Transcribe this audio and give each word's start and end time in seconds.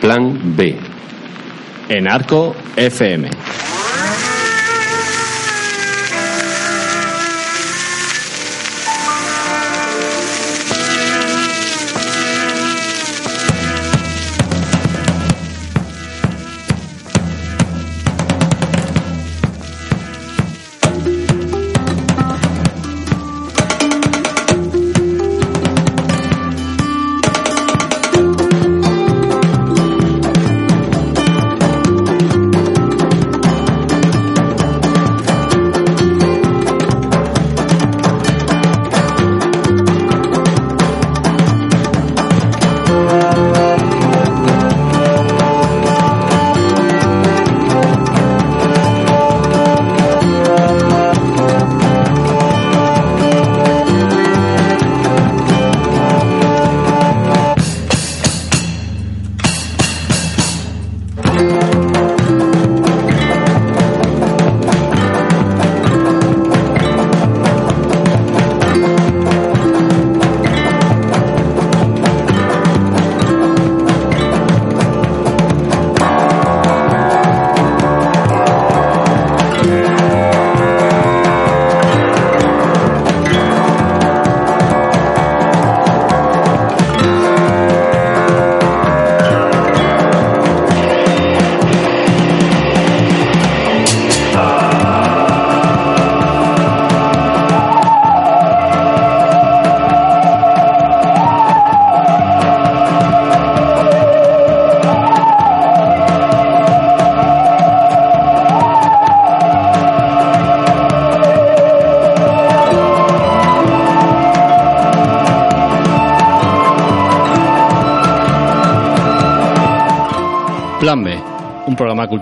Plan 0.00 0.56
B. 0.56 0.76
En 1.88 2.08
Arco 2.08 2.54
FM. 2.76 3.30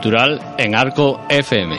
Cultural 0.04 0.38
en 0.58 0.74
Arco 0.74 1.18
FM. 1.30 1.76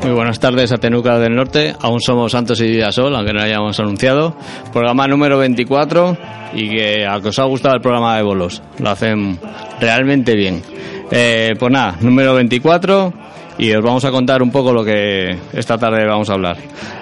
Muy 0.00 0.12
buenas 0.12 0.40
tardes 0.40 0.72
a 0.72 0.78
Tenuca 0.78 1.18
del 1.18 1.36
Norte. 1.36 1.74
Aún 1.78 2.00
somos 2.00 2.32
Santos 2.32 2.62
y 2.62 2.80
Sol, 2.90 3.14
aunque 3.14 3.34
no 3.34 3.42
hayamos 3.42 3.78
anunciado. 3.78 4.34
Programa 4.72 5.06
número 5.06 5.36
24 5.36 6.16
y 6.54 6.70
que 6.70 7.06
a 7.06 7.20
que 7.20 7.28
os 7.28 7.38
ha 7.38 7.44
gustado 7.44 7.74
el 7.74 7.82
programa 7.82 8.16
de 8.16 8.22
bolos. 8.22 8.62
Lo 8.78 8.88
hacen 8.88 9.38
realmente 9.78 10.34
bien. 10.34 10.62
Eh, 11.10 11.54
pues 11.58 11.70
nada, 11.70 11.98
número 12.00 12.32
24 12.34 13.23
y 13.58 13.72
os 13.72 13.82
vamos 13.82 14.04
a 14.04 14.10
contar 14.10 14.42
un 14.42 14.50
poco 14.50 14.72
lo 14.72 14.84
que 14.84 15.36
esta 15.52 15.78
tarde 15.78 16.06
vamos 16.06 16.28
a 16.30 16.34
hablar. 16.34 16.56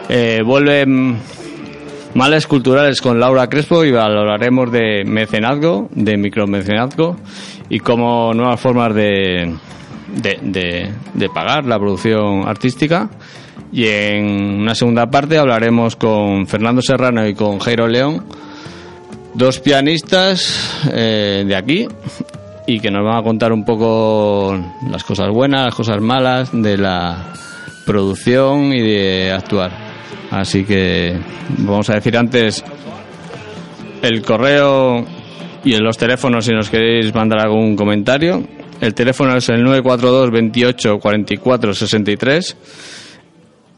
Eh, 0.09 0.41
vuelven 0.45 1.17
Males 2.15 2.47
Culturales 2.47 3.01
con 3.01 3.19
Laura 3.19 3.49
Crespo 3.49 3.85
y 3.85 3.93
valoraremos 3.93 4.71
de 4.71 5.05
mecenazgo, 5.05 5.89
de 5.95 6.17
micromecenazgo 6.17 7.17
y 7.69 7.81
como 7.81 8.35
nuevas 8.35 8.61
formas 8.61 8.95
de, 8.95 9.55
de, 10.13 10.93
de, 11.15 11.29
pagar 11.31 11.65
la 11.65 11.79
producción 11.79 12.47
artística. 12.47 13.09
Y 13.73 13.87
en 13.87 14.61
una 14.61 14.75
segunda 14.75 15.11
parte 15.11 15.39
hablaremos 15.39 15.97
con 15.97 16.47
Fernando 16.47 16.83
Serrano 16.83 17.27
y 17.27 17.34
con 17.34 17.59
Jairo 17.59 17.89
León, 17.89 18.27
dos 19.33 19.61
pianistas 19.61 20.83
eh, 20.93 21.45
de 21.47 21.57
aquí 21.57 21.89
y 22.67 22.81
que 22.81 22.91
nos 22.91 23.05
van 23.05 23.19
a 23.19 23.23
contar 23.23 23.53
un 23.53 23.65
poco 23.65 24.59
las 24.89 25.05
cosas 25.05 25.28
buenas, 25.31 25.65
las 25.67 25.75
cosas 25.75 26.00
malas 26.00 26.50
de 26.53 26.77
la 26.77 27.33
producción 27.84 28.73
y 28.73 28.81
de 28.81 29.33
actuar. 29.33 29.73
Así 30.31 30.65
que 30.65 31.19
vamos 31.59 31.91
a 31.91 31.95
decir 31.95 32.17
antes 32.17 32.65
el 34.03 34.22
correo 34.22 35.05
y 35.65 35.75
en 35.75 35.84
los 35.84 35.97
teléfonos 35.97 36.45
si 36.45 36.53
nos 36.53 36.71
queréis 36.71 37.15
mandar 37.15 37.41
algún 37.41 37.77
comentario. 37.77 38.43
El 38.81 38.95
teléfono 38.95 39.37
es 39.37 39.49
el 39.49 39.62
942 39.62 40.31
28 40.31 40.99
44 40.99 41.75
63. 41.75 42.56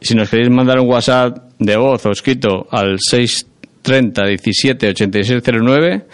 Si 0.00 0.14
nos 0.14 0.28
queréis 0.28 0.50
mandar 0.50 0.78
un 0.80 0.88
WhatsApp 0.88 1.36
de 1.58 1.76
voz 1.76 2.04
o 2.06 2.10
escrito 2.10 2.66
al 2.70 2.98
630 2.98 4.26
17 4.26 4.88
8609 4.88 6.06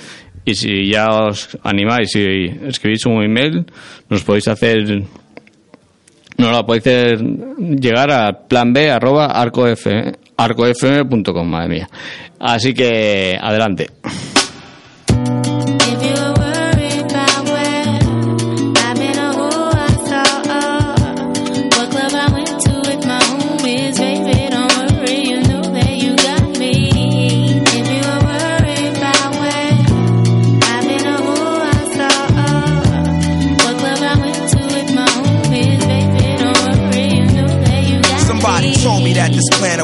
y 0.44 0.54
si 0.54 0.90
ya 0.90 1.08
os 1.08 1.58
animáis 1.62 2.14
y 2.16 2.46
escribís 2.66 3.06
un 3.06 3.22
email, 3.22 3.66
nos 4.08 4.22
podéis 4.24 4.48
hacer 4.48 5.02
no 6.38 6.50
la 6.50 6.64
podéis 6.64 6.86
hacer 6.86 7.18
llegar 7.20 8.10
a 8.10 8.32
plan 8.48 8.72
B 8.72 8.90
arroba 8.90 9.26
arcofm, 9.26 10.12
arcofm.com, 10.36 11.48
madre 11.48 11.68
mía. 11.68 11.88
Así 12.38 12.72
que 12.72 13.36
adelante. 13.38 13.90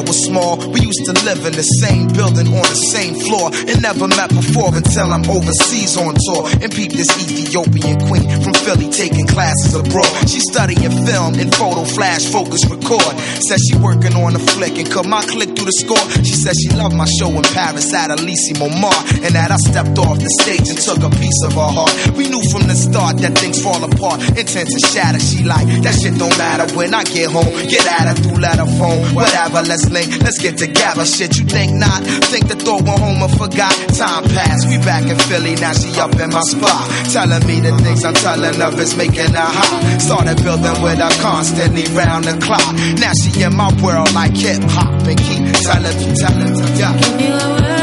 Was 0.05 0.23
small. 0.25 0.57
We 0.57 0.86
used 0.87 1.03
to 1.03 1.13
live 1.27 1.43
in 1.43 1.51
the 1.51 1.67
same 1.83 2.07
building 2.15 2.47
on 2.47 2.63
the 2.63 2.81
same 2.95 3.11
floor 3.27 3.51
and 3.51 3.83
never 3.83 4.07
met 4.07 4.31
before 4.31 4.71
until 4.71 5.11
I'm 5.11 5.27
overseas 5.27 5.99
on 5.99 6.15
tour 6.15 6.47
and 6.63 6.71
peep 6.71 6.95
this 6.95 7.11
Ethiopian 7.19 7.99
queen 8.07 8.23
from 8.39 8.55
Philly 8.63 8.87
taking 8.87 9.27
classes 9.27 9.75
abroad. 9.75 10.07
She 10.31 10.39
studying 10.39 10.87
film 11.03 11.35
and 11.35 11.51
photo 11.51 11.83
flash 11.83 12.23
focus 12.31 12.63
record. 12.71 13.19
Says 13.43 13.59
she 13.67 13.75
working 13.83 14.15
on 14.15 14.39
a 14.39 14.41
flick 14.55 14.79
and 14.79 14.87
cut 14.87 15.03
my 15.03 15.19
click 15.27 15.51
through 15.59 15.67
the 15.67 15.75
score. 15.75 16.07
She 16.23 16.39
says 16.39 16.55
she 16.55 16.71
loved 16.71 16.95
my 16.95 17.07
show 17.19 17.35
in 17.35 17.43
Paris 17.51 17.91
at 17.91 18.07
Elise 18.07 18.55
Momar. 18.55 18.95
And 19.27 19.35
that 19.35 19.51
I 19.51 19.59
stepped 19.67 19.99
off 19.99 20.23
the 20.23 20.31
stage 20.39 20.71
and 20.71 20.79
took 20.79 21.03
a 21.03 21.11
piece 21.19 21.41
of 21.43 21.51
her 21.59 21.67
heart. 21.67 21.91
We 22.15 22.31
knew 22.31 22.43
from 22.47 22.63
the 22.71 22.79
start 22.79 23.19
that 23.27 23.35
things 23.35 23.59
fall 23.59 23.83
apart, 23.83 24.23
intent 24.39 24.71
to 24.71 24.79
shatter. 24.87 25.19
She 25.19 25.43
like, 25.43 25.67
that 25.83 25.99
shit 25.99 26.15
don't 26.15 26.35
matter 26.39 26.71
when 26.79 26.95
I 26.95 27.03
get 27.03 27.27
home. 27.27 27.51
Get 27.67 27.83
at 27.83 28.07
her 28.07 28.15
through 28.15 28.39
letter 28.39 28.69
phone, 28.79 29.03
whatever, 29.11 29.67
let's 29.67 29.83
link, 29.91 30.07
let's 30.23 30.39
get 30.39 30.55
together. 30.55 30.76
Shit, 31.07 31.37
you 31.37 31.45
think 31.45 31.73
not? 31.73 32.03
Think 32.29 32.47
the 32.47 32.55
thought 32.55 32.83
went 32.83 32.99
home 32.99 33.23
and 33.23 33.31
forgot. 33.31 33.73
Time 33.95 34.23
passed, 34.25 34.67
we 34.67 34.77
back 34.79 35.01
in 35.09 35.17
Philly, 35.17 35.55
now 35.55 35.71
she 35.73 35.89
up 35.99 36.13
in 36.19 36.29
my 36.29 36.41
spot. 36.41 36.83
Telling 37.09 37.47
me 37.47 37.59
the 37.59 37.71
things 37.81 38.03
I'm 38.03 38.13
telling 38.13 38.61
of 38.61 38.79
is 38.79 38.95
making 38.97 39.33
her 39.33 39.49
hot. 39.49 40.01
Started 40.01 40.43
building 40.43 40.81
with 40.83 40.99
her 40.99 41.21
constantly 41.21 41.85
round 41.95 42.25
the 42.25 42.37
clock. 42.43 42.61
Now 42.99 43.13
she 43.17 43.41
in 43.41 43.55
my 43.55 43.71
world 43.81 44.13
like 44.13 44.35
hip 44.35 44.61
hop 44.69 45.07
and 45.07 45.17
keep 45.17 45.41
telling, 45.63 45.97
telling, 46.21 46.77
yeah. 46.77 47.76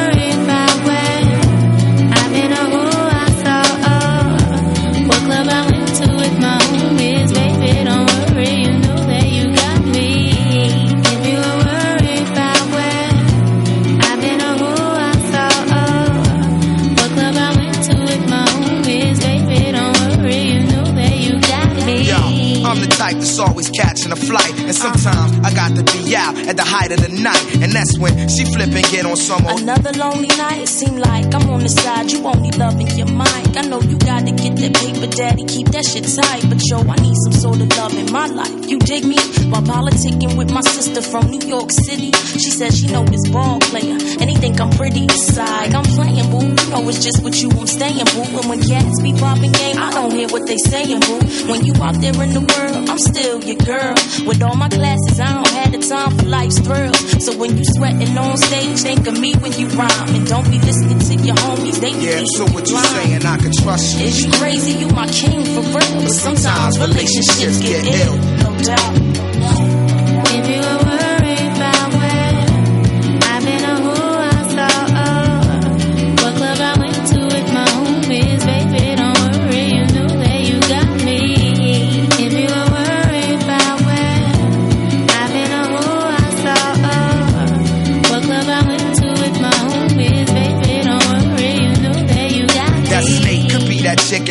In 24.04 24.12
a 24.12 24.16
flight. 24.16 24.63
And 24.64 24.74
sometimes 24.74 25.32
I 25.44 25.52
got 25.54 25.76
to 25.76 25.82
be 25.92 26.16
out 26.16 26.36
at 26.48 26.56
the 26.56 26.64
height 26.64 26.92
of 26.92 27.00
the 27.00 27.08
night. 27.08 27.62
And 27.62 27.72
that's 27.72 27.98
when 27.98 28.28
she 28.28 28.44
flip 28.44 28.72
and 28.72 28.84
get 28.90 29.04
on 29.06 29.16
some 29.16 29.46
old. 29.46 29.60
Another 29.60 29.92
lonely 29.92 30.28
night, 30.36 30.62
it 30.62 30.68
seem 30.68 30.96
like 30.96 31.34
I'm 31.34 31.48
on 31.50 31.60
the 31.60 31.68
side. 31.68 32.10
You 32.10 32.24
only 32.26 32.50
loving 32.52 32.88
your 32.96 33.08
mind. 33.08 33.56
I 33.56 33.62
know 33.62 33.80
you 33.80 33.98
gotta 33.98 34.32
get 34.32 34.56
that 34.56 34.72
paper, 34.74 35.06
daddy. 35.06 35.44
Keep 35.44 35.68
that 35.76 35.84
shit 35.84 36.04
tight. 36.04 36.48
But 36.48 36.60
yo, 36.68 36.78
I 36.80 36.96
need 37.00 37.16
some 37.24 37.36
sort 37.40 37.60
of 37.60 37.68
love 37.76 37.94
in 37.96 38.10
my 38.12 38.26
life. 38.26 38.68
You 38.68 38.78
dig 38.78 39.04
me? 39.04 39.16
While 39.50 39.62
politicking 39.62 40.36
with 40.36 40.50
my 40.52 40.62
sister 40.62 41.02
from 41.02 41.30
New 41.30 41.46
York 41.46 41.70
City. 41.70 42.10
She 42.12 42.50
said 42.50 42.72
she 42.72 42.86
know 42.88 43.04
this 43.04 43.28
ball 43.30 43.60
player. 43.60 43.98
And 44.20 44.30
he 44.30 44.36
think 44.36 44.60
I'm 44.60 44.70
pretty. 44.70 45.06
Side, 45.14 45.74
I'm 45.74 45.84
playing, 45.84 46.30
boo. 46.30 46.44
You 46.44 46.70
know 46.70 46.88
it's 46.88 47.02
just 47.02 47.22
with 47.22 47.40
you 47.40 47.50
I'm 47.50 47.66
staying, 47.66 48.04
boo. 48.14 48.24
And 48.38 48.48
when 48.48 48.60
cats 48.60 49.00
be 49.02 49.12
popping 49.14 49.52
game, 49.52 49.78
I 49.78 49.90
don't 49.90 50.12
hear 50.12 50.28
what 50.28 50.46
they 50.46 50.56
saying, 50.56 51.00
boo. 51.00 51.20
When 51.50 51.64
you 51.64 51.72
out 51.82 52.00
there 52.00 52.14
in 52.22 52.30
the 52.32 52.40
world, 52.40 52.90
I'm 52.90 52.98
still 52.98 53.42
your 53.42 53.56
girl. 53.56 53.94
With 54.26 54.42
all 54.42 54.53
my 54.56 54.68
classes, 54.68 55.20
I 55.20 55.34
don't 55.34 55.48
have 55.48 55.72
the 55.72 55.78
time 55.78 56.16
for 56.18 56.26
life's 56.26 56.58
thrills. 56.58 57.24
So 57.24 57.36
when 57.36 57.56
you 57.56 57.64
sweating 57.64 58.16
on 58.16 58.36
stage, 58.36 58.80
think 58.80 59.06
of 59.06 59.18
me 59.18 59.34
when 59.34 59.52
you 59.52 59.68
rhyme. 59.68 60.14
And 60.14 60.26
don't 60.26 60.48
be 60.50 60.58
listening 60.58 60.98
to 60.98 61.14
your 61.24 61.36
homies, 61.36 61.80
they 61.80 61.92
Yeah, 61.92 62.22
so 62.36 62.44
what 62.52 62.68
you 62.68 62.78
saying? 62.78 63.26
I 63.26 63.36
can 63.36 63.52
trust 63.52 63.98
you. 63.98 64.06
Is 64.06 64.24
you 64.24 64.32
crazy? 64.32 64.72
You 64.72 64.88
my 64.88 65.06
king 65.08 65.44
for 65.44 65.62
real. 65.62 66.02
But 66.02 66.10
sometimes 66.10 66.78
relationships 66.78 67.60
get 67.60 67.84
ill, 67.86 68.16
no 68.16 68.58
doubt. 68.62 69.73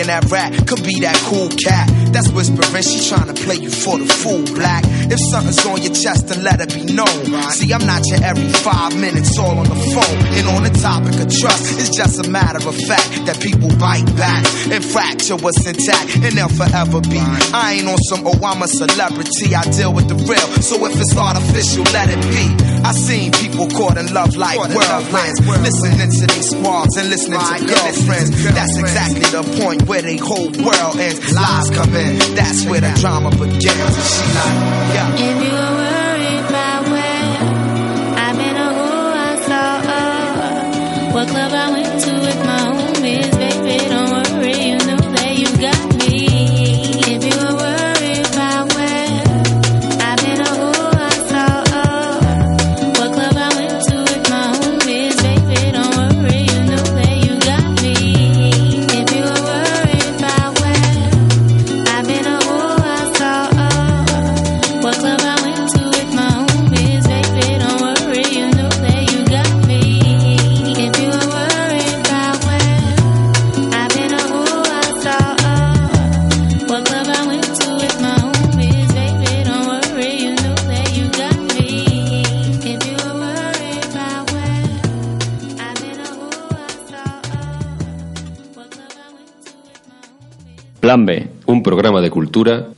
Be 0.03 0.07
that 0.07 0.23
and 0.23 0.23
that 0.23 0.31
rat, 0.31 0.67
could 0.67 0.83
be 0.83 0.99
that 1.01 1.15
cool 1.27 1.49
cat. 1.49 1.87
That's 2.13 2.29
whispering, 2.31 2.83
she 2.83 3.09
trying 3.09 3.33
to 3.33 3.37
play 3.43 3.55
you 3.55 3.69
for 3.69 3.97
the 3.97 4.05
fool, 4.05 4.43
black. 4.55 4.83
If 5.09 5.19
something's 5.31 5.65
on 5.65 5.81
your 5.81 5.93
chest, 5.93 6.27
then 6.27 6.43
let 6.43 6.61
it 6.61 6.73
be 6.73 6.93
known. 6.93 7.25
See, 7.51 7.73
I'm 7.73 7.85
not 7.85 8.05
your 8.07 8.23
every 8.23 8.49
five 8.61 8.95
minutes 8.99 9.37
all 9.39 9.57
on 9.57 9.67
the 9.67 9.79
phone. 9.93 10.19
And 10.37 10.47
on 10.47 10.63
the 10.63 10.73
topic 10.79 11.15
of 11.19 11.29
trust, 11.31 11.79
it's 11.79 11.95
just 11.95 12.23
a 12.25 12.29
matter 12.29 12.61
of 12.67 12.75
fact 12.75 13.25
that 13.25 13.39
people 13.41 13.69
bite 13.77 14.05
back 14.15 14.45
and 14.71 14.83
fracture 14.83 15.35
what's 15.37 15.65
intact, 15.65 16.15
and 16.21 16.33
they'll 16.35 16.49
forever 16.49 17.01
be. 17.01 17.21
I 17.53 17.79
ain't 17.79 17.87
on 17.87 17.97
some, 18.09 18.27
oh, 18.27 18.39
I'm 18.43 18.61
a 18.61 18.67
celebrity, 18.67 19.55
I 19.55 19.63
deal 19.71 19.93
with 19.93 20.07
the 20.07 20.15
real. 20.15 20.49
So 20.61 20.85
if 20.85 20.99
it's 20.99 21.15
artificial, 21.17 21.83
let 21.93 22.09
it 22.09 22.21
be. 22.29 22.72
I 22.83 22.91
seen 22.91 23.31
people 23.31 23.67
caught 23.69 23.97
in 23.97 24.13
love 24.13 24.35
like 24.35 24.59
whirlwinds, 24.59 25.39
listening 25.39 26.11
to 26.11 26.27
these 26.27 26.49
squads 26.49 26.97
and 26.97 27.09
listening 27.09 27.39
to 27.39 27.65
girlfriends. 27.65 28.43
That's 28.53 28.77
exactly 28.77 29.27
the 29.31 29.43
point 29.61 29.83
where 29.87 30.01
they 30.01 30.17
whole 30.17 30.51
world 30.51 30.99
ends. 30.99 31.33
Lies 31.33 31.69
come 31.71 31.95
in, 31.95 32.19
that's 32.35 32.65
where 32.65 32.81
the 32.81 32.93
drama 32.99 33.29
begins. 33.31 33.63
She 33.63 34.25
like, 34.35 34.59
yeah. 34.93 35.32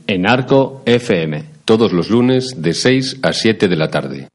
En 0.06 0.28
Arco 0.28 0.82
FM. 0.84 1.56
todos 1.64 1.90
los 1.92 2.10
lunes 2.10 2.56
de 2.58 2.74
6 2.74 3.20
a 3.22 3.32
7 3.32 3.68
de 3.68 3.76
la 3.76 3.90
tarde. 3.90 4.28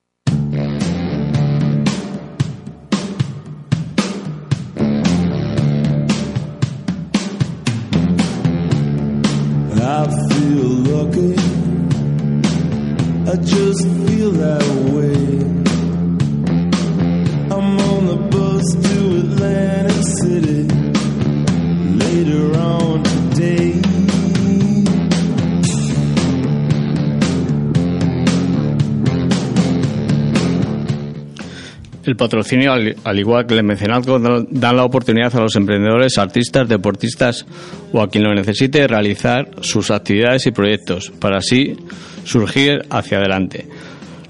Patrocinio, 32.22 32.72
al, 32.72 32.96
al 33.04 33.20
igual 33.20 33.48
que 33.48 33.56
el 33.56 33.64
mecenazgo, 33.64 34.20
dan 34.20 34.78
la 34.78 34.84
oportunidad 34.84 35.36
a 35.36 35.42
los 35.42 35.56
emprendedores, 35.56 36.20
artistas, 36.20 36.70
deportistas 36.70 37.48
o 37.92 38.00
a 38.00 38.10
quien 38.10 38.24
lo 38.24 38.36
necesite 38.36 38.86
realizar 38.86 39.50
sus 39.62 39.90
actividades 39.90 40.46
y 40.46 40.52
proyectos 40.52 41.12
para 41.20 41.38
así 41.38 41.76
surgir 42.24 42.86
hacia 42.92 43.18
adelante. 43.18 43.66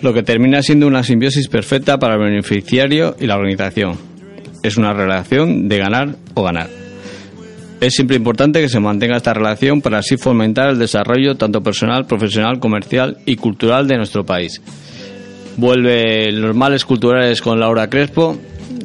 Lo 0.02 0.14
que 0.14 0.24
termina 0.24 0.62
siendo 0.62 0.88
una 0.88 1.04
simbiosis 1.04 1.50
perfecta 1.50 2.00
para 2.00 2.14
el 2.14 2.22
beneficiario 2.22 3.18
y 3.20 3.28
la 3.28 3.36
organización. 3.36 3.98
Es 4.64 4.78
una 4.78 4.94
relación 4.94 5.68
de 5.68 5.78
ganar 5.78 6.16
o 6.34 6.44
ganar. 6.44 6.70
Es 7.82 7.94
siempre 7.94 8.16
importante 8.16 8.62
que 8.62 8.70
se 8.70 8.80
mantenga 8.80 9.18
esta 9.18 9.34
relación 9.34 9.82
para 9.82 9.98
así 9.98 10.16
fomentar 10.16 10.70
el 10.70 10.80
desarrollo 10.80 11.36
tanto 11.36 11.62
personal, 11.62 12.06
profesional, 12.06 12.60
comercial 12.60 13.18
y 13.26 13.36
cultural 13.36 13.86
de 13.90 13.98
nuestro 13.98 14.26
país. 14.26 14.62
Vuelve 15.58 16.32
los 16.32 16.56
males 16.56 16.86
culturales 16.86 17.42
con 17.42 17.60
Laura 17.60 17.90
Crespo. 17.90 18.38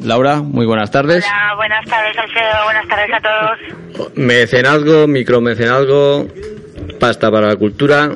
Laura, 0.03 0.41
muy 0.41 0.65
buenas 0.65 0.91
tardes. 0.91 1.25
Hola, 1.25 1.55
buenas 1.55 1.85
tardes 1.85 2.17
Alfredo, 2.17 2.63
buenas 2.65 2.87
tardes 2.87 3.09
a 3.13 3.19
todos. 3.99 4.09
Mecenazgo, 4.15 5.07
micromecenazgo, 5.07 6.27
pasta 6.99 7.31
para 7.31 7.47
la 7.47 7.55
cultura, 7.55 8.11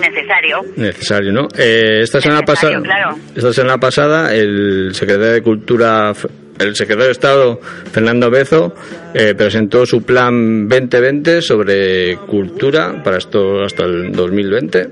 Necesario. 0.00 0.62
necesario, 0.76 1.32
¿no? 1.32 1.48
Eh, 1.56 2.00
esta 2.02 2.20
semana 2.20 2.40
Necesario, 2.40 2.80
pasada, 2.82 3.00
claro. 3.00 3.18
esta 3.34 3.52
semana 3.52 3.78
pasada, 3.78 4.34
el 4.34 4.90
secretario 4.94 5.32
de 5.34 5.42
Cultura, 5.42 6.12
el 6.58 6.74
secretario 6.74 7.06
de 7.06 7.12
Estado, 7.12 7.60
Fernando 7.92 8.30
Bezo, 8.30 8.74
eh, 9.14 9.34
presentó 9.34 9.86
su 9.86 10.04
plan 10.04 10.68
2020 10.68 11.42
sobre 11.42 12.16
cultura 12.26 13.02
para 13.02 13.18
esto 13.18 13.62
hasta 13.62 13.84
el 13.84 14.12
2020 14.12 14.88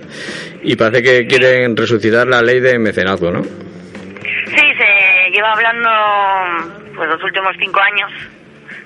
y 0.62 0.76
parece 0.76 1.02
que 1.02 1.26
quieren 1.26 1.76
resucitar 1.76 2.26
la 2.26 2.42
ley 2.42 2.60
de 2.60 2.78
mecenazgo, 2.78 3.30
¿no? 3.30 3.42
Sí, 3.42 4.62
se 4.78 5.30
lleva 5.32 5.52
hablando 5.52 5.90
pues 6.94 7.08
los 7.08 7.22
últimos 7.22 7.54
cinco 7.58 7.80
años 7.80 8.12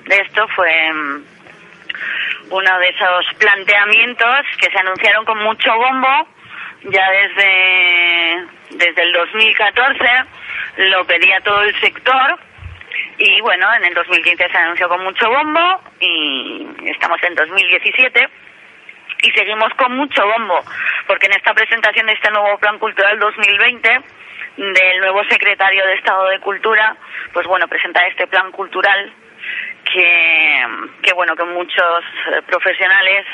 de 0.07 0.15
esto. 0.17 0.47
Fue 0.55 0.71
mm, 0.93 1.23
uno 2.51 2.79
de 2.79 2.89
esos 2.89 3.25
planteamientos 3.37 4.45
que 4.59 4.69
se 4.71 4.79
anunciaron 4.79 5.25
con 5.25 5.37
mucho 5.43 5.69
bombo 5.75 6.27
ya 6.83 7.09
desde, 7.11 8.47
desde 8.71 9.03
el 9.03 9.13
2014. 9.13 10.03
Lo 10.89 11.05
pedía 11.05 11.39
todo 11.43 11.61
el 11.63 11.79
sector. 11.79 12.39
Y 13.23 13.39
bueno, 13.41 13.71
en 13.75 13.85
el 13.85 13.93
2015 13.93 14.49
se 14.49 14.57
anunció 14.57 14.89
con 14.89 15.03
mucho 15.03 15.29
bombo 15.29 15.79
y 15.99 16.65
estamos 16.85 17.21
en 17.21 17.35
2017 17.35 18.27
y 19.21 19.31
seguimos 19.31 19.71
con 19.75 19.95
mucho 19.95 20.25
bombo, 20.25 20.59
porque 21.05 21.27
en 21.27 21.33
esta 21.33 21.53
presentación 21.53 22.07
de 22.07 22.13
este 22.13 22.31
nuevo 22.31 22.57
Plan 22.57 22.79
Cultural 22.79 23.19
2020 23.19 24.01
del 24.57 24.99
nuevo 25.01 25.23
secretario 25.25 25.85
de 25.85 25.93
Estado 25.93 26.29
de 26.29 26.39
Cultura, 26.39 26.95
pues 27.31 27.45
bueno, 27.45 27.67
presenta 27.67 28.03
este 28.07 28.25
plan 28.25 28.51
cultural 28.51 29.13
que, 29.93 30.67
que 31.03 31.13
bueno, 31.13 31.35
que 31.35 31.43
muchos 31.43 32.03
eh, 32.31 32.41
profesionales, 32.47 33.27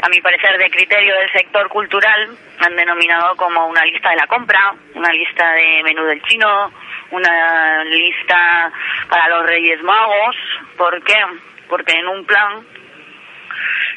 a 0.00 0.08
mi 0.08 0.20
parecer 0.20 0.56
de 0.58 0.70
criterio 0.70 1.14
del 1.16 1.32
sector 1.32 1.68
cultural, 1.68 2.36
han 2.60 2.76
denominado 2.76 3.36
como 3.36 3.66
una 3.66 3.84
lista 3.84 4.10
de 4.10 4.16
la 4.16 4.26
compra, 4.26 4.74
una 4.94 5.12
lista 5.12 5.52
de 5.52 5.82
menú 5.82 6.04
del 6.04 6.22
chino, 6.22 6.72
una 7.10 7.84
lista 7.84 8.72
para 9.08 9.28
los 9.28 9.46
Reyes 9.46 9.82
Magos. 9.82 10.36
¿Por 10.76 11.02
qué? 11.02 11.18
Porque 11.68 11.92
en 11.92 12.08
un 12.08 12.24
plan 12.24 12.64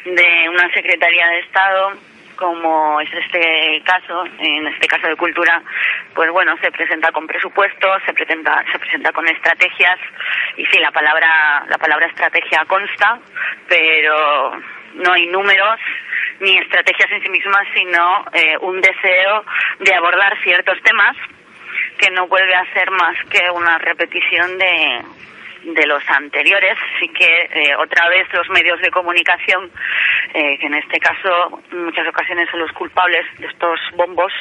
de 0.05 0.49
una 0.49 0.73
Secretaría 0.73 1.27
de 1.27 1.39
Estado 1.39 1.93
como 2.41 2.99
es 2.99 3.13
este 3.13 3.83
caso, 3.85 4.25
en 4.39 4.65
este 4.65 4.87
caso 4.87 5.05
de 5.07 5.15
cultura, 5.15 5.61
pues 6.15 6.31
bueno, 6.31 6.57
se 6.59 6.71
presenta 6.71 7.11
con 7.11 7.27
presupuestos, 7.27 8.01
se 8.03 8.13
presenta, 8.13 8.65
se 8.71 8.79
presenta 8.79 9.11
con 9.11 9.27
estrategias, 9.27 9.99
y 10.57 10.65
sí, 10.65 10.79
la 10.79 10.89
palabra, 10.89 11.63
la 11.69 11.77
palabra 11.77 12.07
estrategia 12.07 12.65
consta, 12.65 13.19
pero 13.67 14.59
no 14.95 15.13
hay 15.13 15.27
números 15.27 15.79
ni 16.39 16.57
estrategias 16.57 17.11
en 17.11 17.21
sí 17.21 17.29
mismas, 17.29 17.67
sino 17.73 18.25
eh, 18.33 18.57
un 18.61 18.81
deseo 18.81 19.45
de 19.79 19.93
abordar 19.93 20.37
ciertos 20.43 20.81
temas 20.83 21.15
que 21.97 22.09
no 22.11 22.27
vuelve 22.27 22.55
a 22.55 22.73
ser 22.73 22.89
más 22.91 23.15
que 23.29 23.49
una 23.51 23.77
repetición 23.77 24.57
de, 24.57 25.01
de 25.63 25.85
los 25.85 26.03
anteriores, 26.09 26.77
sí 26.99 27.07
que 27.09 27.49
eh, 27.53 27.75
otra 27.75 28.09
vez 28.09 28.27
los 28.33 28.49
medios 28.49 28.81
de 28.81 28.89
comunicación, 28.89 29.71
eh, 30.33 30.57
que 30.57 30.65
en 30.65 30.75
este 30.75 30.99
caso 30.99 31.61
en 31.71 31.85
muchas 31.85 32.07
ocasiones 32.07 32.49
son 32.49 32.61
los 32.61 32.71
culpables 32.73 33.25
de 33.37 33.47
estos 33.47 33.79
bombos, 33.93 34.33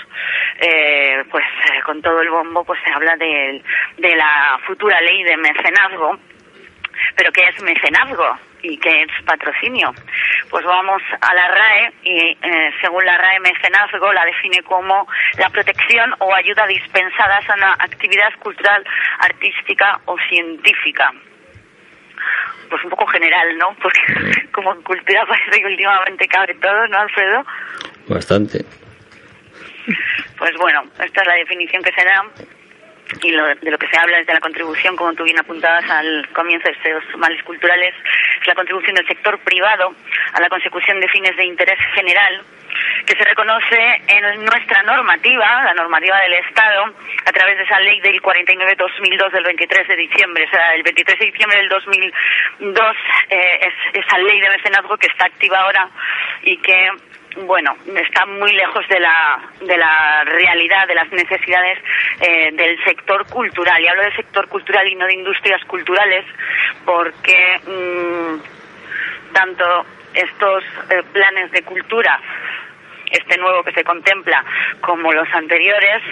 eh, 0.61 1.23
pues 1.31 1.45
eh, 1.45 1.83
con 1.85 2.01
todo 2.01 2.21
el 2.21 2.31
bombo 2.31 2.65
pues 2.65 2.81
se 2.85 2.93
habla 2.93 3.17
de, 3.17 3.63
de 3.99 4.17
la 4.17 4.59
futura 4.67 5.01
ley 5.01 5.23
de 5.23 5.37
mecenazgo. 5.37 6.19
Pero 7.17 7.33
¿qué 7.33 7.49
es 7.49 7.63
mecenazgo? 7.63 8.39
¿Y 8.63 8.77
qué 8.79 9.03
es 9.03 9.25
patrocinio? 9.25 9.93
Pues 10.51 10.65
vamos 10.65 11.03
a 11.21 11.35
la 11.35 11.49
RAE 11.49 11.93
y 12.03 12.39
eh, 12.43 12.71
según 12.81 13.05
la 13.05 13.17
RAE 13.17 13.41
mecenazgo 13.41 14.13
la 14.13 14.25
define 14.27 14.63
como 14.63 15.07
la 15.39 15.49
protección 15.49 16.15
o 16.19 16.35
ayuda 16.35 16.67
dispensada 16.67 17.41
a 17.49 17.55
una 17.55 17.73
actividad 17.75 18.33
cultural, 18.39 18.85
artística 19.21 20.01
o 20.05 20.17
científica. 20.29 21.13
Pues 22.69 22.85
un 22.85 22.91
poco 22.91 23.07
general, 23.07 23.57
¿no? 23.57 23.75
Porque 23.83 24.49
como 24.53 24.75
en 24.75 24.83
cultura 24.83 25.25
parece 25.27 25.61
que 25.61 25.67
últimamente 25.67 26.29
cabe 26.29 26.55
todo, 26.55 26.87
¿no, 26.89 26.99
Alfredo? 26.99 27.45
Bastante. 28.09 28.65
Pues 30.37 30.53
bueno, 30.59 30.85
esta 31.03 31.23
es 31.23 31.27
la 31.27 31.35
definición 31.35 31.83
que 31.83 31.93
se 31.93 32.05
da 32.05 32.25
y 33.23 33.31
lo, 33.33 33.47
de 33.47 33.71
lo 33.71 33.79
que 33.79 33.89
se 33.89 33.99
habla 33.99 34.19
es 34.19 34.27
de 34.27 34.35
la 34.35 34.41
contribución, 34.41 34.97
como 34.97 35.15
tú 35.15 35.25
bien 35.25 35.39
apuntabas 35.39 35.89
al 35.91 36.29
comienzo 36.33 36.69
de 36.69 36.73
estos 36.73 37.17
males 37.19 37.43
culturales, 37.45 37.95
es 38.41 38.47
la 38.47 38.55
contribución 38.55 38.95
del 38.95 39.07
sector 39.07 39.39
privado 39.41 39.95
a 40.33 40.41
la 40.41 40.49
consecución 40.49 41.01
de 41.01 41.09
fines 41.09 41.37
de 41.37 41.45
interés 41.45 41.79
general 41.95 42.43
que 43.07 43.17
se 43.17 43.25
reconoce 43.25 44.03
en 44.07 44.45
nuestra 44.45 44.83
normativa, 44.83 45.65
la 45.65 45.75
normativa 45.75 46.21
del 46.21 46.35
Estado, 46.35 46.95
a 47.27 47.33
través 47.33 47.57
de 47.59 47.65
esa 47.65 47.81
ley 47.81 48.01
del 48.01 48.21
49-2002 48.23 49.33
del 49.33 49.45
23 49.45 49.89
de 49.89 49.97
diciembre. 49.97 50.45
O 50.47 50.51
sea, 50.51 50.75
el 50.75 50.83
23 50.83 51.19
de 51.19 51.27
diciembre 51.27 51.59
del 51.59 51.69
2002 51.69 52.97
eh, 53.31 53.61
es 53.63 54.05
esa 54.05 54.19
ley 54.19 54.41
de 54.41 54.51
mecenazgo 54.51 54.97
que 54.97 55.09
está 55.09 55.27
activa 55.27 55.59
ahora 55.59 55.89
y 56.43 56.57
que 56.59 56.91
bueno, 57.37 57.77
está 57.87 58.27
muy 58.27 58.53
lejos 58.53 58.87
de 58.89 59.01
la, 59.01 59.41
de 59.61 59.77
la 59.77 60.25
realidad, 60.25 60.87
de 60.87 60.95
las 60.95 61.11
necesidades 61.13 61.79
eh, 62.21 62.51
del 62.53 62.83
sector 62.85 63.27
cultural. 63.27 63.83
Y 63.83 63.89
hablo 63.89 64.03
del 64.03 64.17
sector 64.17 64.49
cultural 64.49 64.87
y 64.89 64.95
no 64.95 65.07
de 65.07 65.15
industrias 65.15 65.65
culturales, 65.65 66.25
porque 66.85 67.61
mm, 67.67 69.33
tanto 69.33 69.87
estos 70.15 70.65
eh, 70.91 71.03
planes 71.13 71.51
de 71.53 71.63
cultura, 71.63 72.21
este 73.11 73.39
nuevo 73.39 73.63
que 73.63 73.73
se 73.73 73.85
contempla, 73.85 74.45
como 74.81 75.13
los 75.13 75.29
anteriores, 75.33 76.03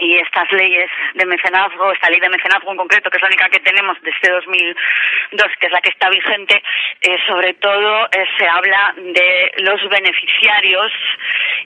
y 0.00 0.18
estas 0.18 0.50
leyes 0.52 0.90
de 1.14 1.26
mecenazgo, 1.26 1.92
esta 1.92 2.10
ley 2.10 2.20
de 2.20 2.28
mecenazgo 2.28 2.70
en 2.70 2.76
concreto, 2.76 3.10
que 3.10 3.16
es 3.16 3.22
la 3.22 3.28
única 3.28 3.48
que 3.48 3.60
tenemos 3.60 3.96
desde 4.02 4.32
2002, 4.32 5.46
que 5.60 5.66
es 5.66 5.72
la 5.72 5.80
que 5.80 5.90
está 5.90 6.08
vigente, 6.10 6.62
eh, 7.02 7.16
sobre 7.26 7.54
todo 7.54 8.06
eh, 8.06 8.24
se 8.38 8.46
habla 8.46 8.94
de 8.96 9.52
los 9.58 9.88
beneficiarios 9.88 10.92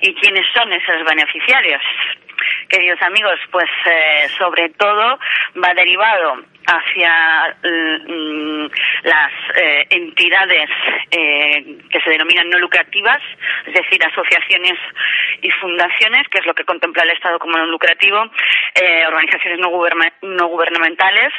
y 0.00 0.14
quiénes 0.14 0.46
son 0.54 0.72
esos 0.72 1.04
beneficiarios. 1.04 1.82
Queridos 2.68 3.00
amigos, 3.02 3.38
pues 3.50 3.68
eh, 3.86 4.28
sobre 4.38 4.70
todo 4.70 5.18
va 5.62 5.74
derivado 5.74 6.42
hacia 6.66 7.56
mm, 7.62 8.41
las 9.02 9.32
eh, 9.56 9.86
entidades 9.90 10.68
eh, 11.10 11.78
que 11.90 12.00
se 12.00 12.10
denominan 12.10 12.48
no 12.50 12.58
lucrativas, 12.58 13.20
es 13.66 13.74
decir, 13.74 14.04
asociaciones 14.04 14.78
y 15.40 15.50
fundaciones, 15.50 16.28
que 16.28 16.38
es 16.38 16.46
lo 16.46 16.54
que 16.54 16.64
contempla 16.64 17.02
el 17.02 17.10
Estado 17.10 17.38
como 17.38 17.56
no 17.56 17.66
lucrativo, 17.66 18.24
eh, 18.74 19.06
organizaciones 19.06 19.60
no, 19.60 19.70
no 20.22 20.46
gubernamentales, 20.48 21.32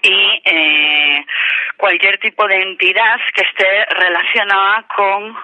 y 0.00 0.42
eh, 0.44 1.26
cualquier 1.76 2.18
tipo 2.18 2.46
de 2.46 2.62
entidad 2.62 3.20
que 3.34 3.42
esté 3.42 3.84
relacionada 3.96 4.84
con 4.94 5.36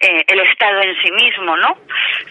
eh, 0.00 0.24
el 0.26 0.40
Estado 0.40 0.82
en 0.82 1.02
sí 1.02 1.10
mismo, 1.12 1.56
¿no? 1.56 1.78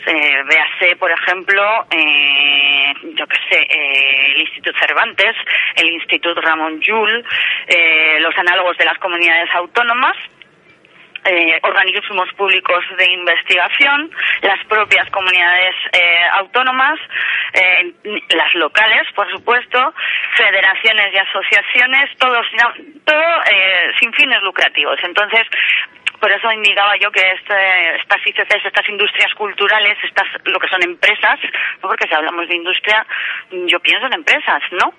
Eh, 0.06 0.44
véase, 0.44 0.96
por 0.98 1.12
ejemplo, 1.12 1.86
eh, 1.90 2.94
yo 3.16 3.26
qué 3.28 3.38
sé, 3.50 3.60
eh, 3.62 4.26
el 4.36 4.42
Instituto 4.42 4.78
Cervantes, 4.80 5.36
el 5.76 5.90
Instituto 5.90 6.42
Ramón 6.42 6.80
Llull, 6.80 7.26
eh, 7.68 8.18
los 8.20 8.38
análogos 8.38 8.78
de 8.78 8.86
las 8.86 8.98
comunidades 9.00 9.50
autónomas, 9.56 10.16
eh, 11.26 11.60
organismos 11.64 12.32
públicos 12.34 12.84
de 12.98 13.12
investigación, 13.12 14.12
las 14.42 14.64
propias 14.66 15.10
comunidades 15.10 15.76
eh, 15.92 16.22
autónomas, 16.34 17.00
eh, 17.54 17.94
las 18.30 18.54
locales, 18.56 19.08
por 19.16 19.30
supuesto, 19.32 19.94
federaciones 20.36 21.14
y 21.14 21.18
asociaciones, 21.18 22.18
todos, 22.18 22.46
todo 23.06 23.44
eh, 23.52 23.92
sin 24.00 24.14
fines 24.14 24.42
lucrativos. 24.44 25.00
Entonces, 25.04 25.48
por 26.20 26.32
eso 26.32 26.52
indicaba 26.52 26.96
yo 26.98 27.12
que 27.12 27.22
este, 27.32 27.96
estas 27.98 28.26
ICCs, 28.26 28.66
estas 28.66 28.90
industrias 28.90 29.34
culturales, 29.34 29.98
estas 30.04 30.28
lo 30.46 30.60
que 30.60 30.68
son 30.68 30.82
empresas, 30.84 31.40
no 31.82 31.90
porque 31.90 32.08
si 32.08 32.14
hablamos 32.14 32.48
de 32.48 32.56
industria, 32.56 33.06
yo 33.52 33.80
pienso 33.80 34.08
en 34.08 34.14
empresas, 34.14 34.62
¿no? 34.72 34.94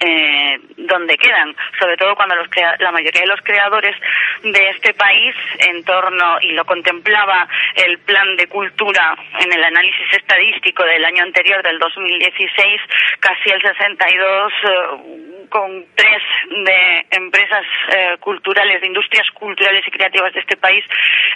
Eh, 0.00 0.60
donde 0.76 1.16
quedan, 1.16 1.54
sobre 1.78 1.96
todo 1.96 2.14
cuando 2.14 2.34
los 2.36 2.48
la 2.78 2.92
mayoría 2.92 3.22
de 3.22 3.26
los 3.26 3.40
creadores 3.42 3.96
de 4.42 4.68
este 4.70 4.94
país, 4.94 5.34
en 5.58 5.84
torno, 5.84 6.38
y 6.40 6.52
lo 6.52 6.64
contemplaba 6.64 7.48
el 7.74 7.98
plan 8.00 8.36
de 8.36 8.46
cultura 8.46 9.16
en 9.40 9.52
el 9.52 9.64
análisis 9.64 10.12
estadístico 10.12 10.84
del 10.84 11.04
año 11.04 11.22
anterior, 11.22 11.62
del 11.62 11.78
2016, 11.78 12.80
casi 13.20 13.50
el 13.50 13.62
62 13.62 14.52
eh, 14.52 15.46
con 15.48 15.84
tres 15.94 16.22
de 16.64 17.06
empresas 17.10 17.64
eh, 17.94 18.16
culturales, 18.20 18.80
de 18.80 18.86
industrias 18.86 19.28
culturales 19.32 19.84
y 19.86 19.90
creativas 19.90 20.32
de 20.32 20.40
este 20.40 20.56
país, 20.56 20.84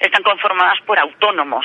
están 0.01 0.23
conformadas 0.23 0.81
por 0.87 0.99
autónomos. 0.99 1.65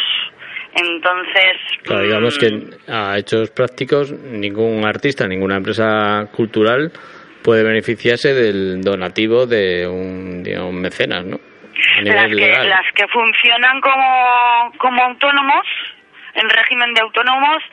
Entonces, 0.75 1.57
Claro, 1.83 2.03
digamos 2.03 2.37
que 2.37 2.69
a 2.87 3.17
hechos 3.17 3.49
prácticos 3.49 4.11
ningún 4.11 4.85
artista, 4.85 5.25
ninguna 5.27 5.55
empresa 5.57 6.27
cultural 6.35 6.91
puede 7.43 7.63
beneficiarse 7.63 8.33
del 8.33 8.81
donativo 8.81 9.45
de 9.45 9.87
un, 9.87 10.43
digamos, 10.43 10.73
mecenas, 10.73 11.23
¿no? 11.23 11.39
a 11.97 12.01
nivel 12.01 12.15
las 12.15 12.27
que, 12.27 12.35
legal. 12.35 12.69
las 12.69 12.91
que 12.93 13.07
funcionan 13.07 13.81
como, 13.81 14.73
como 14.77 15.03
autónomos, 15.03 15.65
en 16.33 16.49
régimen 16.49 16.93
de 16.93 17.01
autónomos, 17.01 17.63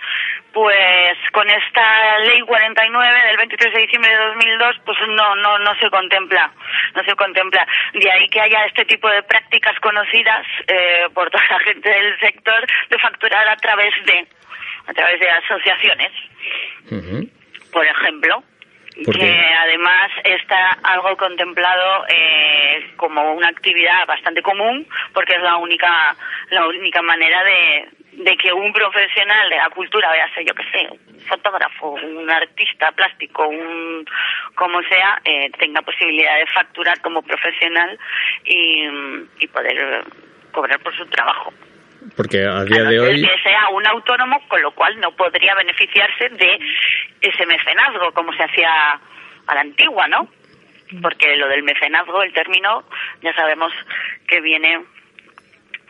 pues 0.53 1.19
con 1.33 1.49
esta 1.49 2.19
ley 2.21 2.41
49 2.43 3.27
del 3.27 3.37
23 3.37 3.75
de 3.75 3.81
diciembre 3.81 4.11
de 4.11 4.25
2002, 4.25 4.77
pues 4.85 4.99
no, 5.09 5.37
no, 5.37 5.59
no 5.59 5.75
se 5.81 5.91
contempla, 5.91 6.53
no 6.95 7.05
se 7.05 7.15
contempla. 7.15 7.67
De 7.95 8.11
ahí 8.11 8.29
que 8.29 8.41
haya 8.41 8.67
este 8.67 8.85
tipo 8.85 9.09
de 9.09 9.23
prácticas 9.23 9.79
conocidas 9.81 10.47
eh, 10.67 11.09
por 11.15 11.31
toda 11.31 11.45
la 11.51 11.59
gente 11.61 11.89
del 11.89 12.19
sector 12.21 12.67
de 12.91 12.99
facturar 12.99 13.49
a 13.49 13.57
través 13.57 13.95
de, 14.05 14.27
a 14.87 14.93
través 14.93 15.21
de 15.21 15.31
asociaciones 15.31 16.13
por 17.73 17.87
ejemplo, 17.87 18.43
¿Por 19.05 19.19
que 19.19 19.41
además 19.59 20.11
está 20.23 20.79
algo 20.83 21.17
contemplado 21.17 22.05
eh, 22.09 22.93
como 22.97 23.33
una 23.33 23.49
actividad 23.49 24.07
bastante 24.07 24.43
común, 24.43 24.87
porque 25.15 25.35
es 25.35 25.43
la 25.43 25.57
única 25.57 26.15
la 26.51 26.67
única 26.67 27.01
manera 27.01 27.43
de, 27.43 27.89
de 28.13 28.37
que 28.37 28.53
un 28.53 28.73
profesional 28.73 29.49
de 29.49 29.57
la 29.57 29.71
cultura, 29.71 30.13
vea 30.13 30.29
yo 30.47 30.55
que 30.55 30.65
sé, 30.71 30.89
un 30.91 31.21
fotógrafo, 31.21 31.91
un 31.91 32.31
artista 32.31 32.93
plástico, 32.93 33.49
un 33.49 34.05
como 34.55 34.83
sea, 34.83 35.21
eh, 35.25 35.51
tenga 35.59 35.81
posibilidad 35.83 36.37
de 36.37 36.47
facturar 36.47 37.01
como 37.01 37.23
profesional 37.23 37.99
y, 38.45 38.87
y 39.41 39.47
poder 39.49 40.05
cobrar 40.53 40.79
por 40.81 40.95
su 40.97 41.07
trabajo. 41.07 41.53
Porque 42.17 42.45
a 42.45 42.59
A 42.59 42.65
día 42.65 42.83
no 42.83 42.91
de 42.91 43.01
hoy, 43.01 43.23
que 43.23 43.43
sea 43.43 43.69
un 43.71 43.87
autónomo, 43.87 44.41
con 44.49 44.61
lo 44.61 44.73
cual 44.73 44.99
no 45.01 45.13
podría 45.13 45.55
beneficiarse 45.55 46.29
de 46.31 46.59
ese 47.21 47.47
mecenazgo, 47.47 48.13
como 48.13 48.33
se 48.35 48.43
hacía 48.43 49.01
a 49.47 49.55
la 49.55 49.61
antigua, 49.61 50.07
¿no? 50.09 50.29
Porque 51.01 51.37
lo 51.37 51.49
del 51.49 51.63
mecenazgo, 51.63 52.23
el 52.23 52.33
término, 52.33 52.85
ya 53.23 53.35
sabemos 53.35 53.73
que 54.27 54.41
viene 54.41 54.81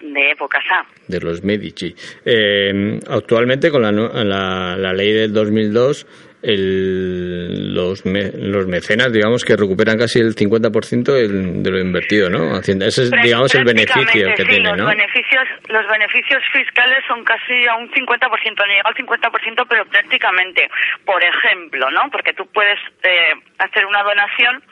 de 0.03 0.31
épocas 0.33 0.65
A. 0.71 0.85
de 1.09 1.21
los 1.21 1.43
Medici. 1.45 1.95
Eh, 2.25 2.99
actualmente, 3.09 3.71
con 3.71 3.83
la, 3.83 3.93
la, 3.93 4.77
la 4.77 4.93
ley 4.93 5.13
del 5.13 5.33
2002, 5.33 6.07
el, 6.43 7.75
los, 7.75 8.05
me- 8.05 8.33
los 8.35 8.67
mecenas, 8.67 9.13
digamos, 9.13 9.45
que 9.45 9.57
recuperan 9.57 9.97
casi 9.97 10.19
el 10.19 10.35
50% 10.35 11.13
del- 11.13 11.63
de 11.63 11.71
lo 11.71 11.79
invertido, 11.79 12.29
¿no? 12.29 12.57
Hacienda. 12.57 12.87
Ese 12.87 13.03
es, 13.05 13.11
digamos, 13.23 13.55
el 13.55 13.65
beneficio 13.65 14.27
que 14.35 14.43
sí, 14.43 14.49
tiene, 14.49 14.71
los 14.71 14.79
¿no? 14.79 14.87
Beneficios, 14.87 15.45
los 15.69 15.87
beneficios 15.87 16.43
fiscales 16.53 16.99
son 17.07 17.23
casi 17.25 17.67
a 17.67 17.77
un 17.77 17.89
50%, 17.91 18.19
no 18.59 18.67
llega 18.67 18.83
al 18.85 18.95
50%, 18.95 19.67
pero 19.69 19.85
prácticamente. 19.87 20.69
Por 21.05 21.23
ejemplo, 21.23 21.91
¿no? 21.91 22.11
Porque 22.11 22.33
tú 22.33 22.45
puedes 22.53 22.79
eh, 23.05 23.35
hacer 23.59 23.87
una 23.87 24.03
donación 24.03 24.63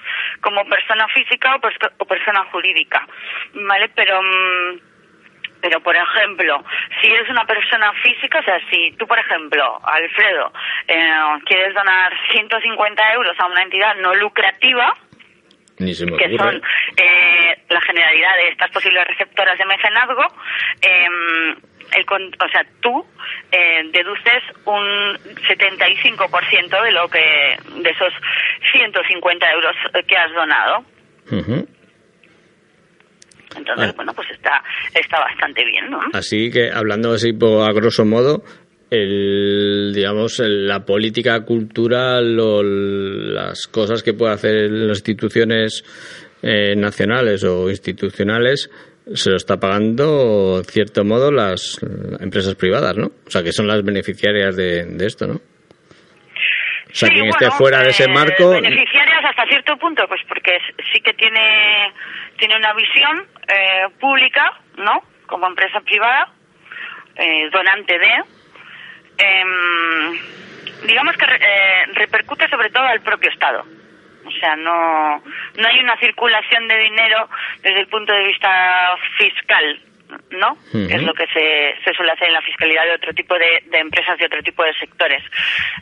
como 0.41 0.65
persona 0.69 1.07
física 1.15 1.55
o, 1.57 1.61
pers- 1.61 1.93
o 1.99 2.05
persona 2.05 2.45
jurídica, 2.51 3.07
¿vale? 3.55 3.91
Pero... 3.95 4.21
mm, 4.23 4.90
pero, 5.61 5.81
por 5.81 5.97
ejemplo, 5.97 6.65
si 7.01 7.09
eres 7.09 7.29
una 7.29 7.45
persona 7.45 7.93
física, 8.03 8.39
o 8.39 8.43
sea, 8.43 8.59
si 8.71 8.93
tú, 8.93 9.07
por 9.07 9.19
ejemplo, 9.19 9.81
Alfredo, 9.85 10.53
eh, 10.89 11.11
quieres 11.47 11.75
donar 11.75 12.13
150 12.33 13.13
euros 13.15 13.39
a 13.39 13.47
una 13.47 13.63
entidad 13.63 13.95
no 13.97 14.15
lucrativa, 14.15 14.95
Ni 15.79 15.95
se 15.95 16.07
me 16.07 16.17
que 16.17 16.37
son 16.37 16.63
eh, 16.97 17.59
la 17.69 17.81
generalidad 17.81 18.37
de 18.37 18.49
estas 18.49 18.71
posibles 18.71 19.07
receptoras 19.07 19.59
de 19.59 19.65
mecenazgo, 19.65 20.27
eh, 20.83 21.09
el 21.93 22.07
o 22.09 22.49
sea, 22.49 22.65
tú 22.81 23.05
eh, 23.51 23.83
deduces 23.93 24.43
un 24.65 25.19
75% 25.49 26.83
de 26.83 26.93
lo 26.93 27.09
que 27.09 27.57
de 27.83 27.91
esos 27.91 28.13
150 28.73 29.53
euros 29.53 29.77
que 30.07 30.17
has 30.17 30.33
donado. 30.33 30.85
Ujú. 31.31 31.69
Entonces, 33.57 33.89
Ah. 33.91 33.93
bueno, 33.97 34.13
pues 34.15 34.29
está 34.31 34.63
está 34.95 35.19
bastante 35.21 35.65
bien, 35.65 35.91
¿no? 35.91 36.01
Así 36.13 36.51
que, 36.51 36.71
hablando 36.71 37.13
así 37.13 37.33
po- 37.33 37.63
a 37.65 37.73
grosso 37.73 38.05
modo, 38.05 38.43
el, 38.91 39.93
digamos, 39.95 40.41
el- 40.41 40.67
la 40.67 40.85
política 40.85 41.41
cultural 41.45 42.39
o 42.41 42.63
las 42.63 43.67
cosas 43.69 44.03
que 44.03 44.15
pueden 44.15 44.35
hacer 44.35 44.71
las 44.71 44.99
instituciones 44.99 45.85
eh, 46.43 46.75
nacionales 46.77 47.45
o 47.45 47.69
institucionales 47.69 48.71
se 49.15 49.31
lo 49.31 49.37
está 49.37 49.59
pagando, 49.61 50.59
en 50.59 50.65
cierto 50.65 51.05
modo, 51.05 51.31
las 51.31 51.79
empresas 52.21 52.55
privadas, 52.55 52.97
¿no? 52.97 53.07
O 53.27 53.31
sea, 53.31 53.43
que 53.43 53.53
son 53.53 53.67
las 53.67 53.83
beneficiarias 53.83 54.57
de, 54.57 54.85
de 54.85 55.07
esto, 55.07 55.27
¿no? 55.27 55.41
O 56.91 56.95
sea, 56.95 57.09
Sí, 57.09 57.15
quien 57.15 57.29
bueno, 57.29 57.33
esté 57.47 57.51
fuera 57.57 57.79
de 57.83 57.91
ese 57.91 58.05
eh, 58.05 58.09
marco... 58.09 58.51
Beneficiarias 58.51 59.25
hasta 59.25 59.47
cierto 59.47 59.77
punto, 59.77 60.07
pues 60.09 60.21
porque 60.29 60.59
sí 60.93 61.01
que 61.01 61.13
tiene, 61.15 61.93
tiene 62.39 62.57
una 62.57 62.73
visión 62.75 63.27
eh, 63.49 63.87
pública, 64.01 64.53
¿no? 64.77 65.03
Como 65.27 65.47
empresa 65.47 65.81
privada, 65.81 66.29
eh, 67.17 67.49
donante 67.51 67.99
de. 67.99 68.25
em, 69.19 70.19
digamos 70.87 71.17
que 71.17 71.27
re- 71.27 71.41
eh, 71.41 71.85
repercute 71.95 72.49
sobre 72.49 72.71
todo 72.71 72.85
al 72.85 73.01
propio 73.03 73.31
Estado. 73.31 73.65
O 74.25 74.31
sea, 74.33 74.57
no, 74.57 75.23
no 75.57 75.69
hay 75.69 75.79
una 75.81 75.97
circulación 75.99 76.69
de 76.69 76.79
dinero 76.79 77.29
desde 77.63 77.81
el 77.81 77.87
punto 77.89 78.13
de 78.13 78.25
vista 78.25 78.97
fiscal, 79.19 79.81
¿no? 80.31 80.57
Es 80.73 81.03
lo 81.03 81.15
que 81.15 81.27
se, 81.29 81.75
se 81.85 81.95
suele 81.95 82.13
hacer 82.13 82.29
en 82.29 82.35
la 82.35 82.43
fiscalidad 82.43 82.85
de 82.85 82.95
otro 82.95 83.13
tipo 83.15 83.35
de, 83.35 83.63
de 83.67 83.79
empresas 83.79 84.19
y 84.21 84.25
otro 84.25 84.43
tipo 84.43 84.63
de 84.63 84.75
sectores. 84.75 85.23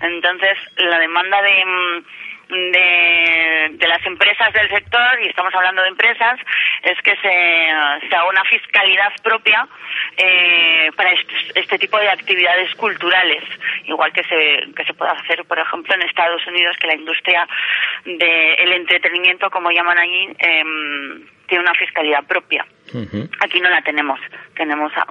Entonces, 0.00 0.56
la 0.76 0.98
demanda 0.98 1.42
de, 1.42 1.64
mm, 1.64 2.04
de, 2.48 3.68
de 3.72 3.88
las 3.88 4.04
empresas 4.06 4.52
del 4.52 4.68
sector, 4.70 5.20
y 5.22 5.28
estamos 5.28 5.54
hablando 5.54 5.82
de 5.82 5.88
empresas, 5.88 6.38
es 6.82 6.96
que 7.02 7.14
se, 7.16 8.08
se 8.08 8.16
haga 8.16 8.28
una 8.28 8.44
fiscalidad 8.44 9.12
propia 9.22 9.66
eh, 10.16 10.90
para 10.96 11.10
este, 11.12 11.34
este 11.60 11.78
tipo 11.78 11.98
de 11.98 12.08
actividades 12.10 12.74
culturales, 12.76 13.42
igual 13.84 14.12
que 14.12 14.22
se, 14.24 14.72
que 14.74 14.84
se 14.84 14.94
puede 14.94 15.12
hacer, 15.12 15.44
por 15.44 15.58
ejemplo, 15.58 15.94
en 15.94 16.02
Estados 16.02 16.46
Unidos, 16.46 16.76
que 16.78 16.86
la 16.86 16.94
industria 16.94 17.46
del 18.04 18.72
entretenimiento, 18.72 19.50
como 19.50 19.70
llaman 19.70 19.98
allí, 19.98 20.28
em, 20.38 21.26
tiene 21.46 21.62
una 21.64 21.74
fiscalidad 21.74 22.24
propia. 22.26 22.64
Aquí 23.40 23.60
no 23.60 23.68
la 23.70 23.82
tenemos. 23.82 24.20
Tenemos 24.54 24.92
a- 24.96 25.06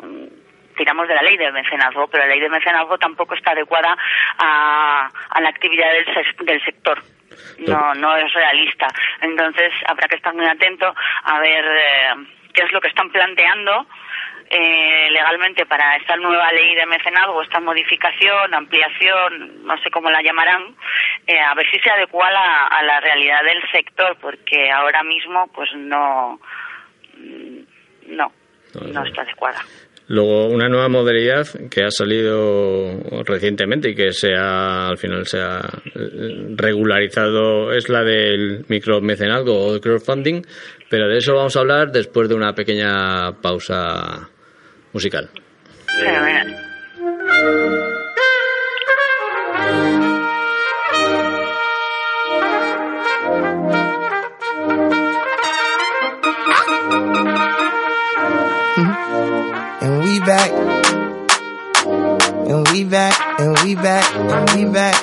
tiramos 0.76 1.08
de 1.08 1.15
la 1.15 1.23
ley 1.23 1.38
de 1.38 1.52
mecenazgo, 1.52 2.08
pero 2.08 2.23
la 2.26 2.30
ley 2.30 2.39
de 2.39 2.50
mecenazgo 2.50 2.97
tampoco 3.00 3.34
está 3.34 3.52
adecuada 3.52 3.97
a, 4.38 5.10
a 5.32 5.41
la 5.41 5.50
actividad 5.50 5.88
del, 5.91 6.06
del 6.45 6.63
sector. 6.63 7.02
No, 7.67 7.93
no 7.95 8.15
es 8.15 8.33
realista. 8.33 8.87
Entonces 9.21 9.71
habrá 9.87 10.07
que 10.07 10.15
estar 10.15 10.33
muy 10.33 10.45
atento 10.45 10.93
a 11.23 11.39
ver 11.39 11.65
eh, 11.65 12.13
qué 12.53 12.63
es 12.63 12.71
lo 12.71 12.81
que 12.81 12.87
están 12.87 13.09
planteando 13.09 13.87
eh, 14.49 15.09
legalmente 15.11 15.65
para 15.65 15.97
esta 15.97 16.15
nueva 16.15 16.51
ley 16.51 16.73
de 16.75 16.85
mecenazgo, 16.85 17.41
esta 17.41 17.59
modificación, 17.59 18.53
ampliación, 18.53 19.65
no 19.65 19.77
sé 19.79 19.91
cómo 19.91 20.09
la 20.09 20.21
llamarán, 20.21 20.75
eh, 21.25 21.39
a 21.39 21.53
ver 21.53 21.69
si 21.69 21.79
se 21.79 21.89
adecua 21.89 22.27
a 22.27 22.31
la, 22.31 22.67
a 22.67 22.83
la 22.83 22.99
realidad 23.01 23.43
del 23.43 23.61
sector, 23.71 24.17
porque 24.21 24.71
ahora 24.71 25.03
mismo 25.03 25.47
pues 25.53 25.69
no, 25.75 26.39
mm, 27.17 27.59
no, 28.15 28.31
no 28.93 29.03
está 29.03 29.23
adecuada. 29.23 29.59
Luego, 30.10 30.48
una 30.48 30.70
nueva 30.70 30.88
modalidad 30.88 31.48
que 31.70 31.84
ha 31.84 31.91
salido 31.91 33.02
recientemente 33.26 33.89
y 33.89 33.96
que 33.96 34.13
se 34.13 34.34
ha, 34.36 34.88
al 34.88 34.98
final 34.98 35.26
se 35.26 35.39
ha 35.39 35.60
eh, 35.96 36.54
regularizado 36.56 37.74
es 37.74 37.89
la 37.89 38.04
del 38.04 38.63
micromecenazgo 38.70 39.67
o 39.67 39.82
crowdfunding, 39.82 40.43
pero 40.89 41.10
de 41.10 41.17
eso 41.17 41.36
vamos 41.36 41.58
a 41.58 41.60
hablar 41.60 41.91
después 41.91 42.30
de 42.30 42.36
una 42.36 42.54
pequeña 42.54 43.34
pausa 43.41 44.30
musical. 44.93 45.30
back, 63.81 64.55
be 64.55 64.65
back. 64.65 64.96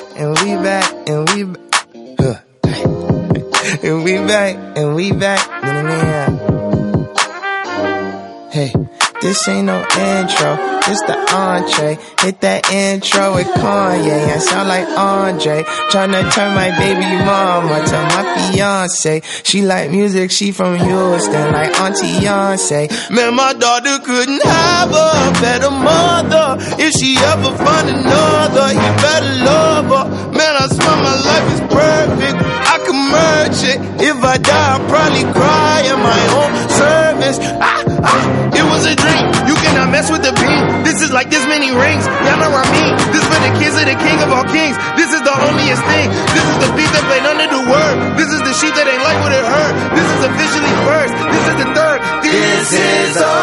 This 9.25 9.47
ain't 9.47 9.65
no 9.65 9.81
intro, 9.81 10.53
this 10.85 11.01
the 11.09 11.17
entree. 11.33 11.97
Hit 12.21 12.41
that 12.41 12.71
intro 12.71 13.33
with 13.33 13.47
Kanye, 13.57 14.21
I 14.21 14.37
sound 14.37 14.69
like 14.69 14.87
Andre. 14.95 15.63
Tryna 15.89 16.29
turn 16.31 16.53
my 16.53 16.69
baby 16.77 17.09
mama 17.25 17.81
to 17.89 17.97
my 18.13 18.21
fiance. 18.53 19.21
She 19.41 19.63
like 19.63 19.89
music, 19.89 20.29
she 20.29 20.51
from 20.51 20.77
Houston, 20.77 21.51
like 21.51 21.73
Auntie 21.81 22.21
Beyonce. 22.21 22.85
Man, 23.09 23.33
my 23.33 23.53
daughter 23.53 23.97
couldn't 24.05 24.43
have 24.43 24.89
a 24.93 25.33
better 25.41 25.71
mother. 25.71 26.61
If 26.77 26.93
she 26.93 27.17
ever 27.17 27.49
find 27.65 27.89
another, 27.89 28.67
you 28.77 28.89
better 29.01 29.33
love 29.41 29.85
her. 29.89 30.05
Man, 30.37 30.53
I 30.53 30.67
swear 30.69 30.97
my 31.01 31.17
life 31.25 31.47
is 31.49 31.61
perfect. 31.73 32.37
I 32.45 32.77
can 32.85 32.99
merge 33.09 33.61
it 33.73 33.95
if 34.05 34.17
I 34.23 34.37
die, 34.37 34.77
I'll 34.77 34.85
probably 34.87 35.23
cry 35.33 35.81
in 35.81 35.97
my 35.97 36.23
own 36.37 36.53
service. 36.69 37.37
Ah, 37.57 37.74
ah, 38.05 38.53
it 38.53 38.65
was 38.69 38.85
a 38.85 38.95
dream. 38.95 39.25
You 39.49 39.55
cannot 39.59 39.89
mess 39.89 40.07
with 40.13 40.21
the 40.21 40.33
beam. 40.37 40.63
This 40.85 41.01
is 41.01 41.11
like 41.11 41.29
this 41.29 41.45
many 41.49 41.73
rings. 41.73 42.05
Y'all 42.25 42.39
know 42.39 42.53
what 42.53 42.65
I 42.65 42.71
mean. 42.71 42.93
This 43.11 43.25
for 43.25 43.39
the 43.41 43.51
kids 43.57 43.75
of 43.75 43.85
the 43.89 43.97
king 43.97 44.17
of 44.21 44.29
all 44.29 44.45
kings. 44.47 44.77
This 44.95 45.11
is 45.11 45.21
the 45.25 45.33
holiest 45.33 45.83
thing. 45.89 46.07
This 46.33 46.45
is 46.45 46.57
the 46.61 46.69
beat 46.77 46.91
that 46.93 47.03
played 47.09 47.25
under 47.25 47.47
the 47.49 47.63
word. 47.65 47.95
This 48.15 48.29
is 48.29 48.41
the 48.45 48.53
sheep 48.53 48.73
that 48.77 48.85
ain't 48.87 49.03
like 49.03 49.19
what 49.25 49.33
it 49.33 49.43
heard. 49.43 49.73
This 49.97 50.07
is 50.07 50.21
officially 50.29 50.73
first. 50.85 51.13
This 51.33 51.45
is 51.49 51.57
the 51.59 51.69
third. 51.73 51.99
This 52.23 52.67
is 52.71 53.17
a. 53.17 53.35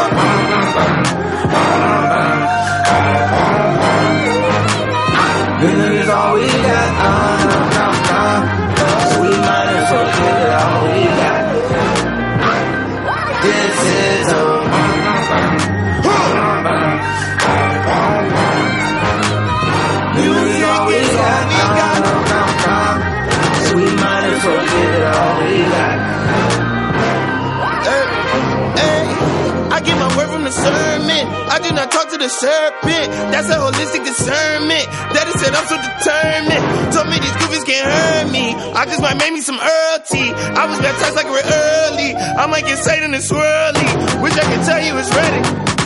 not 31.75 31.91
talk 31.91 32.11
to 32.11 32.19
the 32.19 32.29
serpent. 32.29 33.07
That's 33.33 33.49
a 33.49 33.57
holistic 33.57 34.05
discernment. 34.05 34.87
Daddy 35.13 35.33
said 35.41 35.53
I'm 35.55 35.67
so 35.67 35.77
determined. 35.77 36.65
Told 36.93 37.09
me 37.09 37.17
these 37.19 37.37
goofies 37.41 37.65
can't 37.65 37.89
hurt 37.89 38.29
me. 38.33 38.55
I 38.75 38.85
just 38.87 39.01
might 39.01 39.17
make 39.17 39.33
me 39.33 39.41
some 39.41 39.59
Earl 39.59 39.99
tea. 40.09 40.31
I 40.31 40.67
was 40.69 40.79
baptized 40.81 41.17
like 41.17 41.27
we're 41.27 41.45
early. 41.45 42.15
I 42.15 42.47
might 42.47 42.65
get 42.65 42.79
Satan 42.79 43.15
and 43.15 43.23
swirly. 43.23 43.89
Wish 44.23 44.37
I 44.37 44.45
could 44.49 44.65
tell 44.65 44.81
you 44.81 44.93
it's 44.99 45.13
ready. 45.15 45.43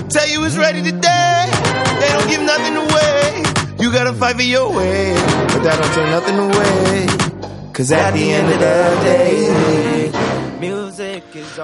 Tell 0.09 0.29
you 0.29 0.44
it's 0.44 0.57
ready 0.57 0.83
today. 0.83 1.44
They 2.01 2.09
don't 2.14 2.29
give 2.29 2.42
nothing 2.42 2.77
away. 2.77 3.42
You 3.81 3.92
gotta 3.92 4.12
fight 4.12 4.37
for 4.37 4.42
your 4.42 4.72
way. 4.72 5.14
But 5.53 5.62
that 5.62 5.77
don't 5.81 5.92
take 5.94 6.11
nothing 6.11 6.38
away. 6.38 7.72
Cause 7.72 7.92
at 7.92 8.12
the 8.12 8.33
end 8.33 8.46
of 8.46 8.59
the 8.59 9.05
day, 9.05 10.16
is. 10.16 10.26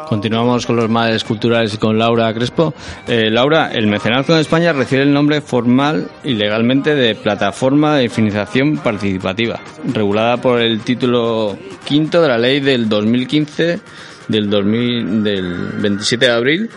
Continuamos 0.09 0.67
con 0.67 0.77
los 0.77 0.89
males 0.89 1.25
culturales 1.25 1.75
y 1.75 1.79
con 1.79 1.99
Laura 1.99 2.33
Crespo. 2.35 2.75
Eh, 3.07 3.31
Laura, 3.31 3.71
el 3.73 3.87
mecenazgo 3.87 4.35
en 4.35 4.41
España 4.41 4.73
recibe 4.73 5.03
el 5.03 5.13
nombre 5.13 5.41
formal 5.41 6.09
y 6.25 6.35
legalmente 6.35 6.95
de 6.95 7.15
Plataforma 7.15 7.97
de 7.97 8.09
Financiación 8.09 8.79
Participativa, 8.79 9.61
regulada 9.93 10.37
por 10.39 10.61
el 10.61 10.81
título 10.81 11.57
quinto 11.85 12.21
de 12.23 12.29
la 12.29 12.39
ley 12.39 12.61
del 12.61 12.89
2015 12.89 13.81
del, 14.29 14.49
2000, 14.51 15.23
del 15.25 15.55
27 15.81 16.27
de 16.27 16.33
abril 16.33 16.71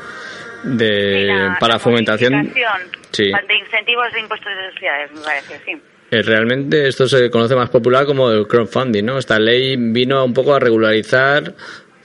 de, 0.63 1.21
Sí, 1.21 1.27
la- 1.27 1.57
para 1.59 1.73
la 1.73 1.79
fomentación. 1.79 2.51
Sí. 3.11 3.23
De 3.25 3.55
incentivos 3.57 4.11
de 4.13 4.19
impuestos 4.19 4.51
de 4.51 4.71
sociedades, 4.73 5.11
me 5.13 5.21
parece, 5.21 5.61
sí. 5.65 5.71
Eh, 6.11 6.21
Realmente 6.21 6.87
esto 6.87 7.07
se 7.07 7.29
conoce 7.29 7.55
más 7.55 7.69
popular 7.69 8.05
como 8.05 8.29
el 8.31 8.45
crowdfunding, 8.47 9.03
¿no? 9.03 9.17
Esta 9.17 9.39
ley 9.39 9.75
vino 9.77 10.23
un 10.23 10.33
poco 10.33 10.53
a 10.53 10.59
regularizar 10.59 11.53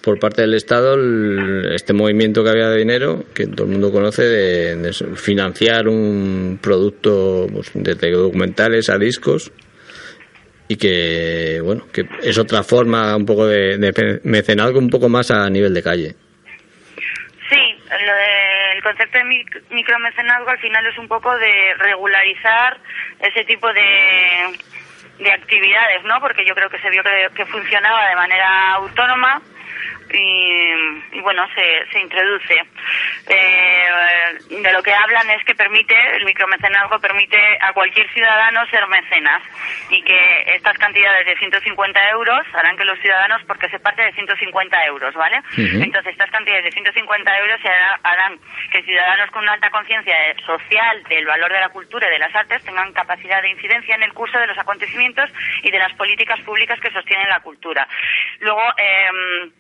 por 0.03 0.19
parte 0.19 0.43
del 0.43 0.55
Estado 0.55 0.95
el- 0.95 1.73
este 1.75 1.93
movimiento 1.93 2.43
que 2.43 2.51
había 2.51 2.69
de 2.69 2.79
dinero, 2.79 3.25
que 3.35 3.47
todo 3.47 3.65
el 3.67 3.73
mundo 3.73 3.93
conoce, 3.93 4.23
de, 4.23 4.93
financiar 5.17 5.89
un 5.89 6.59
producto 6.63 7.47
pues, 7.53 7.71
desde 7.75 8.11
documentales 8.13 8.89
a 8.91 8.99
discos 8.99 9.53
y 10.69 10.77
que, 10.77 11.61
bueno, 11.63 11.87
que 11.93 12.03
es 12.23 12.39
otra 12.39 12.63
forma 12.63 13.15
un 13.17 13.27
poco 13.27 13.47
de, 13.47 13.77
de 13.79 14.21
mecenazgo 14.25 14.79
un 14.79 14.89
poco 14.89 15.09
más 15.09 15.31
a 15.31 15.49
nivel 15.51 15.75
de 15.75 15.83
calle. 15.83 16.15
Sí, 17.51 17.61
lo 17.91 18.15
de- 18.15 18.77
el 18.77 18.83
concepto 18.83 19.19
de 19.19 19.25
mic- 19.25 19.63
micromecenazgo 19.71 20.49
al 20.49 20.59
final 20.61 20.87
es 20.87 20.97
un 20.97 21.09
poco 21.09 21.37
de 21.37 21.75
regularizar 21.79 22.79
ese 23.21 23.45
tipo 23.45 23.67
de, 23.73 25.25
de 25.25 25.33
actividades, 25.33 26.05
¿no? 26.05 26.21
Porque 26.21 26.47
yo 26.47 26.55
creo 26.55 26.71
que 26.71 26.79
se 26.79 26.89
vio 26.91 27.03
que 27.35 27.45
funcionaba 27.47 28.09
de 28.09 28.15
manera 28.15 28.75
autónoma 28.75 29.43
y, 30.13 31.17
y 31.17 31.21
bueno, 31.21 31.47
se, 31.55 31.87
se 31.93 32.01
introduce. 32.01 32.63
Eh, 33.29 34.39
de 34.63 34.73
lo 34.73 34.83
que 34.83 34.93
hablan 34.95 35.29
es 35.31 35.45
que 35.45 35.55
permite, 35.55 35.95
el 36.17 36.25
micromecenazgo 36.25 36.99
permite 37.01 37.39
a 37.61 37.73
cualquier 37.73 38.09
ciudadano 38.13 38.67
ser 38.67 38.87
mecenas 38.89 39.43
y 39.91 40.03
que 40.03 40.43
estas 40.55 40.77
cantidades 40.79 41.27
de 41.27 41.37
150 41.37 42.09
euros 42.11 42.47
harán 42.55 42.77
que 42.77 42.85
los 42.85 42.99
ciudadanos, 43.01 43.43
porque 43.47 43.69
se 43.69 43.79
parte 43.79 44.03
de 44.03 44.13
150 44.13 44.85
euros, 44.87 45.15
¿vale? 45.15 45.41
Entonces 45.83 46.13
estas 46.13 46.31
cantidades 46.31 46.65
de 46.65 46.73
150 46.73 47.39
euros 47.39 47.61
se 47.61 47.69
hará- 47.69 48.01
harán 48.03 48.39
que 48.73 48.83
ciudadanos 48.83 49.31
con 49.31 49.43
una 49.43 49.53
alta 49.53 49.71
conciencia 49.71 50.15
social 50.47 51.03
del 51.05 51.27
valor 51.27 51.53
de 51.53 51.61
la 51.61 51.69
cultura 51.69 52.07
y 52.09 52.11
de 52.11 52.19
las 52.19 52.35
artes 52.35 52.65
tengan 52.65 52.93
capacidad 52.93 53.43
de 53.43 53.51
incidencia 53.51 53.95
en 53.95 54.03
el 54.03 54.13
curso 54.13 54.39
de 54.39 54.47
los 54.47 54.59
acontecimientos 54.59 55.31
y 55.63 55.71
de 55.71 55.79
las 55.79 55.93
políticas 55.95 56.41
públicas 56.41 56.81
que 56.81 56.91
sostienen 56.91 57.29
la 57.29 57.41
cultura. 57.41 57.87
Luego, 58.41 58.63
em, 58.77 59.51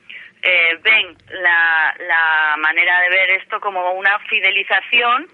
eh, 0.42 0.78
ven 0.82 1.16
la, 1.42 1.94
la 1.98 2.56
manera 2.58 3.00
de 3.00 3.10
ver 3.10 3.30
esto 3.30 3.60
como 3.60 3.92
una 3.92 4.18
fidelización 4.20 5.28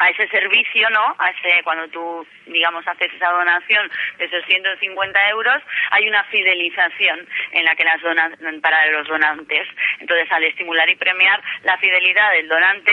a 0.00 0.08
ese 0.08 0.26
servicio, 0.28 0.88
¿no? 0.90 1.14
A 1.18 1.30
ese, 1.30 1.62
cuando 1.62 1.86
tú, 1.88 2.26
digamos, 2.46 2.86
haces 2.88 3.12
esa 3.12 3.30
donación 3.30 3.88
de 4.18 4.24
esos 4.24 4.42
150 4.46 5.28
euros, 5.28 5.62
hay 5.90 6.08
una 6.08 6.24
fidelización 6.24 7.28
en 7.52 7.64
la 7.66 7.76
que 7.76 7.84
las 7.84 8.00
dona 8.00 8.30
para 8.62 8.86
los 8.92 9.06
donantes. 9.06 9.68
Entonces, 10.00 10.26
al 10.32 10.44
estimular 10.44 10.88
y 10.88 10.96
premiar 10.96 11.42
la 11.64 11.76
fidelidad 11.76 12.32
del 12.32 12.48
donante, 12.48 12.92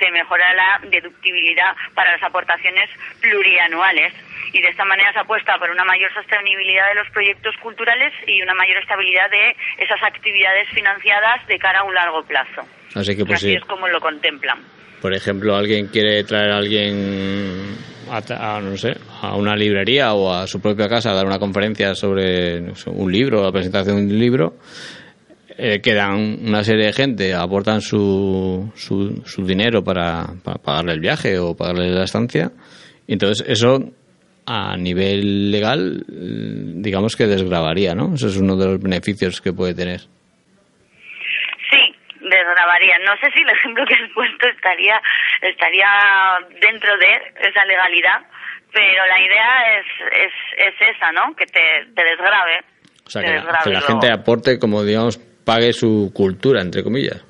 se 0.00 0.10
mejora 0.10 0.52
la 0.54 0.80
deductibilidad 0.82 1.76
para 1.94 2.12
las 2.12 2.22
aportaciones 2.24 2.90
plurianuales. 3.20 4.12
Y 4.52 4.60
de 4.60 4.68
esta 4.68 4.84
manera 4.84 5.12
se 5.12 5.20
apuesta 5.20 5.58
por 5.58 5.70
una 5.70 5.84
mayor 5.84 6.12
sostenibilidad 6.12 6.88
de 6.88 6.96
los 6.96 7.08
proyectos 7.10 7.56
culturales 7.58 8.12
y 8.26 8.42
una 8.42 8.54
mayor 8.54 8.78
estabilidad 8.78 9.30
de 9.30 9.54
esas 9.78 10.02
actividades 10.02 10.68
financiadas 10.70 11.46
de 11.46 11.58
cara 11.60 11.80
a 11.80 11.84
un 11.84 11.94
largo 11.94 12.24
plazo. 12.24 12.66
Así 12.96 13.16
que, 13.16 13.24
pues 13.24 13.36
Así 13.36 13.50
sí, 13.50 13.54
es 13.54 13.64
como 13.64 13.86
lo 13.86 14.00
contemplan. 14.00 14.77
Por 15.00 15.14
ejemplo, 15.14 15.56
alguien 15.56 15.86
quiere 15.86 16.24
traer 16.24 16.50
a 16.50 16.58
alguien 16.58 17.76
a, 18.10 18.56
a, 18.56 18.60
no 18.60 18.76
sé, 18.76 18.96
a 19.20 19.36
una 19.36 19.56
librería 19.56 20.14
o 20.14 20.32
a 20.32 20.46
su 20.46 20.60
propia 20.60 20.88
casa 20.88 21.10
a 21.10 21.14
dar 21.14 21.26
una 21.26 21.38
conferencia 21.38 21.94
sobre 21.94 22.72
un 22.86 23.12
libro, 23.12 23.42
la 23.42 23.52
presentación 23.52 23.96
de 24.08 24.14
un 24.14 24.18
libro, 24.18 24.56
eh, 25.56 25.80
quedan 25.80 26.38
una 26.46 26.62
serie 26.64 26.86
de 26.86 26.92
gente, 26.92 27.34
aportan 27.34 27.80
su, 27.80 28.70
su, 28.74 29.22
su 29.24 29.44
dinero 29.44 29.82
para, 29.82 30.34
para 30.42 30.58
pagarle 30.58 30.92
el 30.92 31.00
viaje 31.00 31.38
o 31.38 31.56
pagarle 31.56 31.90
la 31.90 32.04
estancia, 32.04 32.52
y 33.06 33.14
entonces 33.14 33.44
eso 33.48 33.92
a 34.46 34.76
nivel 34.78 35.50
legal, 35.50 36.04
digamos 36.08 37.16
que 37.16 37.26
desgravaría, 37.26 37.94
¿no? 37.94 38.14
Eso 38.14 38.28
es 38.28 38.38
uno 38.38 38.56
de 38.56 38.66
los 38.66 38.80
beneficios 38.80 39.42
que 39.42 39.52
puede 39.52 39.74
tener. 39.74 40.02
Desgrabaría. 42.28 42.98
No 43.00 43.16
sé 43.16 43.30
si 43.34 43.42
el 43.42 43.50
ejemplo 43.50 43.84
que 43.86 43.94
has 43.94 44.10
puesto 44.14 44.48
estaría, 44.48 45.00
estaría 45.42 45.88
dentro 46.60 46.96
de 46.96 47.48
esa 47.48 47.64
legalidad, 47.64 48.20
pero 48.72 49.06
la 49.06 49.20
idea 49.20 49.78
es, 49.78 49.86
es, 50.12 50.32
es 50.56 50.96
esa, 50.96 51.12
¿no? 51.12 51.34
Que 51.34 51.46
te, 51.46 51.86
te 51.94 52.04
desgrabe. 52.04 52.60
O 53.06 53.10
sea, 53.10 53.22
que 53.22 53.30
la, 53.30 53.58
que 53.64 53.70
la 53.70 53.80
gente 53.80 54.12
aporte, 54.12 54.58
como 54.58 54.84
digamos, 54.84 55.18
pague 55.44 55.72
su 55.72 56.12
cultura, 56.14 56.60
entre 56.60 56.82
comillas. 56.82 57.24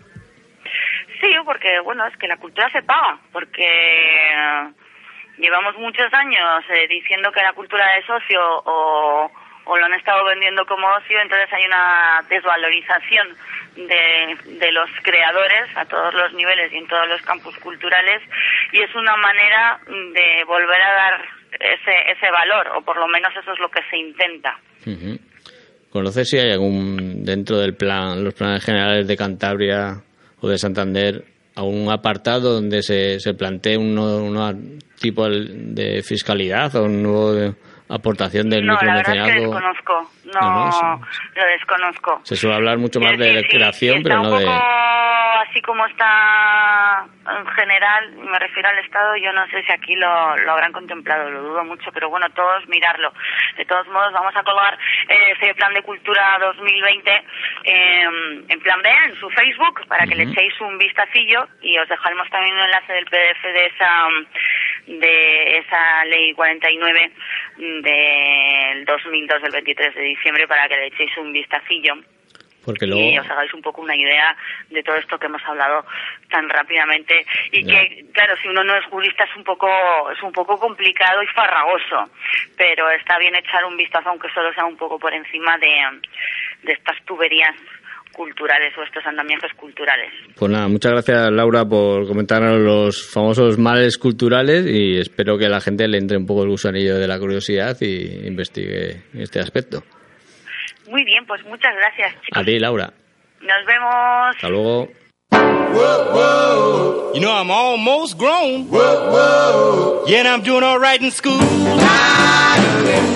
Sí, 1.20 1.34
porque 1.44 1.80
bueno, 1.84 2.06
es 2.06 2.16
que 2.16 2.28
la 2.28 2.36
cultura 2.36 2.68
se 2.70 2.82
paga, 2.82 3.18
porque 3.32 3.66
llevamos 5.38 5.76
muchos 5.78 6.12
años 6.12 6.64
eh, 6.70 6.86
diciendo 6.88 7.30
que 7.32 7.42
la 7.42 7.52
cultura 7.52 7.96
es 7.96 8.08
ocio 8.08 8.40
o, 8.64 9.30
o 9.68 9.76
lo 9.76 9.84
han 9.84 9.94
estado 9.94 10.24
vendiendo 10.24 10.64
como 10.64 10.88
ocio, 10.88 11.20
entonces 11.20 11.48
hay 11.52 11.66
una 11.66 12.24
desvalorización 12.28 13.28
de, 13.76 14.58
de 14.58 14.72
los 14.72 14.88
creadores 15.02 15.68
a 15.76 15.84
todos 15.84 16.14
los 16.14 16.32
niveles 16.32 16.72
y 16.72 16.78
en 16.78 16.88
todos 16.88 17.06
los 17.06 17.20
campus 17.22 17.56
culturales 17.58 18.22
y 18.72 18.80
es 18.80 18.94
una 18.94 19.14
manera 19.16 19.78
de 19.86 20.44
volver 20.46 20.80
a 20.80 20.92
dar 20.92 21.20
ese, 21.52 22.12
ese 22.12 22.30
valor, 22.30 22.68
o 22.76 22.82
por 22.82 22.96
lo 22.96 23.06
menos 23.08 23.30
eso 23.36 23.52
es 23.52 23.58
lo 23.58 23.68
que 23.68 23.80
se 23.90 23.98
intenta. 23.98 24.58
Ujú. 24.86 25.18
¿Conoces 25.90 26.28
si 26.30 26.38
hay 26.38 26.52
algún, 26.52 27.24
dentro 27.24 27.58
del 27.58 27.74
plan, 27.74 28.24
los 28.24 28.34
planes 28.34 28.64
generales 28.64 29.06
de 29.06 29.16
Cantabria 29.16 30.02
o 30.40 30.48
de 30.48 30.56
Santander, 30.56 31.24
algún 31.56 31.90
apartado 31.92 32.54
donde 32.54 32.82
se, 32.82 33.20
se 33.20 33.34
plantee 33.34 33.76
un 33.76 33.94
nuevo, 33.94 34.24
un 34.24 34.32
nuevo 34.32 34.58
tipo 34.98 35.28
de 35.28 36.02
fiscalidad 36.02 36.74
o 36.76 36.84
un 36.84 37.02
nuevo 37.02 37.54
aportación 37.88 38.50
del 38.50 38.66
No, 38.66 38.74
la 38.74 38.96
verdad 38.96 39.16
es 39.16 39.34
que 39.34 39.40
desconozco, 39.40 40.10
no, 40.34 40.40
No, 40.40 40.66
no, 40.66 40.72
sí. 40.72 41.20
lo 41.34 41.44
desconozco. 41.46 42.20
Se 42.24 42.36
suele 42.36 42.56
hablar 42.56 42.78
mucho 42.78 43.00
más 43.00 43.16
de 43.18 43.40
sí, 43.40 43.48
creación, 43.48 44.02
pero 44.02 44.16
no 44.16 44.30
un 44.32 44.38
de... 44.38 44.44
poco 44.44 44.78
así 45.48 45.62
como 45.62 45.84
está 45.86 47.06
en 47.28 47.46
general, 47.46 48.12
me 48.16 48.38
refiero 48.38 48.68
al 48.68 48.78
Estado, 48.78 49.16
yo 49.16 49.32
no 49.32 49.46
sé 49.48 49.62
si 49.62 49.72
aquí 49.72 49.94
lo, 49.96 50.36
lo 50.36 50.52
habrán 50.52 50.72
contemplado, 50.72 51.30
lo 51.30 51.42
dudo 51.42 51.64
mucho, 51.64 51.90
pero 51.92 52.08
bueno, 52.08 52.28
todos 52.30 52.66
mirarlo. 52.68 53.12
De 53.56 53.64
todos 53.64 53.86
modos, 53.88 54.12
vamos 54.12 54.34
a 54.34 54.42
colgar 54.42 54.78
eh, 55.08 55.34
ese 55.38 55.54
plan 55.54 55.72
de 55.74 55.82
cultura 55.82 56.38
2020 56.40 57.10
eh, 57.64 58.04
en 58.48 58.60
plan 58.60 58.82
B, 58.82 58.90
en 59.06 59.16
su 59.16 59.28
Facebook, 59.30 59.86
para 59.88 60.06
que 60.06 60.14
le 60.14 60.24
echéis 60.24 60.58
un 60.60 60.78
vistacillo 60.78 61.46
y 61.62 61.78
os 61.78 61.88
dejaremos 61.88 62.28
también 62.30 62.54
un 62.54 62.62
enlace 62.62 62.92
del 62.92 63.06
PDF 63.06 63.42
de 63.42 63.66
esa 63.66 64.08
de 64.88 65.58
esa 65.58 66.04
ley 66.06 66.32
49 66.32 67.10
del 67.58 68.84
2002 68.84 69.42
del 69.42 69.52
23 69.52 69.94
de 69.94 70.02
diciembre 70.02 70.48
para 70.48 70.68
que 70.68 70.76
le 70.76 70.86
echéis 70.86 71.16
un 71.18 71.32
vistacillo 71.32 71.94
Porque 72.64 72.86
y 72.86 73.18
os 73.18 73.28
hagáis 73.28 73.52
un 73.52 73.60
poco 73.60 73.82
una 73.82 73.94
idea 73.94 74.34
de 74.70 74.82
todo 74.82 74.96
esto 74.96 75.18
que 75.18 75.26
hemos 75.26 75.44
hablado 75.44 75.84
tan 76.30 76.48
rápidamente 76.48 77.26
y 77.52 77.64
que 77.64 78.06
claro 78.12 78.34
si 78.40 78.48
uno 78.48 78.64
no 78.64 78.76
es 78.76 78.84
jurista 78.86 79.24
es 79.24 79.36
un 79.36 79.44
poco 79.44 79.68
es 80.10 80.22
un 80.22 80.32
poco 80.32 80.58
complicado 80.58 81.22
y 81.22 81.26
farragoso 81.28 82.10
pero 82.56 82.90
está 82.90 83.18
bien 83.18 83.34
echar 83.34 83.64
un 83.66 83.76
vistazo 83.76 84.08
aunque 84.08 84.30
solo 84.30 84.52
sea 84.54 84.64
un 84.64 84.76
poco 84.76 84.98
por 84.98 85.12
encima 85.12 85.58
de, 85.58 86.00
de 86.62 86.72
estas 86.72 87.02
tuberías 87.04 87.54
culturales 88.18 88.74
o 88.76 88.82
estos 88.82 89.06
andamiajes 89.06 89.52
culturales 89.56 90.10
Pues 90.36 90.50
nada, 90.50 90.66
muchas 90.68 90.90
gracias 90.92 91.30
Laura 91.30 91.64
por 91.64 92.06
comentarnos 92.08 92.58
los 92.58 93.08
famosos 93.10 93.56
males 93.58 93.96
culturales 93.96 94.66
y 94.66 94.98
espero 94.98 95.38
que 95.38 95.46
a 95.46 95.48
la 95.48 95.60
gente 95.60 95.86
le 95.86 95.98
entre 95.98 96.16
un 96.18 96.26
poco 96.26 96.42
el 96.42 96.48
gusanillo 96.50 96.98
de 96.98 97.06
la 97.06 97.18
curiosidad 97.18 97.76
y 97.80 98.26
investigue 98.26 99.04
este 99.14 99.38
aspecto. 99.40 99.84
muy 100.90 101.04
bien 101.04 101.24
pues 101.26 101.42
muchas 101.44 101.72
gracias 101.76 102.12
chicos 102.22 102.42
A 102.42 102.44
ti, 102.44 102.58
Laura. 102.58 102.92
nos 103.40 103.66
vemos 103.66 104.34
Hasta 104.34 104.48
luego. 104.48 104.88
You 107.14 107.20
know, 107.20 107.32
I'm 107.32 107.50
almost 107.50 108.16
grown. 108.18 108.68
Yeah, 110.06 110.20
and 110.20 110.28
I'm 110.28 110.42
doing 110.42 110.62
all 110.64 110.78
right 110.78 111.00
in 111.00 111.10
school. 111.10 111.38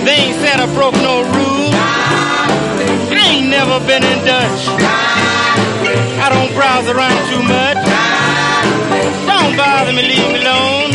They 0.05 0.15
ain't 0.15 0.37
said 0.41 0.61
I 0.61 0.67
broke 0.75 0.95
no 0.97 1.23
rules. 1.23 1.72
I 3.23 3.37
ain't 3.37 3.49
never 3.49 3.79
been 3.87 4.03
in 4.03 4.19
Dutch. 4.25 4.67
I 6.19 6.29
don't 6.35 6.53
browse 6.59 6.89
around 6.89 7.21
too 7.31 7.43
much. 7.47 7.79
Don't 9.27 9.57
bother 9.57 9.93
me, 9.93 10.03
leave 10.03 10.33
me 10.33 10.41
alone. 10.43 10.92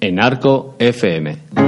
En 0.00 0.20
Arco 0.20 0.74
FM. 0.78 1.63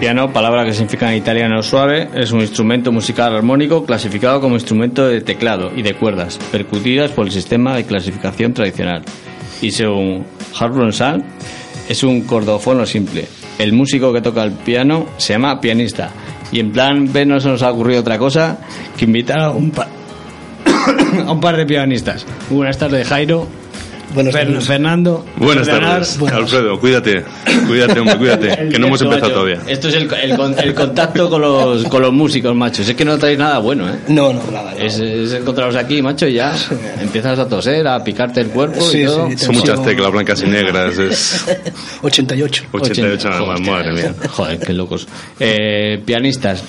Piano, 0.00 0.32
palabra 0.32 0.64
que 0.64 0.72
significa 0.72 1.10
en 1.10 1.18
italiano 1.18 1.62
suave, 1.62 2.08
es 2.14 2.32
un 2.32 2.40
instrumento 2.40 2.90
musical 2.90 3.34
armónico 3.36 3.84
clasificado 3.84 4.40
como 4.40 4.54
instrumento 4.54 5.06
de 5.06 5.20
teclado 5.20 5.70
y 5.76 5.82
de 5.82 5.94
cuerdas, 5.94 6.38
percutidas 6.50 7.10
por 7.10 7.26
el 7.26 7.32
sistema 7.32 7.76
de 7.76 7.84
clasificación 7.84 8.54
tradicional. 8.54 9.02
Y 9.60 9.70
según 9.72 10.24
Harlan 10.58 10.92
Sand, 10.94 11.24
es 11.88 12.02
un 12.02 12.22
cordofono 12.22 12.86
simple. 12.86 13.26
El 13.58 13.74
músico 13.74 14.10
que 14.12 14.22
toca 14.22 14.42
el 14.42 14.52
piano 14.52 15.06
se 15.18 15.34
llama 15.34 15.60
pianista. 15.60 16.10
Y 16.50 16.60
en 16.60 16.72
plan 16.72 17.12
B 17.12 17.26
no 17.26 17.38
se 17.38 17.48
nos 17.48 17.62
ha 17.62 17.70
ocurrido 17.70 18.00
otra 18.00 18.16
cosa 18.18 18.58
que 18.96 19.04
invitar 19.04 19.38
a 19.40 19.50
un, 19.50 19.70
pa- 19.70 19.88
a 21.26 21.30
un 21.30 21.40
par 21.40 21.56
de 21.58 21.66
pianistas. 21.66 22.24
Buenas 22.48 22.78
tardes, 22.78 23.06
Jairo. 23.06 23.46
Buenas 24.14 24.34
Fer- 24.34 24.46
tardes. 24.46 24.66
Fernando. 24.66 25.24
Buenas 25.36 25.66
tardes, 25.68 26.18
Alfredo, 26.32 26.80
cuídate, 26.80 27.24
cuídate, 27.68 28.00
hombre, 28.00 28.16
cuídate, 28.18 28.68
que 28.70 28.78
no 28.78 28.88
hemos 28.88 29.00
empezado 29.02 29.28
macho, 29.28 29.32
todavía. 29.34 29.60
Esto 29.68 29.88
es 29.88 29.94
el, 29.94 30.12
el 30.12 30.36
con- 30.36 30.58
el 30.58 30.74
contacto 30.74 31.30
con 31.30 31.40
los, 31.40 31.84
con 31.84 32.02
los 32.02 32.12
músicos, 32.12 32.54
macho. 32.56 32.82
Es 32.82 32.92
que 32.94 33.04
no 33.04 33.16
traéis 33.18 33.38
nada 33.38 33.58
bueno, 33.58 33.88
¿eh? 33.88 33.98
No, 34.08 34.32
no, 34.32 34.42
nada. 34.50 34.74
Es, 34.74 34.98
es 34.98 35.32
encontraros 35.34 35.76
aquí, 35.76 36.02
macho, 36.02 36.26
y 36.26 36.34
ya 36.34 36.54
empiezas 37.00 37.38
a 37.38 37.48
toser, 37.48 37.86
a 37.86 38.02
picarte 38.02 38.40
el 38.40 38.48
cuerpo 38.48 38.80
Sí, 38.80 39.02
y 39.02 39.04
todo. 39.06 39.28
sí, 39.30 39.38
Son 39.38 39.54
muchas 39.54 39.82
teclas 39.84 40.10
blancas 40.10 40.42
y 40.42 40.46
negras, 40.46 40.98
es 40.98 41.44
88. 42.02 42.64
88 42.72 43.28
nada 43.30 43.42
más, 43.46 43.60
madre 43.60 43.92
mía. 43.92 44.14
Joder, 44.30 44.58
qué 44.58 44.72
locos. 44.72 45.06
Eh, 45.38 46.02
pianistas. 46.04 46.64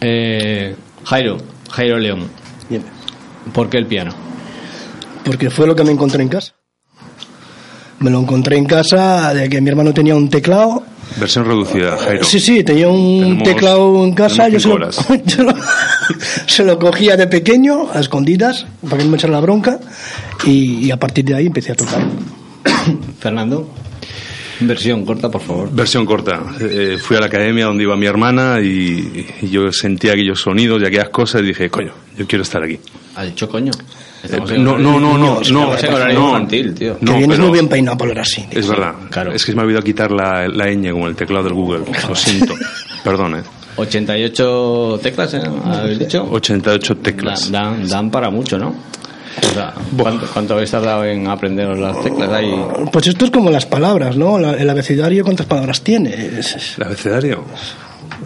Eh, 0.00 0.74
Jairo, 1.04 1.36
Jairo 1.70 1.98
León. 1.98 2.28
Bien. 2.68 2.82
¿Por 3.52 3.68
qué 3.70 3.78
el 3.78 3.86
piano? 3.86 4.12
Porque 5.24 5.50
fue 5.50 5.66
lo 5.66 5.76
que 5.76 5.84
me 5.84 5.92
encontré 5.92 6.22
en 6.22 6.28
casa. 6.28 6.52
Me 8.00 8.10
lo 8.10 8.20
encontré 8.20 8.56
en 8.56 8.64
casa 8.64 9.32
de 9.34 9.48
que 9.48 9.60
mi 9.60 9.68
hermano 9.70 9.92
tenía 9.94 10.16
un 10.16 10.28
teclado. 10.28 10.82
Versión 11.18 11.44
reducida, 11.44 11.96
Jairo. 11.98 12.24
Sí, 12.24 12.40
sí, 12.40 12.62
tenía 12.64 12.88
un 12.88 13.20
Tenemos- 13.38 13.44
teclado 13.44 14.04
en 14.04 14.12
casa. 14.14 14.48
Yo 14.48 14.58
se 14.60 14.68
lo, 14.68 14.90
cinco 14.92 15.22
yo 15.26 15.42
lo- 15.44 15.54
se 16.46 16.64
lo 16.64 16.78
cogía 16.78 17.16
de 17.16 17.26
pequeño, 17.26 17.88
a 17.92 18.00
escondidas, 18.00 18.66
para 18.82 18.96
que 18.98 19.04
no 19.04 19.10
me 19.10 19.16
echara 19.16 19.32
la 19.34 19.40
bronca. 19.40 19.78
Y, 20.44 20.86
y 20.86 20.90
a 20.90 20.96
partir 20.98 21.24
de 21.26 21.34
ahí 21.34 21.46
empecé 21.46 21.72
a 21.72 21.74
tocar. 21.74 22.00
Fernando, 23.18 23.68
versión 24.60 25.04
corta, 25.04 25.28
por 25.30 25.40
favor. 25.40 25.70
Versión 25.72 26.04
corta. 26.06 26.40
Eh, 26.60 26.96
fui 27.00 27.16
a 27.16 27.20
la 27.20 27.26
academia 27.26 27.66
donde 27.66 27.82
iba 27.84 27.96
mi 27.96 28.06
hermana 28.06 28.60
y, 28.60 29.26
y 29.42 29.48
yo 29.48 29.70
sentía 29.72 30.12
aquellos 30.12 30.40
sonidos 30.40 30.80
y 30.82 30.86
aquellas 30.86 31.08
cosas 31.10 31.42
y 31.42 31.46
dije, 31.46 31.70
coño, 31.70 31.92
yo 32.16 32.26
quiero 32.26 32.42
estar 32.42 32.62
aquí. 32.62 32.78
¿Ha 33.16 33.24
dicho 33.24 33.48
coño? 33.48 33.72
Eh, 34.22 34.38
en 34.50 34.62
no, 34.64 34.78
no, 34.78 35.00
no, 35.00 35.16
no, 35.16 35.40
Estamos 35.40 35.82
no, 35.82 35.94
horario 35.96 36.18
no. 36.18 36.28
infantil, 36.28 36.74
tío. 36.74 36.96
No, 37.00 37.12
que 37.12 37.18
vienes 37.18 37.38
muy 37.38 37.50
bien 37.52 37.68
peinado 37.68 37.96
para 37.96 38.10
hablar 38.10 38.24
así. 38.24 38.44
Es 38.50 38.68
verdad. 38.68 38.94
Es 39.34 39.44
que 39.44 39.52
se 39.52 39.56
me 39.56 39.62
ha 39.62 39.64
olvidado 39.64 39.82
quitar 39.84 40.10
la, 40.12 40.46
la 40.48 40.66
ñ 40.70 40.90
como 40.92 41.08
el 41.08 41.16
teclado 41.16 41.44
del 41.44 41.54
Google. 41.54 41.84
Lo 42.08 42.14
siento. 42.14 42.54
Perdón, 43.04 43.36
eh. 43.36 43.42
88 43.76 45.00
teclas, 45.02 45.34
¿eh? 45.34 45.40
¿Habéis 45.64 45.98
dicho? 46.00 46.26
88 46.30 46.96
teclas. 46.96 47.50
Da- 47.50 47.62
Dan, 47.62 47.88
dan 47.88 48.10
para 48.10 48.28
mucho, 48.30 48.58
¿no? 48.58 48.74
O 49.48 49.54
sea, 49.54 49.74
¿cuánto, 49.96 50.26
cuánto 50.32 50.54
habéis 50.54 50.70
tardado 50.70 51.04
en 51.04 51.26
aprender 51.28 51.68
las 51.78 52.00
teclas? 52.02 52.30
Ahí? 52.30 52.54
Pues 52.92 53.06
esto 53.08 53.24
es 53.24 53.30
como 53.30 53.50
las 53.50 53.66
palabras, 53.66 54.16
¿no? 54.16 54.38
La- 54.38 54.52
el 54.54 54.68
abecedario, 54.70 55.24
¿cuántas 55.24 55.46
palabras 55.46 55.82
tiene? 55.82 56.12
¿El 56.14 56.82
abecedario? 56.84 57.44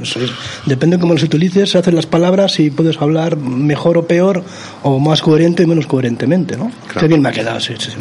Eso 0.02 0.20
es. 0.20 0.30
Depende 0.66 0.96
de 0.96 1.00
cómo 1.00 1.12
los 1.14 1.22
utilices, 1.22 1.76
hacen 1.76 1.94
las 1.94 2.06
palabras 2.06 2.58
y 2.58 2.70
puedes 2.70 3.00
hablar 3.00 3.36
mejor 3.36 3.96
o 3.96 4.06
peor, 4.06 4.42
o 4.82 4.98
más 4.98 5.22
coherente 5.22 5.62
y 5.62 5.66
menos 5.66 5.86
coherentemente, 5.86 6.56
¿no? 6.56 6.72
Qué 6.98 7.06
bien 7.06 7.22
me 7.22 7.28
ha 7.28 7.32
quedado, 7.32 7.60
sí, 7.60 7.74
sí, 7.78 7.90
sí. 7.92 8.00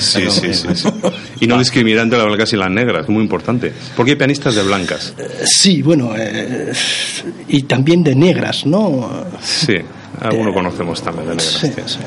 Sí, 0.00 0.24
sí, 0.30 0.30
sí, 0.30 0.54
sí, 0.54 0.68
sí. 0.74 0.88
Y 1.40 1.46
no 1.46 1.58
discriminando 1.58 2.16
a 2.16 2.20
las 2.20 2.28
blancas 2.28 2.52
y 2.54 2.56
las 2.56 2.70
negras, 2.70 3.08
muy 3.10 3.22
importante. 3.22 3.72
Porque 3.94 4.12
hay 4.12 4.16
pianistas 4.16 4.54
de 4.54 4.62
blancas. 4.62 5.12
Sí, 5.44 5.82
bueno, 5.82 6.12
eh, 6.16 6.72
y 7.48 7.62
también 7.64 8.02
de 8.02 8.14
negras, 8.14 8.64
¿no? 8.64 9.10
Sí, 9.42 9.76
alguno 10.22 10.54
conocemos 10.54 11.02
también 11.02 11.28
de 11.28 11.34
negras. 11.36 11.98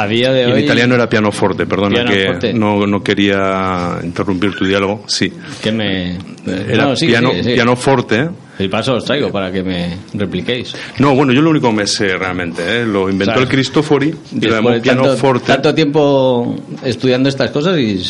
Sí, 0.00 0.06
sí. 0.06 0.06
A 0.06 0.06
día 0.06 0.32
de 0.32 0.40
Y 0.40 0.44
en 0.44 0.52
hoy... 0.52 0.60
italiano 0.64 0.94
era 0.94 1.08
pianoforte, 1.08 1.66
perdona 1.66 2.04
que 2.04 2.14
Pianoforte. 2.14 2.52
No, 2.54 2.86
no 2.86 3.02
quería 3.02 3.98
interrumpir 4.02 4.54
tu 4.56 4.64
diálogo. 4.64 5.04
Sí, 5.06 5.32
Que 5.62 5.72
me... 5.72 6.16
era 6.46 6.84
No, 6.84 6.96
sigue, 6.96 7.12
piano, 7.12 7.30
sigue, 7.30 7.42
sigue. 7.42 7.54
pianoforte. 7.56 8.28
Para 8.70 8.82
eso 8.82 8.94
os 8.94 9.04
traigo, 9.06 9.30
para 9.32 9.50
que 9.50 9.62
me 9.62 9.96
repliquéis. 10.12 10.74
No, 10.98 11.14
bueno, 11.14 11.32
yo 11.32 11.40
lo 11.40 11.48
único 11.50 11.68
que 11.70 11.74
me 11.76 11.86
sé 11.86 12.16
realmente, 12.18 12.62
¿eh? 12.80 12.84
lo 12.84 13.08
inventó 13.08 13.32
sea, 13.34 13.42
el 13.42 13.48
Cristofori 13.48 14.08
y 14.08 14.10
lo 14.12 14.16
Después 14.32 14.52
llamó 14.54 14.70
de 14.70 14.80
tanto, 14.80 15.02
pianoforte. 15.02 15.46
tanto 15.46 15.74
tiempo 15.74 16.56
estudiando 16.84 17.28
estas 17.30 17.50
cosas 17.50 17.78
y 17.78 18.02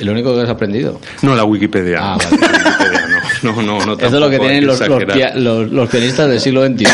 lo 0.00 0.10
único 0.10 0.34
que 0.34 0.40
has 0.42 0.48
aprendido. 0.50 1.00
No, 1.22 1.36
la 1.36 1.44
Wikipedia. 1.44 1.98
Ah, 2.00 2.18
La 2.30 2.36
Wikipedia, 2.36 3.06
no, 3.44 3.52
no, 3.54 3.62
no, 3.62 3.86
no. 3.86 3.92
Eso 3.94 4.06
es 4.06 4.12
lo 4.12 4.28
que 4.28 4.40
tienen 4.40 4.66
los, 4.66 4.80
los, 4.88 5.02
los- 5.36 5.70
los 5.70 5.88
pianistas 5.88 6.28
del 6.28 6.40
siglo 6.40 6.66
XXI. 6.66 6.84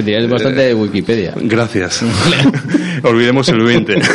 Que 0.00 0.10
tienes 0.10 0.28
bastante 0.30 0.60
de 0.62 0.74
Wikipedia. 0.74 1.34
Gracias. 1.36 2.02
Olvidemos 3.02 3.48
el 3.48 3.62
20. 3.62 3.94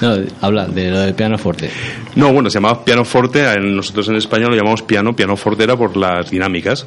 No, 0.00 0.14
habla 0.42 0.66
de 0.66 0.90
lo 0.90 1.00
del 1.00 1.14
piano 1.14 1.38
fuerte. 1.38 1.70
No, 2.16 2.30
bueno, 2.32 2.50
se 2.50 2.58
llamaba 2.58 2.84
pianoforte, 2.84 3.42
en- 3.54 3.74
nosotros 3.74 4.08
en 4.10 4.16
español 4.16 4.50
lo 4.50 4.56
llamamos 4.56 4.82
piano, 4.82 5.16
pianoforte 5.16 5.64
era 5.64 5.74
por 5.74 5.96
las 5.96 6.30
dinámicas, 6.30 6.86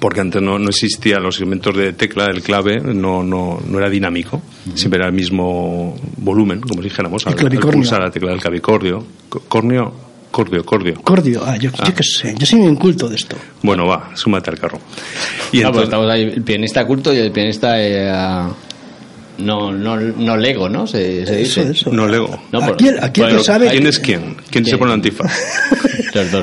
porque 0.00 0.20
antes 0.20 0.42
no, 0.42 0.58
no 0.58 0.68
existían 0.68 1.22
los 1.22 1.36
segmentos 1.36 1.76
de 1.76 1.92
tecla, 1.92 2.26
el 2.26 2.42
clave 2.42 2.80
no, 2.80 3.22
no, 3.22 3.60
no 3.66 3.78
era 3.78 3.88
dinámico, 3.88 4.42
siempre 4.74 4.98
era 4.98 5.06
el 5.06 5.14
mismo 5.14 5.96
volumen, 6.16 6.60
como 6.60 6.82
si 6.82 6.88
dijéramos, 6.88 7.24
al, 7.26 7.34
al 7.38 7.58
pulsar 7.58 8.00
la 8.00 8.10
tecla 8.10 8.30
del 8.32 8.40
clavicordio, 8.40 9.04
Co- 9.28 9.40
cornio, 9.48 9.92
cordio, 10.34 10.64
cordio. 10.64 10.94
Cordio, 11.00 11.44
ah, 11.46 11.56
yo, 11.56 11.70
yo 11.70 11.94
qué 11.94 12.02
sé, 12.02 12.34
yo 12.36 12.44
soy 12.44 12.58
un 12.58 12.70
inculto 12.70 13.08
de 13.08 13.14
esto. 13.14 13.36
Bueno, 13.62 13.86
va, 13.86 14.10
súmate 14.16 14.50
al 14.50 14.58
carro. 14.58 14.80
Y 15.52 15.60
No, 15.60 15.70
pues 15.70 15.84
entonces, 15.84 15.84
estamos 15.84 16.10
ahí, 16.10 16.22
el 16.22 16.42
pianista 16.42 16.84
culto 16.84 17.14
y 17.14 17.18
el 17.18 17.30
pianista 17.30 17.80
eh, 17.80 18.10
ah, 18.10 18.50
no, 19.38 19.72
no, 19.72 19.96
no 19.96 20.36
lego, 20.36 20.68
¿no? 20.68 20.86
Se, 20.86 21.26
se 21.26 21.36
dice. 21.36 21.62
Eso, 21.62 21.70
eso. 21.70 21.92
no 21.92 22.06
lego. 22.08 22.28
No, 22.52 22.60
por- 22.60 22.74
Aquí 22.74 22.88
el- 22.88 22.98
aquí 22.98 23.20
el 23.20 23.26
que 23.26 23.32
bueno, 23.34 23.44
sabe- 23.44 23.70
¿Quién 23.70 23.86
es 23.86 23.98
quién? 23.98 24.36
¿Quién 24.50 24.64
se 24.64 24.76
pone 24.78 24.90
la 24.90 24.94
antifa? 24.94 25.24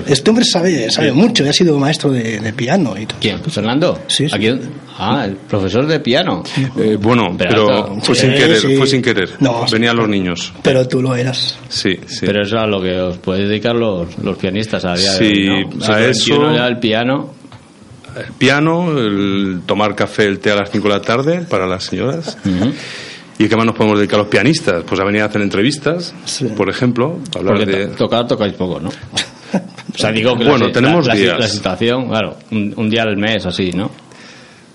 Este 0.07 0.29
hombre 0.29 0.43
sabe, 0.43 0.91
sabe 0.91 1.13
mucho, 1.13 1.47
ha 1.49 1.53
sido 1.53 1.79
maestro 1.79 2.11
de, 2.11 2.39
de 2.41 2.51
piano 2.53 2.93
y 2.99 3.05
todo. 3.05 3.17
¿Quién? 3.21 3.39
¿Fernando? 3.41 3.99
Sí, 4.07 4.27
sí. 4.27 4.35
¿A 4.35 4.37
quién? 4.37 4.59
Ah, 4.97 5.23
el 5.25 5.35
profesor 5.37 5.87
de 5.87 6.01
piano. 6.01 6.43
Eh, 6.77 6.97
bueno, 6.99 7.33
Pero 7.37 7.95
fue 8.01 8.13
sin 8.13 8.31
Sí, 8.31 8.37
querer, 8.37 8.57
sí. 8.57 8.75
fue 8.75 8.85
sin 8.87 9.01
querer. 9.01 9.29
No, 9.39 9.65
Venían 9.71 9.95
los 9.95 10.09
niños. 10.09 10.51
Pero 10.61 10.85
tú 10.89 11.01
lo 11.01 11.15
eras. 11.15 11.57
Sí, 11.69 11.97
sí. 12.05 12.25
Pero 12.25 12.43
eso 12.43 12.57
es 12.57 12.61
a 12.63 12.67
lo 12.67 12.81
que 12.81 12.99
os 12.99 13.17
podéis 13.19 13.47
dedicar 13.47 13.73
los, 13.75 14.17
los 14.19 14.37
pianistas 14.37 14.83
a 14.83 14.93
día 14.93 15.11
Sí, 15.13 15.23
de 15.23 15.49
hoy, 15.51 15.65
¿no? 15.73 15.85
a 15.93 16.01
eso- 16.05 16.53
ya 16.53 16.67
el 16.67 16.77
piano... 16.79 17.33
El 18.15 18.33
piano, 18.33 18.97
el 18.97 19.61
tomar 19.65 19.95
café, 19.95 20.25
el 20.25 20.39
té 20.39 20.51
a 20.51 20.55
las 20.55 20.69
5 20.71 20.87
de 20.87 20.93
la 20.93 21.01
tarde 21.01 21.45
para 21.49 21.65
las 21.67 21.83
señoras. 21.85 22.37
¿Y 23.37 23.47
qué 23.47 23.55
más 23.55 23.65
nos 23.65 23.75
podemos 23.75 23.97
dedicar 23.97 24.19
los 24.19 24.27
pianistas? 24.27 24.83
Pues 24.87 24.99
a 24.99 25.03
venir 25.03 25.21
a 25.21 25.25
hacer 25.25 25.41
entrevistas, 25.41 26.13
Sí. 26.25 26.45
por 26.55 26.69
ejemplo, 26.69 27.19
a 27.35 27.39
hablar 27.39 27.55
Porque 27.57 27.71
de... 27.71 27.87
to- 27.87 27.95
tocar 27.95 28.27
tocáis 28.27 28.53
poco, 28.53 28.79
¿no? 28.79 28.89
O 29.93 29.97
sea, 29.97 30.11
digo 30.11 30.37
que 30.37 30.45
Bueno, 30.45 30.67
la, 30.67 30.71
tenemos 30.73 31.05
la, 31.07 31.13
la- 31.13 31.19
días. 31.19 31.39
la 31.39 31.47
situación, 31.47 32.07
claro, 32.07 32.37
un, 32.51 32.73
un 32.77 32.89
día 32.89 33.03
al 33.03 33.17
mes 33.17 33.45
así, 33.45 33.71
¿no? 33.71 33.91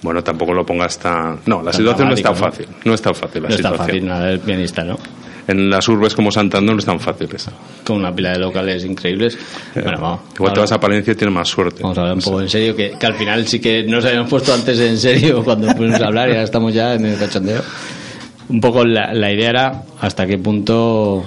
Bueno, 0.02 0.22
tampoco 0.22 0.52
lo 0.52 0.64
pongas 0.66 0.98
tan... 0.98 1.40
No, 1.46 1.62
la 1.62 1.70
Tan 1.70 1.80
situación 1.80 2.08
no 2.08 2.14
es 2.14 2.22
tan 2.22 2.34
dramático, 2.34 2.64
fácil. 2.64 2.76
No 2.84 2.92
es 2.94 3.00
tan 3.02 3.14
fácil 3.14 3.42
la 3.42 3.48
no 3.48 3.54
es 3.54 3.62
tan 3.62 3.72
situación. 3.72 3.86
fácil 3.96 4.06
nada 4.06 4.30
el 4.30 4.40
pianista, 4.40 4.84
¿no? 4.84 4.98
En 5.48 5.70
las 5.70 5.88
urbes 5.88 6.14
como 6.14 6.30
Santander 6.30 6.72
no 6.74 6.78
es 6.78 6.84
tan 6.84 6.98
fácil 6.98 7.28
eso. 7.32 7.52
Con 7.84 7.98
una 7.98 8.14
pila 8.14 8.32
de 8.32 8.38
locales 8.38 8.84
increíbles. 8.84 9.38
Bueno, 9.74 10.00
vamos. 10.00 10.20
Igual 10.34 10.52
te 10.52 10.60
vas 10.60 10.72
a 10.72 10.80
Palencia 10.80 11.12
y 11.12 11.16
tienes 11.16 11.34
más 11.34 11.48
suerte. 11.48 11.82
Vamos 11.82 11.98
a 11.98 12.00
hablar 12.00 12.16
un 12.16 12.22
poco 12.22 12.40
en 12.40 12.48
serio, 12.48 12.74
que, 12.74 12.92
que 12.98 13.06
al 13.06 13.14
final 13.14 13.46
sí 13.46 13.60
que 13.60 13.84
nos 13.84 14.04
habíamos 14.04 14.28
puesto 14.28 14.52
antes 14.52 14.78
en 14.80 14.98
serio 14.98 15.44
cuando 15.44 15.72
fuimos 15.74 16.00
a 16.00 16.06
hablar 16.06 16.28
y 16.28 16.32
ahora 16.32 16.42
estamos 16.42 16.74
ya 16.74 16.94
en 16.94 17.06
el 17.06 17.18
cachondeo. 17.18 17.62
Un 18.48 18.60
poco 18.60 18.84
la, 18.84 19.12
la 19.12 19.32
idea 19.32 19.50
era 19.50 19.82
hasta 20.00 20.26
qué 20.26 20.38
punto 20.38 21.24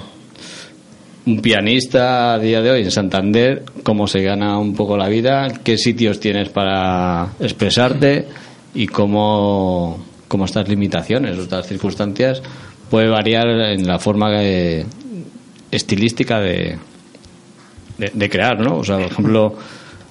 un 1.26 1.40
pianista 1.40 2.34
a 2.34 2.38
día 2.38 2.62
de 2.62 2.70
hoy 2.70 2.82
en 2.82 2.90
Santander, 2.90 3.64
cómo 3.82 4.06
se 4.06 4.22
gana 4.22 4.58
un 4.58 4.74
poco 4.74 4.96
la 4.96 5.08
vida, 5.08 5.48
qué 5.62 5.76
sitios 5.76 6.18
tienes 6.18 6.48
para 6.48 7.28
expresarte 7.40 8.26
y 8.74 8.86
cómo, 8.86 10.04
cómo 10.28 10.44
estas 10.44 10.68
limitaciones 10.68 11.38
estas 11.38 11.66
circunstancias 11.66 12.42
puede 12.90 13.08
variar 13.08 13.48
en 13.48 13.86
la 13.86 13.98
forma 13.98 14.30
de- 14.30 14.84
estilística 15.70 16.40
de, 16.40 16.76
de, 17.98 18.10
de 18.12 18.28
crear, 18.28 18.58
¿no? 18.60 18.78
O 18.78 18.84
sea, 18.84 18.96
por 18.96 19.06
ejemplo, 19.06 19.54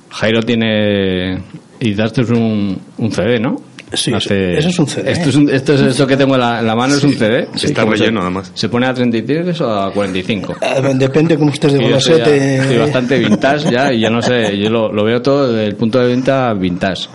Jairo 0.09 0.41
tiene 0.43 1.39
editaste 1.79 2.21
un, 2.33 2.79
un 2.97 3.11
CD, 3.11 3.39
¿no? 3.39 3.61
Sí, 3.91 4.11
eso- 4.15 4.33
eso 4.35 4.69
es 4.69 4.79
un 4.79 4.87
CD. 4.87 5.11
Esto 5.11 5.29
es, 5.29 5.35
un- 5.35 5.49
esto, 5.49 5.73
es 5.73 5.81
esto 5.81 6.05
que 6.05 6.15
tengo 6.15 6.35
en 6.35 6.41
la, 6.41 6.59
en 6.59 6.67
la 6.67 6.75
mano 6.75 6.93
es 6.95 7.03
un 7.03 7.13
CD. 7.13 7.47
Está 7.55 7.81
¿Cómo 7.81 7.95
se- 7.95 8.03
relleno, 8.03 8.21
además. 8.21 8.51
¿Se 8.53 8.69
pone 8.69 8.85
a 8.85 8.93
33 8.93 9.59
o 9.61 9.71
a 9.81 9.91
45? 9.91 10.55
Eh, 10.61 10.81
Depende 10.95 11.37
cómo 11.37 11.51
estés 11.51 11.73
de 11.73 11.79
Sí, 11.79 11.83
bolosete. 11.85 12.57
estoy 12.57 12.77
bastante 12.77 13.17
vintage 13.19 13.71
ya 13.71 13.91
y 13.91 13.99
ya 14.01 14.09
no 14.11 14.21
sé, 14.21 14.57
yo 14.57 14.69
lo, 14.69 14.91
lo 14.93 15.03
veo 15.03 15.21
todo 15.21 15.51
desde 15.51 15.65
el 15.67 15.75
punto 15.75 15.99
de 15.99 16.15
vista 16.15 16.53
vintage. 16.53 17.09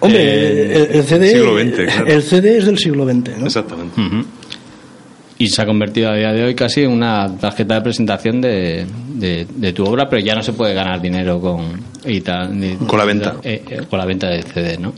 Hombre, 0.00 0.20
Eh, 0.22 0.86
el, 0.90 0.96
el 0.98 1.04
CD, 1.04 1.30
siglo 1.32 1.58
XX, 1.58 1.76
claro. 1.92 2.06
el 2.06 2.22
CD 2.22 2.58
es 2.58 2.66
del 2.66 2.78
siglo 2.78 3.04
XX, 3.06 3.38
¿no? 3.38 3.46
Exactamente. 3.46 4.00
Y 5.42 5.48
se 5.48 5.62
ha 5.62 5.64
convertido 5.66 6.10
a 6.10 6.14
día 6.16 6.32
de 6.34 6.44
hoy 6.44 6.54
casi 6.54 6.82
en 6.82 6.90
una 6.90 7.26
tarjeta 7.38 7.76
de 7.76 7.80
presentación 7.80 8.42
de, 8.42 8.84
de, 9.14 9.46
de 9.56 9.72
tu 9.72 9.84
obra, 9.86 10.06
pero 10.06 10.20
ya 10.22 10.34
no 10.34 10.42
se 10.42 10.52
puede 10.52 10.74
ganar 10.74 11.00
dinero 11.00 11.40
con, 11.40 11.80
Con 12.86 12.98
la 12.98 13.04
venta. 13.06 13.36
eh, 13.42 13.64
eh, 13.70 13.80
con 13.88 13.98
la 13.98 14.04
venta 14.04 14.28
del 14.28 14.44
CD, 14.44 14.76
¿no? 14.76 14.92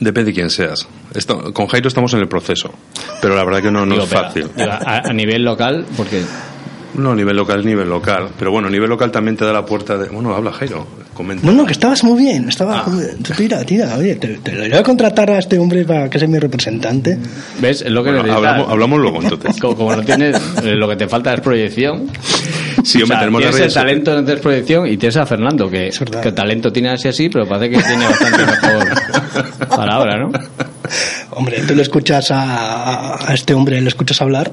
Depende 0.00 0.30
de 0.30 0.34
quién 0.34 0.48
seas. 0.48 0.88
Esto- 1.14 1.52
con 1.52 1.66
Jairo 1.66 1.88
estamos 1.88 2.14
en 2.14 2.20
el 2.20 2.28
proceso, 2.28 2.72
pero 3.20 3.36
la 3.36 3.44
verdad 3.44 3.60
que 3.60 3.70
no, 3.70 3.84
no 3.84 3.92
Digo, 3.92 4.04
es 4.04 4.10
fácil. 4.10 4.46
a 4.56 5.12
nivel 5.12 5.42
local, 5.44 5.84
porque 5.98 6.22
No, 6.98 7.14
nivel 7.14 7.36
local 7.36 7.60
es 7.60 7.64
nivel 7.64 7.88
local. 7.88 8.28
Pero 8.38 8.50
bueno, 8.50 8.68
nivel 8.68 8.90
local 8.90 9.10
también 9.10 9.36
te 9.36 9.44
da 9.44 9.52
la 9.52 9.64
puerta 9.64 9.96
de... 9.96 10.08
Bueno, 10.10 10.34
habla 10.34 10.52
Jairo, 10.52 10.86
comenta. 11.14 11.46
No, 11.46 11.52
no, 11.52 11.64
que 11.64 11.72
estabas 11.72 12.04
muy 12.04 12.18
bien. 12.20 12.44
Ah. 12.44 12.48
Estaba, 12.50 12.84
Tú 12.84 13.32
Tira, 13.36 13.64
tira. 13.64 13.96
Oye, 13.96 14.16
te, 14.16 14.28
te 14.38 14.52
lo 14.52 14.60
voy 14.68 14.72
a 14.74 14.82
contratar 14.82 15.30
a 15.30 15.38
este 15.38 15.58
hombre 15.58 15.84
para 15.84 16.10
que 16.10 16.18
sea 16.18 16.28
mi 16.28 16.38
representante. 16.38 17.16
¿Ves? 17.60 17.82
Es 17.82 17.90
lo 17.90 18.02
que 18.04 18.10
Bueno, 18.10 18.24
necesitas. 18.24 18.36
hablamos, 18.50 18.70
hablamos 18.72 19.00
luego 19.00 19.22
entonces. 19.22 19.60
Como, 19.60 19.76
como 19.76 19.96
no 19.96 20.02
tienes, 20.02 20.36
eh, 20.64 20.74
lo 20.74 20.88
que 20.88 20.96
te 20.96 21.08
falta 21.08 21.32
es 21.34 21.40
proyección. 21.40 22.10
Sí, 22.84 23.02
hombre, 23.02 23.04
O 23.04 23.06
sea, 23.06 23.18
tenemos 23.20 23.40
tienes 23.42 23.60
el 23.60 23.72
talento 23.74 24.16
en 24.18 24.24
hacer 24.24 24.40
proyección 24.40 24.86
y 24.86 24.96
tienes 24.96 25.16
a 25.16 25.26
Fernando, 25.26 25.68
que, 25.70 25.90
que 26.22 26.32
talento 26.32 26.72
tiene 26.72 26.90
así 26.90 27.08
así, 27.08 27.28
pero 27.28 27.46
parece 27.46 27.70
que 27.76 27.82
tiene 27.82 28.04
bastante 28.06 28.38
mejor 28.46 29.68
palabra, 29.68 30.16
¿no? 30.18 30.30
Hombre, 31.30 31.62
tú 31.66 31.74
le 31.74 31.82
escuchas 31.82 32.30
a, 32.30 32.42
a- 33.14 33.30
a 33.30 33.34
este 33.34 33.52
hombre, 33.54 33.80
le 33.80 33.88
escuchas 33.88 34.20
hablar 34.22 34.52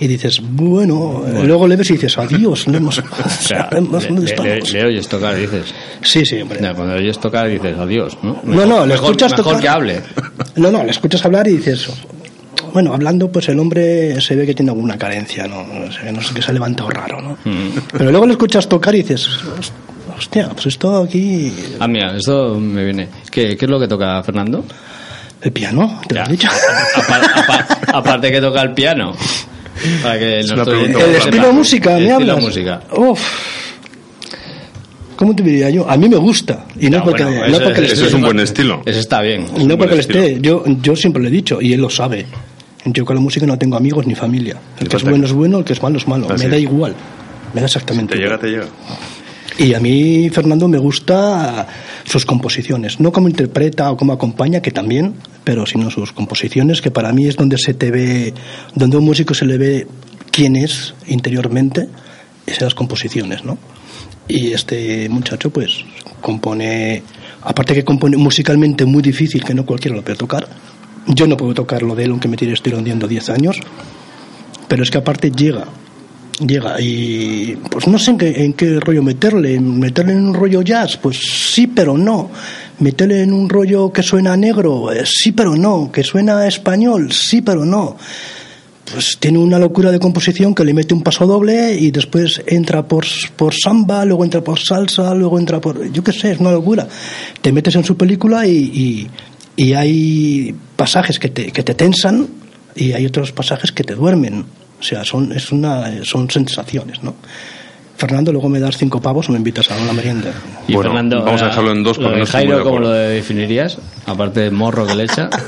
Y 0.00 0.08
dices, 0.08 0.40
bueno, 0.42 1.22
luego 1.44 1.68
le 1.68 1.76
ves 1.76 1.90
y 1.90 1.92
dices, 1.94 2.18
adiós, 2.18 2.66
le 2.66 2.78
hemos, 2.78 2.98
O 3.24 3.28
sea, 3.28 3.68
hemos- 3.72 4.10
le, 4.10 4.84
oyes 4.84 5.06
tocar, 5.08 5.36
dices. 5.36 5.72
Sí, 6.02 6.24
sí, 6.26 6.40
hombre. 6.40 6.58
Ya, 6.60 6.74
cuando 6.74 6.94
le 6.96 7.02
oyes 7.02 7.18
tocar, 7.20 7.48
dices 7.48 7.76
adiós, 7.78 8.18
¿no? 8.22 8.40
No, 8.42 8.66
no, 8.66 8.80
le 8.80 8.94
mejor, 8.94 9.04
escuchas 9.10 9.30
mejor 9.32 9.44
tocar. 9.44 9.60
que 9.60 9.68
hable. 9.68 10.00
No, 10.56 10.70
no, 10.70 10.84
le 10.84 10.90
escuchas 10.90 11.24
hablar 11.24 11.46
y 11.48 11.56
dices, 11.56 11.88
bueno, 12.72 12.92
hablando, 12.94 13.30
pues 13.30 13.48
el 13.48 13.58
hombre 13.58 14.20
se 14.20 14.36
ve 14.36 14.46
que 14.46 14.54
tiene 14.54 14.70
alguna 14.70 14.96
carencia, 14.96 15.46
¿no? 15.48 15.64
No 15.64 15.90
sé, 15.90 16.12
no 16.12 16.20
sé, 16.22 16.32
que 16.34 16.42
se 16.42 16.50
ha 16.50 16.54
levantado 16.54 16.90
raro, 16.90 17.20
¿no? 17.20 17.32
Mm. 17.44 17.70
Pero 17.92 18.10
luego 18.12 18.26
le 18.26 18.32
escuchas 18.32 18.68
tocar 18.68 18.94
y 18.94 18.98
dices, 18.98 19.28
hostia, 20.16 20.48
pues 20.50 20.66
esto 20.66 21.02
aquí, 21.02 21.52
Ah, 21.80 21.88
mira, 21.88 22.16
esto 22.16 22.54
me 22.60 22.84
viene. 22.84 23.08
¿Qué, 23.30 23.56
qué 23.56 23.64
es 23.64 23.70
lo 23.70 23.80
que 23.80 23.88
toca 23.88 24.22
Fernando? 24.22 24.64
el 25.42 25.52
piano, 25.52 26.00
te 26.08 26.14
lo 26.14 26.24
he 26.24 26.28
dicho. 26.28 26.48
Apar- 26.94 27.30
apar- 27.34 27.66
aparte 27.92 28.30
que 28.32 28.40
toca 28.40 28.62
el 28.62 28.72
piano. 28.72 29.12
Para 30.02 30.18
que 30.18 30.40
Es 30.40 30.50
una 30.50 30.64
pregunta 30.64 30.98
El 31.04 31.14
estilo 31.16 31.52
música, 31.52 31.90
¿me 31.90 31.96
estilo 32.08 32.14
hablas? 32.32 32.40
música. 32.42 32.80
Uf. 32.96 33.20
¿Cómo 35.16 35.34
te 35.36 35.42
diría 35.44 35.70
yo? 35.70 35.88
A 35.88 35.96
mí 35.96 36.08
me 36.08 36.16
gusta. 36.16 36.66
Y 36.78 36.90
no, 36.90 36.98
No, 36.98 37.04
porque, 37.04 37.22
bueno, 37.24 37.40
no 37.40 37.46
eso- 37.56 37.62
porque 37.64 37.80
le 37.82 37.86
Eso 37.86 37.94
esté- 37.94 38.06
es 38.08 38.14
un 38.14 38.22
buen 38.22 38.40
estilo. 38.40 38.82
Ese 38.84 38.98
está 39.00 39.20
bien. 39.22 39.46
Y 39.56 39.64
no 39.64 39.78
porque 39.78 39.94
le 39.94 40.00
esté. 40.00 40.38
Yo, 40.40 40.64
yo 40.82 40.96
siempre 40.96 41.22
lo 41.22 41.28
he 41.28 41.30
dicho, 41.30 41.60
y 41.62 41.72
él 41.72 41.80
lo 41.80 41.88
sabe. 41.90 42.26
Yo 42.86 43.04
con 43.04 43.14
la 43.16 43.22
música 43.22 43.46
no 43.46 43.56
tengo 43.56 43.76
amigos 43.76 44.06
ni 44.06 44.14
familia. 44.14 44.56
El 44.80 44.88
que 44.88 44.96
es 44.96 45.04
bueno 45.04 45.24
es 45.24 45.32
bueno, 45.32 45.58
el 45.58 45.64
que 45.64 45.72
es 45.72 45.82
malo 45.82 45.96
es 45.98 46.06
malo. 46.08 46.26
Así 46.30 46.44
me 46.44 46.50
da 46.50 46.56
es. 46.56 46.62
igual. 46.62 46.94
Me 47.54 47.60
da 47.60 47.66
exactamente 47.66 48.14
Te 48.14 48.18
llega, 48.20 48.34
igual. 48.34 48.40
te 48.40 48.50
llega. 48.50 48.66
Y 49.56 49.72
a 49.74 49.78
mí, 49.80 50.28
Fernando, 50.30 50.66
me 50.66 50.78
gusta 50.78 51.66
sus 52.04 52.26
composiciones. 52.26 52.98
No 52.98 53.12
como 53.12 53.28
interpreta 53.28 53.90
o 53.92 53.96
como 53.96 54.12
acompaña, 54.12 54.60
que 54.60 54.72
también, 54.72 55.14
pero 55.44 55.66
sino 55.66 55.90
sus 55.90 56.12
composiciones, 56.12 56.80
que 56.80 56.90
para 56.90 57.12
mí 57.12 57.26
es 57.26 57.36
donde 57.36 57.58
se 57.58 57.74
te 57.74 57.90
ve, 57.90 58.34
donde 58.74 58.96
a 58.96 58.98
un 58.98 59.04
músico 59.04 59.34
se 59.34 59.44
le 59.44 59.58
ve 59.58 59.86
quién 60.30 60.56
es 60.56 60.94
interiormente, 61.06 61.88
es 62.46 62.58
en 62.58 62.64
las 62.64 62.74
composiciones, 62.74 63.44
¿no? 63.44 63.58
Y 64.26 64.52
este 64.52 65.08
muchacho, 65.10 65.50
pues, 65.50 65.84
compone, 66.20 67.02
aparte 67.42 67.74
que 67.74 67.84
compone 67.84 68.16
musicalmente 68.16 68.86
muy 68.86 69.02
difícil, 69.02 69.44
que 69.44 69.54
no 69.54 69.66
cualquiera 69.66 69.96
lo 69.96 70.02
puede 70.02 70.16
tocar. 70.16 70.48
Yo 71.06 71.26
no 71.26 71.36
puedo 71.36 71.52
tocar 71.52 71.82
lo 71.82 71.94
de 71.94 72.04
él, 72.04 72.10
aunque 72.10 72.28
me 72.28 72.36
tire 72.38 72.54
estoy 72.54 72.72
rondiendo 72.72 73.06
10 73.06 73.28
años, 73.28 73.60
pero 74.66 74.82
es 74.82 74.90
que 74.90 74.98
aparte 74.98 75.30
llega 75.30 75.66
llega 76.40 76.80
y 76.80 77.56
pues 77.70 77.86
no 77.86 77.98
sé 77.98 78.10
en 78.12 78.18
qué, 78.18 78.44
en 78.44 78.52
qué 78.54 78.80
rollo 78.80 79.02
meterle 79.02 79.60
meterle 79.60 80.14
en 80.14 80.26
un 80.26 80.34
rollo 80.34 80.62
jazz 80.62 80.96
pues 80.96 81.16
sí 81.16 81.68
pero 81.68 81.96
no 81.96 82.30
meterle 82.78 83.22
en 83.22 83.32
un 83.32 83.48
rollo 83.48 83.92
que 83.92 84.02
suena 84.02 84.36
negro 84.36 84.92
eh, 84.92 85.04
sí 85.06 85.32
pero 85.32 85.54
no 85.54 85.90
que 85.92 86.02
suena 86.02 86.46
español 86.46 87.12
sí 87.12 87.42
pero 87.42 87.64
no 87.64 87.96
pues 88.92 89.16
tiene 89.18 89.38
una 89.38 89.58
locura 89.58 89.90
de 89.90 89.98
composición 89.98 90.54
que 90.54 90.64
le 90.64 90.74
mete 90.74 90.94
un 90.94 91.02
paso 91.02 91.26
doble 91.26 91.74
y 91.74 91.90
después 91.90 92.42
entra 92.46 92.86
por, 92.86 93.06
por 93.36 93.54
samba, 93.54 94.04
luego 94.04 94.24
entra 94.24 94.42
por 94.42 94.58
salsa, 94.58 95.14
luego 95.14 95.38
entra 95.38 95.60
por... 95.60 95.90
Yo 95.90 96.04
qué 96.04 96.12
sé, 96.12 96.32
es 96.32 96.38
una 96.38 96.52
locura. 96.52 96.86
Te 97.40 97.50
metes 97.50 97.74
en 97.76 97.84
su 97.84 97.96
película 97.96 98.46
y, 98.46 98.52
y, 98.52 99.10
y 99.56 99.72
hay 99.72 100.54
pasajes 100.76 101.18
que 101.18 101.28
te, 101.28 101.50
que 101.50 101.62
te 101.62 101.74
tensan 101.74 102.28
y 102.76 102.92
hay 102.92 103.06
otros 103.06 103.32
pasajes 103.32 103.72
que 103.72 103.84
te 103.84 103.94
duermen. 103.94 104.44
O 104.78 104.82
sea, 104.82 105.04
son, 105.04 105.32
es 105.32 105.50
una, 105.50 106.04
son 106.04 106.28
sensaciones, 106.30 107.02
¿no? 107.02 107.14
Fernando, 107.96 108.32
luego 108.32 108.48
me 108.48 108.58
das 108.60 108.76
cinco 108.76 109.00
pavos 109.00 109.28
o 109.28 109.32
me 109.32 109.38
invitas 109.38 109.70
a 109.70 109.76
una 109.76 109.92
merienda. 109.92 110.32
Y 110.66 110.74
Bueno, 110.74 110.90
Fernando, 110.90 111.24
vamos 111.24 111.40
a 111.42 111.46
eh, 111.46 111.48
dejarlo 111.48 111.72
en 111.72 111.82
dos 111.84 111.96
lo 111.98 112.04
porque 112.04 112.16
de 112.16 112.24
no 112.24 112.30
Jairo, 112.30 112.56
de 112.58 112.62
¿cómo 112.62 112.76
acuerdo. 112.76 112.92
lo 112.94 112.98
definirías? 113.08 113.78
Aparte 114.06 114.40
del 114.40 114.52
morro 114.52 114.86
que 114.86 114.94
le 114.94 115.04
echa. 115.04 115.30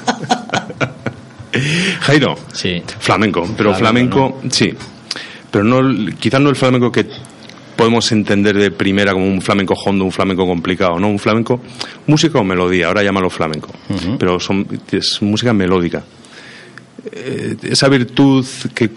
Jairo, 2.00 2.34
Sí. 2.52 2.82
flamenco, 2.98 3.48
pero 3.56 3.74
Flamenco, 3.74 4.28
flamenco, 4.30 4.54
sí. 4.54 4.72
Pero 5.50 5.64
no, 5.64 6.12
quizás 6.18 6.40
no 6.40 6.50
el 6.50 6.56
flamenco 6.56 6.92
que 6.92 7.06
podemos 7.76 8.10
entender 8.12 8.56
de 8.56 8.70
primera 8.70 9.12
como 9.12 9.26
un 9.26 9.40
flamenco 9.40 9.74
hondo, 9.86 10.04
un 10.04 10.12
flamenco 10.12 10.46
complicado, 10.46 10.98
¿no? 10.98 11.08
Un 11.08 11.18
flamenco, 11.18 11.60
música 12.06 12.38
o 12.38 12.44
melodía, 12.44 12.88
ahora 12.88 13.02
llámalo 13.02 13.30
flamenco, 13.30 13.70
pero 14.18 14.38
son, 14.38 14.66
es 14.92 15.20
música 15.22 15.52
melódica. 15.52 16.02
Eh, 17.12 17.56
esa 17.62 17.88
virtud 17.88 18.44
que 18.74 18.90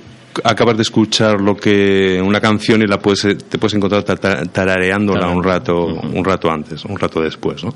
acabas 0.44 0.78
de 0.78 0.84
escuchar 0.84 1.42
lo 1.42 1.56
que 1.56 2.22
una 2.24 2.40
canción 2.40 2.82
y 2.82 2.88
la 2.88 3.00
puedes 3.00 3.22
te 3.50 3.58
puedes 3.58 3.74
encontrar 3.74 4.04
tarareándola 4.04 5.28
un 5.30 5.44
rato 5.44 5.86
un 5.86 6.24
rato 6.24 6.50
antes 6.50 6.86
un 6.86 6.98
rato 6.98 7.22
después 7.22 7.64
¿no? 7.64 7.74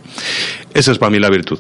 esa 0.73 0.91
es 0.91 0.97
para 0.97 1.11
mí 1.11 1.19
la 1.19 1.29
virtud 1.29 1.59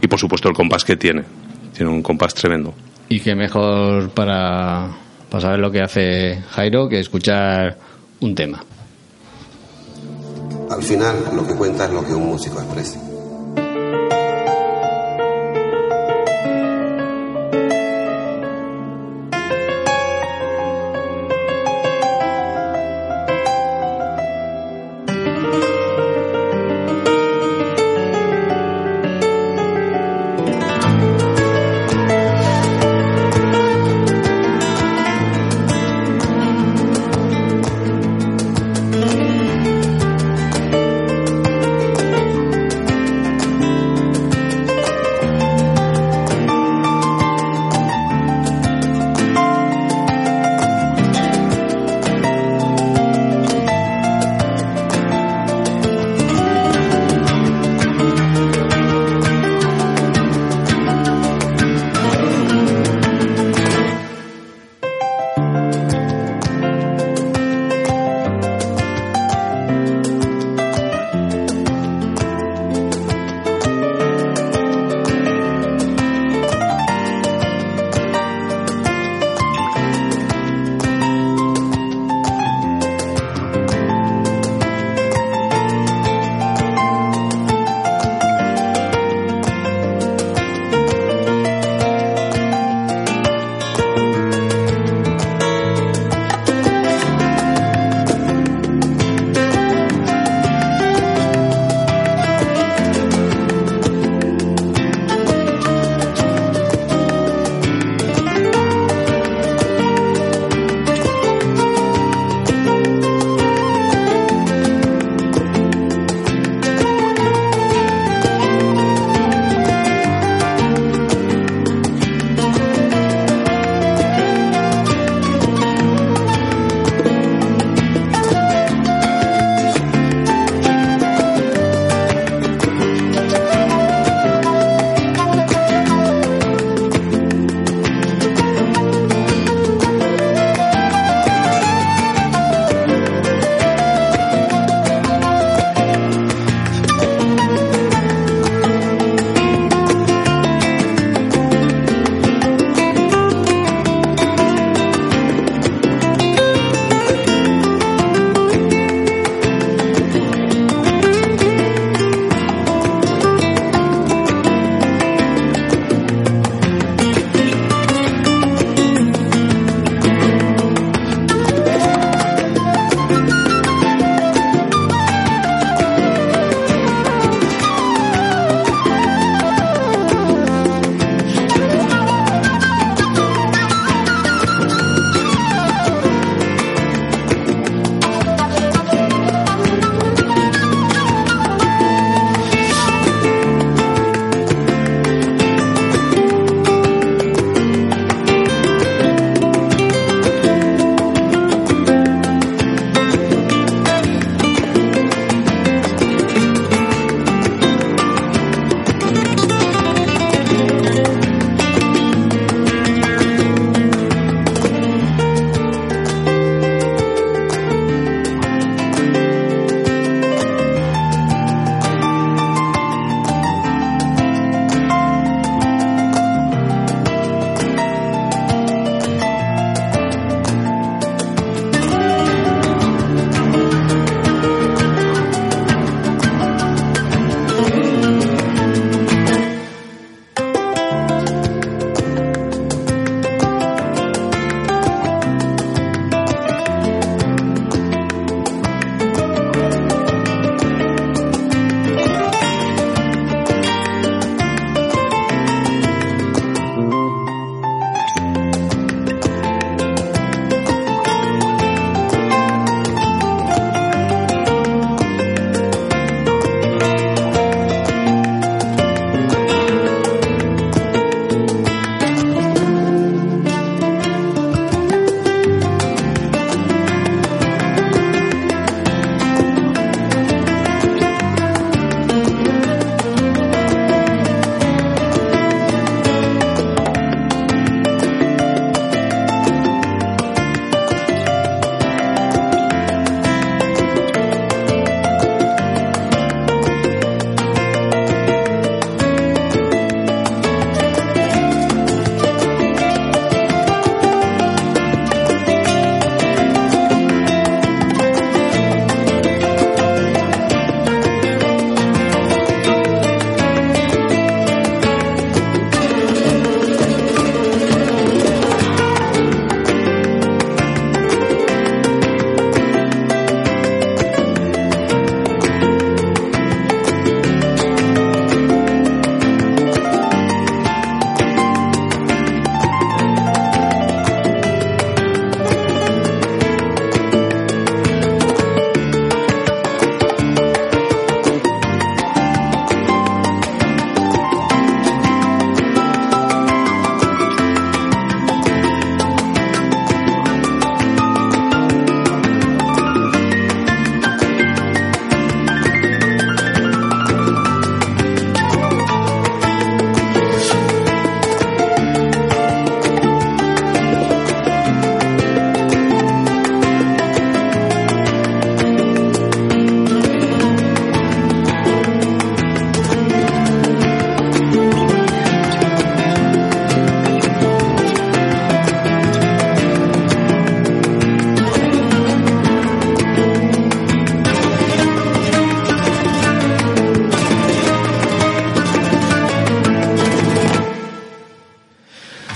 y 0.00 0.06
por 0.06 0.18
supuesto 0.18 0.48
el 0.48 0.54
compás 0.54 0.84
que 0.84 0.96
tiene 0.96 1.24
tiene 1.72 1.90
un 1.90 2.02
compás 2.02 2.34
tremendo 2.34 2.74
Y 3.08 3.20
que 3.20 3.34
mejor 3.34 4.10
para, 4.10 4.88
para 5.28 5.40
saber 5.42 5.58
lo 5.58 5.70
que 5.70 5.82
hace 5.82 6.42
Jairo 6.50 6.88
que 6.88 6.98
escuchar 6.98 7.76
un 8.20 8.34
tema. 8.34 8.64
Al 10.70 10.82
final, 10.82 11.16
lo 11.34 11.46
que 11.46 11.54
cuenta 11.54 11.84
es 11.84 11.90
lo 11.90 12.02
que 12.02 12.14
un 12.14 12.28
músico 12.28 12.58
expresa. 12.58 12.98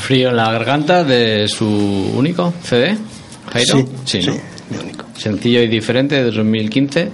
Frío 0.07 0.29
en 0.31 0.37
la 0.37 0.53
garganta 0.53 1.03
de 1.03 1.49
su 1.49 1.67
único 1.67 2.53
CD, 2.63 2.97
Jairo. 3.53 3.85
Sí, 4.05 4.23
sí, 4.23 4.31
mi 4.71 4.77
único. 4.79 5.05
Sencillo 5.17 5.61
y 5.63 5.67
diferente 5.69 6.15
de 6.17 6.31
2015. 6.31 7.11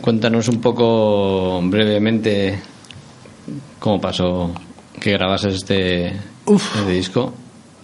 Cuéntanos 0.00 0.48
un 0.48 0.60
poco 0.60 1.60
brevemente 1.62 2.58
cómo 3.78 4.00
pasó 4.00 4.52
que 5.00 5.12
grabases 5.12 5.54
este, 5.54 6.06
este 6.08 6.90
disco. 6.92 7.32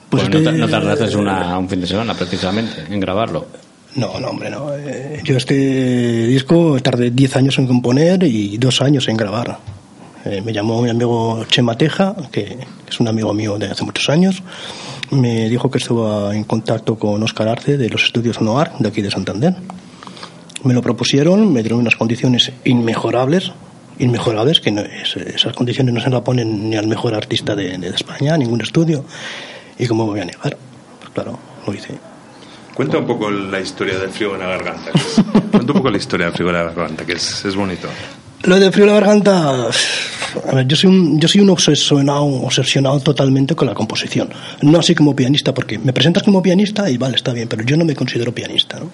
Pues 0.08 0.24
Pues 0.24 0.34
no, 0.34 0.42
ta- 0.50 0.56
no 0.56 0.68
tardaste 0.68 1.16
una- 1.16 1.56
un 1.56 1.68
fin 1.68 1.80
de 1.80 1.86
semana 1.86 2.14
precisamente 2.14 2.84
en 2.90 2.98
grabarlo. 2.98 3.46
No, 3.94 4.18
no, 4.18 4.28
hombre, 4.30 4.50
no. 4.50 4.74
Eh, 4.76 5.20
Yo 5.24 5.36
este 5.36 5.54
disco 6.26 6.76
tardé 6.82 7.10
10 7.12 7.36
años 7.36 7.58
en 7.58 7.66
componer 7.68 8.22
y 8.24 8.56
dos 8.58 8.80
años 8.82 9.06
en 9.08 9.16
grabar. 9.16 9.58
Eh, 10.24 10.42
me 10.44 10.52
llamó 10.52 10.82
mi 10.82 10.90
amigo 10.90 11.44
Chema 11.48 11.76
Teja, 11.78 12.14
que 12.30 12.58
es 12.88 13.00
un 13.00 13.08
amigo 13.08 13.32
mío 13.32 13.58
de 13.58 13.66
hace 13.70 13.84
muchos 13.84 14.08
años. 14.10 14.42
Me 15.10 15.48
dijo 15.48 15.70
que 15.70 15.78
estaba 15.78 16.34
en 16.36 16.44
contacto 16.44 16.96
con 16.98 17.22
Oscar 17.22 17.48
Arce 17.48 17.76
de 17.78 17.88
los 17.88 18.04
estudios 18.04 18.40
Noir, 18.40 18.68
de 18.78 18.88
aquí 18.88 19.00
de 19.02 19.10
Santander. 19.10 19.54
Me 20.62 20.74
lo 20.74 20.82
propusieron, 20.82 21.52
me 21.52 21.62
dieron 21.62 21.80
unas 21.80 21.96
condiciones 21.96 22.52
inmejorables, 22.64 23.50
inmejorables, 23.98 24.60
que 24.60 24.70
no- 24.70 24.82
es- 24.82 25.16
esas 25.16 25.54
condiciones 25.54 25.94
no 25.94 26.00
se 26.00 26.10
las 26.10 26.20
ponen 26.20 26.68
ni 26.68 26.76
al 26.76 26.86
mejor 26.86 27.14
artista 27.14 27.56
de, 27.56 27.78
de 27.78 27.88
España, 27.88 28.36
ningún 28.36 28.60
estudio. 28.60 29.04
¿Y 29.78 29.86
cómo 29.86 30.04
me 30.04 30.10
voy 30.12 30.20
a 30.20 30.24
negar? 30.26 30.56
Pues 31.00 31.10
claro, 31.14 31.38
lo 31.66 31.72
hice. 31.74 31.94
Cuenta 32.74 32.98
un 32.98 33.06
poco 33.06 33.30
la 33.30 33.58
historia 33.60 33.98
del 33.98 34.10
frío 34.10 34.34
en 34.34 34.40
la 34.40 34.46
garganta. 34.48 34.90
cuenta 35.50 35.72
un 35.72 35.78
poco 35.78 35.90
la 35.90 35.96
historia 35.96 36.26
del 36.26 36.34
frío 36.34 36.48
en 36.48 36.54
la 36.54 36.62
garganta, 36.64 37.04
que 37.06 37.14
es, 37.14 37.44
es 37.44 37.56
bonito. 37.56 37.88
Lo 38.44 38.58
de 38.58 38.72
frío 38.72 38.86
en 38.86 38.94
la 38.94 39.00
garganta, 39.00 39.68
a 40.48 40.54
ver, 40.54 40.66
yo 40.66 40.74
soy 40.74 40.88
un, 40.88 41.20
yo 41.20 41.28
soy 41.28 41.42
un 41.42 41.50
obsesionado, 41.50 42.24
obsesionado 42.24 42.98
totalmente 43.00 43.54
con 43.54 43.68
la 43.68 43.74
composición. 43.74 44.30
No 44.62 44.78
así 44.78 44.94
como 44.94 45.14
pianista, 45.14 45.52
porque 45.52 45.78
me 45.78 45.92
presentas 45.92 46.22
como 46.22 46.42
pianista 46.42 46.88
y 46.88 46.96
vale, 46.96 47.16
está 47.16 47.34
bien, 47.34 47.48
pero 47.48 47.62
yo 47.64 47.76
no 47.76 47.84
me 47.84 47.94
considero 47.94 48.34
pianista. 48.34 48.80
¿no? 48.80 48.90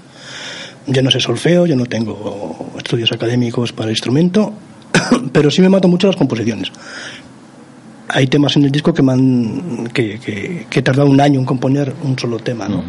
Yo 0.88 1.00
no 1.00 1.12
sé 1.12 1.20
solfeo, 1.20 1.66
yo 1.66 1.76
no 1.76 1.86
tengo 1.86 2.72
estudios 2.76 3.12
académicos 3.12 3.72
para 3.72 3.88
el 3.88 3.92
instrumento, 3.92 4.52
pero 5.32 5.50
sí 5.50 5.62
me 5.62 5.68
mato 5.68 5.86
mucho 5.86 6.08
las 6.08 6.16
composiciones. 6.16 6.72
Hay 8.08 8.26
temas 8.26 8.56
en 8.56 8.64
el 8.64 8.72
disco 8.72 8.92
que, 8.92 9.02
me 9.02 9.12
han, 9.12 9.88
que, 9.92 10.18
que, 10.18 10.66
que 10.68 10.78
he 10.80 10.82
tardado 10.82 11.08
un 11.08 11.20
año 11.20 11.38
en 11.38 11.46
componer 11.46 11.92
un 12.02 12.18
solo 12.18 12.38
tema, 12.38 12.68
¿no? 12.68 12.82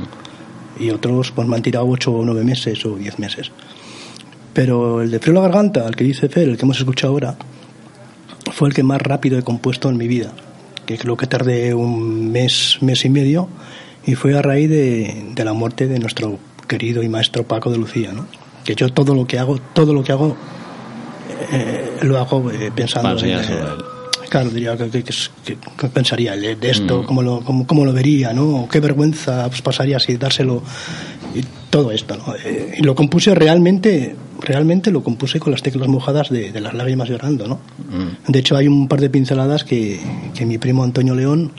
Y 0.80 0.90
otros 0.90 1.32
pues 1.32 1.48
me 1.48 1.56
han 1.56 1.62
tirado 1.62 1.88
ocho 1.88 2.12
o 2.12 2.26
nueve 2.26 2.44
meses 2.44 2.84
o 2.86 2.96
diez 2.96 3.18
meses. 3.20 3.52
Pero 4.58 5.04
el 5.04 5.12
de 5.12 5.20
Frío 5.20 5.36
la 5.36 5.42
Garganta, 5.42 5.86
el 5.86 5.96
que 5.96 6.04
dice 6.04 6.30
Fer, 6.30 6.50
el 6.50 6.58
que 6.58 6.66
hemos 6.66 6.80
escuchado 6.80 7.14
ahora, 7.14 7.36
fue 8.52 8.70
el 8.70 8.74
que 8.74 8.82
más 8.82 9.00
rápido 9.00 9.38
he 9.38 9.44
compuesto 9.44 9.88
en 9.88 9.98
mi 9.98 10.08
vida. 10.08 10.32
Que 10.88 10.98
creo 10.98 11.16
que 11.16 11.28
tardé 11.28 11.76
un 11.76 12.32
mes, 12.32 12.80
mes 12.82 13.06
y 13.06 13.10
medio, 13.10 13.50
y 14.04 14.16
fue 14.16 14.36
a 14.36 14.42
raíz 14.42 14.68
de, 14.68 15.26
de 15.36 15.46
la 15.46 15.54
muerte 15.54 15.86
de 15.88 16.00
nuestro 16.00 16.40
querido 16.68 17.04
y 17.04 17.08
maestro 17.08 17.44
Paco 17.44 17.70
de 17.70 17.78
Lucía, 17.78 18.12
¿no? 18.14 18.26
Que 18.66 18.74
yo 18.74 18.90
todo 18.90 19.14
lo 19.14 19.28
que 19.28 19.38
hago, 19.38 19.60
todo 19.74 19.94
lo 19.94 20.04
que 20.04 20.12
hago, 20.12 20.36
eh, 21.52 21.98
lo 22.02 22.18
hago 22.18 22.50
eh, 22.52 22.72
pensando 22.76 23.10
en, 23.20 23.30
eh, 23.40 23.44
Claro, 24.30 24.50
diría 24.50 24.76
que, 24.76 24.90
que- 24.90 25.04
que 25.04 25.14
que- 25.78 25.88
pensaría 25.88 26.36
de 26.36 26.56
de 26.56 26.70
esto, 26.72 27.04
cómo, 27.06 27.22
lo, 27.22 27.42
cómo, 27.42 27.68
cómo 27.68 27.86
lo 27.86 27.94
vería, 27.94 28.34
¿no? 28.34 28.68
Qué 28.72 28.80
vergüenza 28.80 29.48
pues, 29.50 29.62
pasaría 29.62 30.00
si 30.00 30.18
dárselo 30.18 30.64
y 31.36 31.42
todo 31.70 31.92
esto, 31.92 32.18
¿no? 32.18 32.34
Eh, 32.44 32.76
y 32.80 32.82
lo 32.84 32.94
compuse 32.96 33.34
realmente, 33.36 34.16
realmente 34.42 34.92
lo 34.92 35.04
compuse 35.04 35.40
con 35.40 35.52
las 35.52 35.62
teclas 35.62 35.88
mojadas 35.88 36.30
de, 36.30 36.52
de 36.52 36.62
las 36.62 36.74
lágrimas 36.74 37.10
llorando, 37.10 37.48
¿no? 37.48 37.60
De 38.28 38.40
hecho, 38.40 38.56
hay 38.56 38.68
un 38.68 38.88
par 38.88 39.02
de 39.02 39.10
pinceladas 39.10 39.64
que, 39.64 40.00
que 40.34 40.46
mi 40.46 40.58
primo 40.58 40.84
Antonio 40.84 41.16
León 41.16 41.52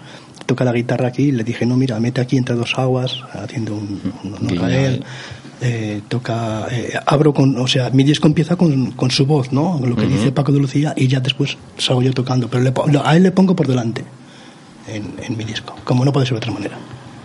toca 0.47 0.65
la 0.65 0.73
guitarra 0.73 1.09
aquí 1.09 1.25
y 1.25 1.33
le 1.33 1.45
dije, 1.45 1.67
no, 1.67 1.77
mira, 1.77 2.01
mete 2.01 2.21
aquí 2.21 2.37
entre 2.37 2.55
dos 2.55 2.79
aguas, 2.79 3.23
haciendo 3.33 3.75
un, 3.75 4.01
un 4.25 4.71
él. 4.71 5.05
Eh, 5.61 6.03
toca, 6.07 6.69
eh, 6.71 6.93
abro 7.05 7.35
con, 7.35 7.59
o 7.59 7.67
sea, 7.67 7.91
mi 7.91 8.05
disco 8.05 8.29
empieza 8.29 8.55
con, 8.55 8.93
con 8.93 9.11
su 9.11 9.27
voz, 9.27 9.53
¿no? 9.53 9.81
Lo 9.85 9.97
que 9.97 10.07
dice 10.07 10.31
Paco 10.31 10.53
de 10.53 10.61
Lucía 10.61 10.95
y 10.97 11.09
ya 11.09 11.19
después 11.19 11.59
salgo 11.77 12.01
yo 12.01 12.13
tocando, 12.13 12.49
pero 12.49 12.63
le 12.63 12.73
a 13.05 13.17
él 13.17 13.25
le 13.25 13.33
pongo 13.33 13.57
por 13.57 13.67
delante 13.67 14.05
en, 14.87 15.15
en 15.21 15.37
mi 15.37 15.43
disco, 15.43 15.75
como 15.83 16.05
no 16.05 16.13
puede 16.13 16.27
ser 16.27 16.35
de 16.35 16.39
otra 16.39 16.53
manera. 16.53 16.79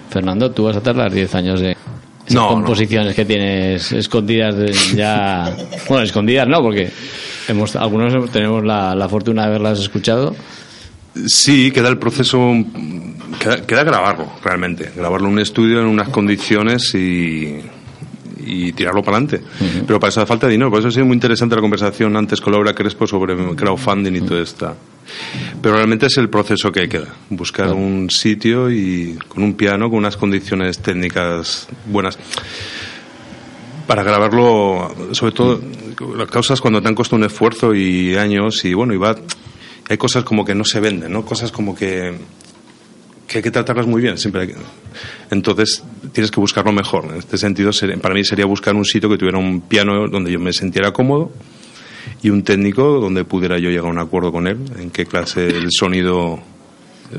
Fernando, 0.09 0.51
tú 0.51 0.63
vas 0.63 0.75
a 0.75 0.81
tardar 0.81 1.11
10 1.11 1.35
años 1.35 1.59
de 1.59 1.77
esas 2.25 2.35
No, 2.35 2.41
no. 2.49 2.55
composiciones 2.55 3.15
que 3.15 3.25
tienes 3.25 3.91
escondidas 3.91 4.55
de- 4.55 4.73
ya. 4.95 5.55
Bueno, 5.89 6.03
escondidas 6.03 6.47
no, 6.47 6.61
porque 6.61 6.89
hemos, 7.47 7.75
algunos 7.75 8.31
tenemos 8.31 8.63
la, 8.63 8.95
la 8.95 9.09
fortuna 9.09 9.41
de 9.43 9.47
haberlas 9.49 9.79
escuchado. 9.79 10.35
Sí, 11.27 11.71
queda 11.71 11.89
el 11.89 11.97
proceso, 11.99 12.39
queda, 13.39 13.61
queda 13.65 13.83
grabarlo, 13.83 14.31
realmente. 14.43 14.91
Grabarlo 14.95 15.27
en 15.27 15.33
un 15.33 15.39
estudio 15.39 15.79
en 15.79 15.85
unas 15.87 16.09
condiciones 16.09 16.93
y, 16.95 17.59
y 18.53 18.73
tirarlo 18.73 19.01
para 19.01 19.17
adelante. 19.17 19.41
Pero 19.85 19.99
para 19.99 20.09
eso 20.09 20.21
hace 20.21 20.27
falta 20.27 20.47
dinero. 20.47 20.69
Por 20.69 20.79
eso 20.79 20.89
ha 20.89 20.91
sido 20.91 21.05
muy 21.05 21.15
interesante 21.15 21.55
la 21.55 21.61
conversación 21.61 22.15
antes 22.15 22.39
con 22.39 22.53
Laura 22.53 22.73
Crespo 22.73 23.07
sobre 23.07 23.35
crowdfunding 23.55 24.15
y 24.15 24.21
todo 24.21 24.41
esto. 24.41 24.75
Pero 25.61 25.75
realmente 25.75 26.07
es 26.07 26.17
el 26.17 26.29
proceso 26.29 26.71
que 26.71 26.87
queda. 26.87 27.13
Buscar 27.29 27.73
un 27.73 28.09
sitio 28.09 28.69
y 28.69 29.17
con 29.27 29.43
un 29.43 29.53
piano, 29.53 29.89
con 29.89 29.99
unas 29.99 30.17
condiciones 30.17 30.79
técnicas 30.79 31.67
buenas. 31.85 32.17
Para 33.87 34.03
grabarlo, 34.03 34.93
sobre 35.11 35.33
todo, 35.33 35.61
las 36.15 36.29
causas 36.29 36.61
cuando 36.61 36.81
te 36.81 36.87
han 36.87 36.95
costado 36.95 37.17
un 37.17 37.25
esfuerzo 37.25 37.75
y 37.75 38.15
años 38.15 38.63
y 38.63 38.73
bueno, 38.73 38.93
y 38.93 38.97
va, 38.97 39.15
hay 39.89 39.97
cosas 39.97 40.23
como 40.23 40.45
que 40.45 40.55
no 40.55 40.63
se 40.63 40.79
venden, 40.79 41.11
¿no? 41.11 41.25
Cosas 41.25 41.51
como 41.51 41.75
que, 41.75 42.13
que 43.27 43.37
hay 43.39 43.43
que 43.43 43.51
tratarlas 43.51 43.87
muy 43.87 44.01
bien. 44.01 44.17
Siempre 44.17 44.47
que- 44.47 44.55
entonces 45.31 45.83
tienes 46.11 46.31
que 46.31 46.39
buscarlo 46.39 46.71
mejor. 46.71 47.05
En 47.11 47.17
este 47.17 47.37
sentido, 47.37 47.71
para 48.01 48.13
mí 48.13 48.23
sería 48.23 48.45
buscar 48.45 48.75
un 48.75 48.85
sitio 48.85 49.09
que 49.09 49.17
tuviera 49.17 49.37
un 49.37 49.61
piano 49.61 50.07
donde 50.07 50.31
yo 50.31 50.39
me 50.39 50.53
sintiera 50.53 50.91
cómodo 50.91 51.31
y 52.21 52.29
un 52.29 52.43
técnico 52.43 52.99
donde 52.99 53.23
pudiera 53.25 53.57
yo 53.59 53.69
llegar 53.69 53.87
a 53.87 53.89
un 53.89 53.99
acuerdo 53.99 54.31
con 54.31 54.47
él 54.47 54.57
en 54.77 54.91
qué 54.91 55.05
clase 55.05 55.47
el 55.47 55.67
sonido, 55.71 56.39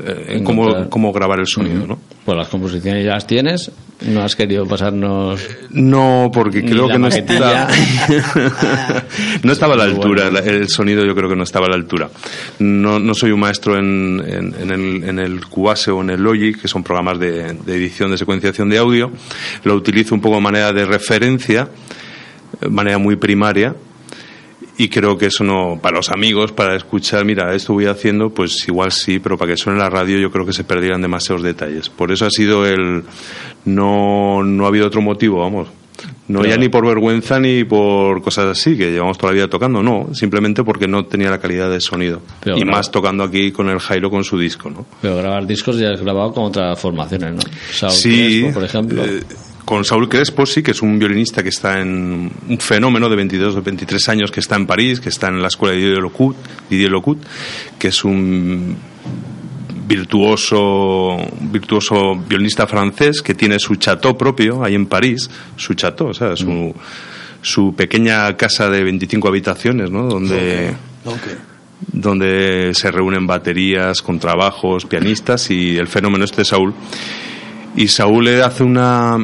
eh, 0.05 0.25
en 0.29 0.43
cómo, 0.43 0.89
cómo 0.89 1.11
grabar 1.13 1.39
el 1.39 1.47
sonido, 1.47 1.85
¿no? 1.87 1.99
Pues 2.25 2.37
las 2.37 2.47
composiciones 2.47 3.05
ya 3.05 3.11
las 3.13 3.27
tienes. 3.27 3.71
No 4.07 4.21
has 4.23 4.35
querido 4.35 4.65
pasarnos. 4.65 5.39
No, 5.69 6.29
porque 6.33 6.63
creo 6.65 6.87
que 6.87 6.99
no 6.99 7.07
está... 7.07 7.67
no 9.43 9.51
estaba 9.51 9.73
a 9.75 9.77
la 9.77 9.83
altura, 9.85 10.27
el 10.43 10.67
sonido 10.69 11.05
yo 11.05 11.15
creo 11.15 11.29
que 11.29 11.35
no 11.35 11.43
estaba 11.43 11.67
a 11.67 11.69
la 11.69 11.75
altura. 11.75 12.09
No, 12.59 12.99
no 12.99 13.13
soy 13.13 13.31
un 13.31 13.39
maestro 13.39 13.77
en, 13.77 14.21
en- 14.27 14.55
en 14.59 14.71
el, 14.71 15.03
en 15.09 15.19
el 15.19 15.45
Cubase 15.45 15.91
o 15.91 16.01
en 16.01 16.09
el 16.09 16.21
Logic, 16.21 16.59
que 16.61 16.67
son 16.67 16.83
programas 16.83 17.19
de, 17.19 17.53
de 17.53 17.75
edición 17.75 18.11
de 18.11 18.17
secuenciación 18.17 18.69
de 18.69 18.77
audio. 18.79 19.11
Lo 19.63 19.75
utilizo 19.75 20.13
un 20.15 20.21
poco 20.21 20.35
de 20.35 20.41
manera 20.41 20.73
de 20.73 20.85
referencia, 20.85 21.69
manera 22.69 22.97
muy 22.97 23.15
primaria. 23.15 23.75
Y 24.77 24.89
creo 24.89 25.17
que 25.17 25.27
eso 25.27 25.43
no, 25.43 25.79
para 25.81 25.95
los 25.97 26.09
amigos, 26.09 26.51
para 26.51 26.75
escuchar, 26.75 27.23
mira, 27.23 27.53
esto 27.55 27.71
voy 27.73 27.85
haciendo, 27.85 28.29
pues 28.29 28.67
igual 28.67 28.91
sí, 28.91 29.19
pero 29.19 29.37
para 29.37 29.51
que 29.51 29.57
suene 29.57 29.77
en 29.79 29.83
la 29.83 29.89
radio 29.89 30.19
yo 30.19 30.29
creo 30.31 30.45
que 30.45 30.51
se 30.51 30.65
perdieran 30.65 31.01
demasiados 31.01 31.43
detalles. 31.43 31.87
Por 31.89 32.11
eso 32.11 32.25
ha 32.25 32.29
sido 32.29 32.65
el, 32.65 33.03
no, 33.63 34.43
no 34.43 34.65
ha 34.65 34.67
habido 34.67 34.87
otro 34.87 35.01
motivo, 35.01 35.39
vamos. 35.39 35.69
No 36.27 36.43
ya 36.43 36.57
ni 36.57 36.67
por 36.69 36.85
vergüenza 36.85 37.39
ni 37.39 37.63
por 37.63 38.21
cosas 38.21 38.45
así, 38.47 38.75
que 38.75 38.91
llevamos 38.91 39.17
toda 39.17 39.31
la 39.31 39.35
vida 39.35 39.47
tocando, 39.47 39.81
no, 39.81 40.09
simplemente 40.13 40.63
porque 40.63 40.87
no 40.87 41.05
tenía 41.05 41.29
la 41.29 41.39
calidad 41.39 41.69
de 41.69 41.79
sonido. 41.79 42.21
Pero 42.41 42.57
y 42.57 42.65
más 42.65 42.91
tocando 42.91 43.23
aquí 43.23 43.51
con 43.51 43.69
el 43.69 43.79
Jairo 43.79 44.09
con 44.09 44.23
su 44.23 44.37
disco, 44.37 44.69
¿no? 44.69 44.85
Pero 45.01 45.17
grabar 45.17 45.45
discos 45.47 45.77
ya 45.77 45.91
has 45.91 46.01
grabado 46.01 46.33
con 46.33 46.45
otras 46.45 46.77
formaciones, 46.79 47.35
¿no? 47.35 47.39
Saúl 47.71 47.93
Sí, 47.93 48.39
Crespo, 48.41 48.53
por 48.59 48.63
ejemplo. 48.65 49.05
eh, 49.05 49.21
con 49.65 49.83
Saúl 49.83 50.07
Crespo 50.07 50.45
sí, 50.45 50.61
que 50.61 50.71
es 50.71 50.81
un 50.81 50.97
violinista 50.99 51.43
que 51.43 51.49
está 51.49 51.81
en 51.81 52.31
un 52.47 52.59
fenómeno 52.59 53.09
de 53.09 53.15
22 53.15 53.55
o 53.55 53.61
23 53.61 54.09
años 54.09 54.31
que 54.31 54.39
está 54.39 54.55
en 54.55 54.67
París, 54.67 54.99
que 54.99 55.09
está 55.09 55.27
en 55.27 55.41
la 55.41 55.47
escuela 55.47 55.73
de 55.73 55.81
Didier 55.81 55.99
Locut, 55.99 56.37
Didier 56.69 56.91
Locut 56.91 57.23
que 57.79 57.87
es 57.89 58.03
un 58.03 58.77
virtuoso 59.87 61.17
virtuoso 61.41 62.15
violinista 62.15 62.67
francés 62.67 63.21
que 63.21 63.33
tiene 63.33 63.59
su 63.59 63.75
chateau 63.75 64.17
propio 64.17 64.63
ahí 64.63 64.75
en 64.75 64.85
París, 64.85 65.29
su 65.55 65.73
chateau, 65.73 66.09
o 66.09 66.13
sea, 66.13 66.35
su, 66.35 66.73
su 67.41 67.75
pequeña 67.75 68.35
casa 68.37 68.69
de 68.69 68.83
25 68.83 69.27
habitaciones, 69.27 69.91
¿no? 69.91 70.07
Donde 70.07 70.75
donde 71.91 72.71
se 72.73 72.91
reúnen 72.91 73.27
baterías, 73.27 74.01
contrabajos, 74.01 74.85
pianistas 74.85 75.51
y 75.51 75.77
el 75.77 75.87
fenómeno 75.87 76.25
este 76.25 76.37
de 76.37 76.45
Saúl. 76.45 76.73
Y 77.75 77.87
Saúl 77.89 78.27
eh, 78.27 78.41
hace 78.41 78.63
una, 78.63 79.17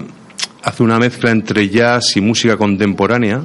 hace 0.63 0.83
una 0.83 0.99
mezcla 0.99 1.31
entre 1.31 1.69
jazz 1.69 2.15
y 2.17 2.21
música 2.21 2.57
contemporánea 2.57 3.41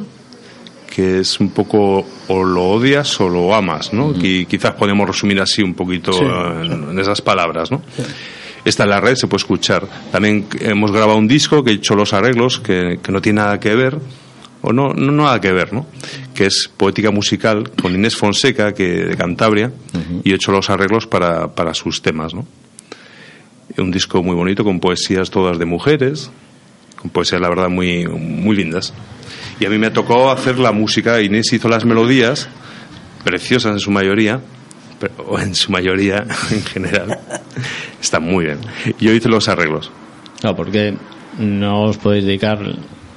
que 0.94 1.20
es 1.20 1.40
un 1.40 1.50
poco 1.50 2.06
o 2.28 2.42
lo 2.44 2.64
odias 2.70 3.20
o 3.20 3.28
lo 3.28 3.54
amas, 3.54 3.92
¿no? 3.92 4.14
Y 4.18 4.46
quizás 4.46 4.72
podemos 4.74 5.06
resumir 5.06 5.38
así 5.40 5.62
un 5.62 5.74
poquito 5.74 6.12
Sí. 6.12 6.24
eh, 6.24 6.60
en, 6.64 6.90
en 6.90 6.98
esas 6.98 7.20
palabras, 7.20 7.70
¿no? 7.70 7.82
Está 8.64 8.84
en 8.84 8.90
la 8.90 9.00
red, 9.00 9.14
se 9.14 9.26
puede 9.26 9.42
escuchar. 9.42 9.86
También 10.10 10.46
hemos 10.60 10.90
grabado 10.92 11.18
un 11.18 11.28
disco 11.28 11.62
que 11.62 11.72
he 11.72 11.74
hecho 11.74 11.94
los 11.96 12.14
arreglos, 12.14 12.60
que, 12.60 12.98
que 13.02 13.12
no 13.12 13.20
tiene 13.20 13.42
nada 13.42 13.60
que 13.60 13.74
ver, 13.74 13.98
o 14.62 14.72
no, 14.72 14.94
no 14.94 15.12
nada 15.12 15.38
que 15.40 15.52
ver, 15.52 15.72
¿no? 15.74 15.86
Que 16.34 16.46
es 16.46 16.70
poética 16.74 17.10
musical 17.10 17.70
con 17.80 17.94
Inés 17.94 18.16
Fonseca, 18.16 18.72
que 18.72 19.04
de 19.04 19.16
Cantabria, 19.18 19.70
y 20.24 20.32
he 20.32 20.34
hecho 20.36 20.50
los 20.50 20.70
arreglos 20.70 21.06
para, 21.06 21.54
para 21.54 21.74
sus 21.74 22.00
temas, 22.00 22.32
¿no? 22.32 22.46
un 23.78 23.90
disco 23.90 24.22
muy 24.22 24.34
bonito 24.34 24.64
con 24.64 24.80
poesías 24.80 25.28
todas 25.30 25.58
de 25.58 25.66
mujeres, 25.66 26.30
poesías 27.10 27.40
la 27.40 27.48
verdad 27.48 27.68
muy, 27.68 28.06
muy 28.06 28.56
lindas. 28.56 28.92
Y 29.58 29.66
a 29.66 29.70
mí 29.70 29.78
me 29.78 29.90
tocó 29.90 30.30
hacer 30.30 30.58
la 30.58 30.72
música, 30.72 31.20
Inés 31.22 31.52
hizo 31.52 31.68
las 31.68 31.84
melodías, 31.84 32.48
preciosas 33.24 33.72
en 33.72 33.80
su 33.80 33.90
mayoría, 33.90 34.40
pero, 34.98 35.14
o 35.26 35.38
en 35.38 35.54
su 35.54 35.72
mayoría 35.72 36.26
en 36.50 36.62
general, 36.64 37.18
están 38.00 38.22
muy 38.22 38.46
bien. 38.46 38.58
Yo 39.00 39.12
hice 39.12 39.28
los 39.28 39.48
arreglos. 39.48 39.90
No, 40.42 40.54
porque 40.54 40.94
no 41.38 41.84
os 41.84 41.96
podéis 41.96 42.24
dedicar 42.24 42.58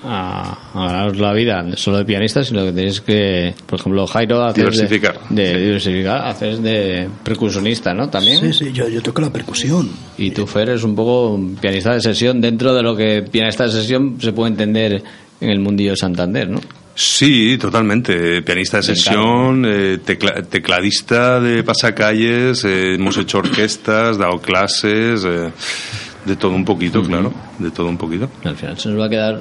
a, 0.03 0.71
a 0.73 0.85
ganaros 0.87 1.17
la 1.17 1.33
vida 1.33 1.65
solo 1.75 1.97
de 1.97 2.05
pianista, 2.05 2.43
sino 2.43 2.63
que 2.65 2.71
tenéis 2.71 3.01
que, 3.01 3.53
por 3.65 3.79
ejemplo, 3.79 4.07
Jairo, 4.07 4.43
hacer 4.43 4.65
Diversificar. 4.69 5.19
De, 5.29 5.53
de 5.53 5.59
diversificar, 5.65 6.27
haces 6.27 6.61
de 6.63 7.09
percusionista, 7.23 7.93
¿no? 7.93 8.09
También. 8.09 8.39
Sí, 8.39 8.65
sí, 8.65 8.71
yo, 8.73 8.87
yo 8.87 9.01
toco 9.01 9.21
la 9.21 9.31
percusión. 9.31 9.89
Y 10.17 10.31
tú, 10.31 10.47
Fer, 10.47 10.69
es 10.69 10.83
un 10.83 10.95
poco 10.95 11.29
un 11.31 11.55
pianista 11.55 11.93
de 11.93 12.01
sesión 12.01 12.39
dentro 12.41 12.73
de 12.73 12.81
lo 12.83 12.95
que 12.95 13.23
pianista 13.23 13.65
de 13.65 13.71
sesión 13.71 14.17
se 14.21 14.31
puede 14.33 14.51
entender 14.51 15.03
en 15.41 15.49
el 15.49 15.59
mundillo 15.59 15.91
de 15.91 15.97
Santander, 15.97 16.49
¿no? 16.49 16.59
Sí, 16.95 17.57
totalmente. 17.57 18.41
Pianista 18.41 18.77
de 18.77 18.83
sesión, 18.83 19.63
eh, 19.65 19.99
tecla- 20.05 20.41
tecladista 20.43 21.39
de 21.39 21.63
pasacalles, 21.63 22.65
eh, 22.65 22.95
hemos 22.95 23.15
hecho 23.17 23.37
orquestas, 23.37 24.17
dado 24.17 24.39
clases, 24.41 25.23
eh, 25.23 25.49
de 26.25 26.35
todo 26.35 26.51
un 26.51 26.65
poquito, 26.65 27.01
claro, 27.01 27.33
de 27.57 27.71
todo 27.71 27.87
un 27.87 27.97
poquito. 27.97 28.29
Al 28.43 28.57
final 28.57 28.77
se 28.77 28.89
nos 28.89 28.99
va 28.99 29.05
a 29.05 29.09
quedar 29.09 29.39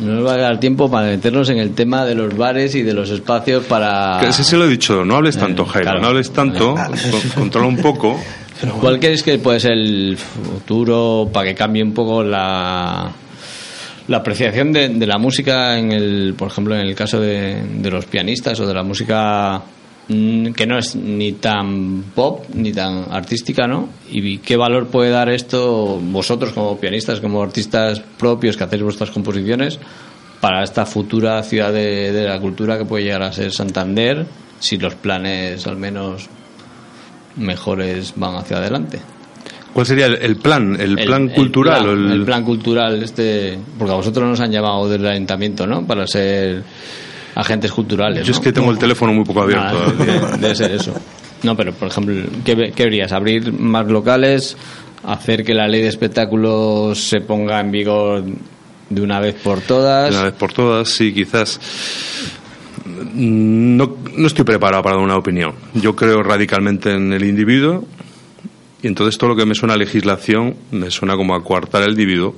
no 0.00 0.14
nos 0.14 0.26
va 0.26 0.34
a 0.34 0.36
quedar 0.36 0.60
tiempo 0.60 0.90
para 0.90 1.06
meternos 1.08 1.48
en 1.50 1.58
el 1.58 1.74
tema 1.74 2.04
de 2.04 2.14
los 2.14 2.36
bares 2.36 2.74
y 2.74 2.82
de 2.82 2.92
los 2.94 3.10
espacios 3.10 3.64
para... 3.64 4.18
Que 4.20 4.32
sí, 4.32 4.44
sí 4.44 4.56
lo 4.56 4.64
he 4.64 4.68
dicho, 4.68 5.04
no 5.04 5.16
hables 5.16 5.36
tanto, 5.36 5.64
Jairo, 5.64 5.84
claro. 5.90 6.00
no 6.00 6.06
hables 6.08 6.30
tanto, 6.32 6.74
con- 7.12 7.30
controla 7.34 7.66
un 7.68 7.76
poco. 7.78 8.18
¿Cuál 8.80 8.98
crees 8.98 9.22
que 9.22 9.38
puede 9.38 9.60
ser 9.60 9.72
el 9.72 10.16
futuro 10.16 11.28
para 11.32 11.46
que 11.48 11.54
cambie 11.54 11.82
un 11.82 11.92
poco 11.94 12.22
la, 12.24 13.10
la 14.08 14.16
apreciación 14.16 14.72
de, 14.72 14.88
de 14.88 15.06
la 15.06 15.18
música 15.18 15.78
en 15.78 15.92
el, 15.92 16.34
por 16.36 16.48
ejemplo, 16.48 16.74
en 16.74 16.80
el 16.86 16.94
caso 16.94 17.20
de, 17.20 17.62
de 17.62 17.90
los 17.90 18.06
pianistas 18.06 18.58
o 18.60 18.66
de 18.66 18.74
la 18.74 18.82
música 18.82 19.62
que 20.08 20.66
no 20.66 20.78
es 20.78 20.96
ni 20.96 21.32
tan 21.32 22.02
pop 22.14 22.44
ni 22.54 22.72
tan 22.72 23.06
artística, 23.12 23.66
¿no? 23.66 23.90
¿Y 24.10 24.38
qué 24.38 24.56
valor 24.56 24.86
puede 24.86 25.10
dar 25.10 25.28
esto 25.28 26.00
vosotros 26.02 26.52
como 26.54 26.78
pianistas, 26.78 27.20
como 27.20 27.42
artistas 27.42 28.00
propios 28.18 28.56
que 28.56 28.64
hacéis 28.64 28.82
vuestras 28.82 29.10
composiciones 29.10 29.78
para 30.40 30.62
esta 30.64 30.86
futura 30.86 31.42
ciudad 31.42 31.72
de, 31.72 32.10
de 32.12 32.24
la 32.26 32.40
cultura 32.40 32.78
que 32.78 32.84
puede 32.86 33.04
llegar 33.04 33.22
a 33.22 33.32
ser 33.32 33.52
Santander 33.52 34.24
si 34.60 34.78
los 34.78 34.94
planes 34.94 35.66
al 35.66 35.76
menos 35.76 36.28
mejores 37.36 38.14
van 38.16 38.36
hacia 38.36 38.56
adelante? 38.58 39.00
¿Cuál 39.72 39.86
sería 39.86 40.06
el, 40.06 40.14
el 40.22 40.36
plan? 40.36 40.76
¿El, 40.80 40.96
plan 40.96 41.28
cultural? 41.28 41.82
plan, 41.82 41.88
o 41.88 41.92
el- 41.92 42.12
el 42.12 42.24
plan 42.24 42.44
cultural, 42.44 43.02
este, 43.02 43.58
porque 43.78 43.92
a 43.92 43.96
vosotros 43.96 44.26
nos 44.26 44.40
han 44.40 44.50
llamado 44.50 44.88
del 44.88 45.06
ayuntamiento, 45.06 45.66
¿no? 45.66 45.86
Para 45.86 46.06
ser 46.06 46.62
agentes 47.38 47.70
culturales. 47.70 48.26
Yo 48.26 48.32
es 48.32 48.40
que 48.40 48.52
tengo 48.52 48.70
el 48.72 48.78
teléfono 48.78 49.12
muy 49.12 49.24
poco 49.24 49.42
abierto. 49.42 49.80
Ah, 49.80 49.92
debe, 49.96 50.20
debe 50.40 50.54
ser 50.56 50.72
eso. 50.72 50.92
No, 51.44 51.56
pero 51.56 51.72
por 51.72 51.88
ejemplo, 51.88 52.14
¿qué, 52.44 52.72
qué 52.74 52.84
verías? 52.84 53.12
¿Abrir 53.12 53.52
más 53.52 53.86
locales? 53.86 54.56
¿Hacer 55.04 55.44
que 55.44 55.54
la 55.54 55.68
ley 55.68 55.82
de 55.82 55.88
espectáculos 55.88 56.98
se 56.98 57.20
ponga 57.20 57.60
en 57.60 57.70
vigor 57.70 58.24
de 58.90 59.00
una 59.00 59.20
vez 59.20 59.36
por 59.36 59.60
todas? 59.60 60.10
De 60.10 60.16
una 60.16 60.24
vez 60.24 60.34
por 60.34 60.52
todas, 60.52 60.88
sí, 60.88 61.14
quizás. 61.14 61.60
No, 63.14 63.96
no 64.16 64.26
estoy 64.26 64.44
preparado 64.44 64.82
para 64.82 64.96
dar 64.96 65.04
una 65.04 65.16
opinión. 65.16 65.52
Yo 65.74 65.94
creo 65.94 66.24
radicalmente 66.24 66.90
en 66.90 67.12
el 67.12 67.22
individuo 67.22 67.86
y 68.82 68.88
entonces 68.88 69.16
todo 69.16 69.30
lo 69.30 69.36
que 69.36 69.46
me 69.46 69.54
suena 69.54 69.74
a 69.74 69.76
legislación 69.76 70.56
me 70.72 70.90
suena 70.90 71.14
como 71.14 71.36
a 71.36 71.44
coartar 71.44 71.84
el 71.84 71.90
individuo. 71.90 72.34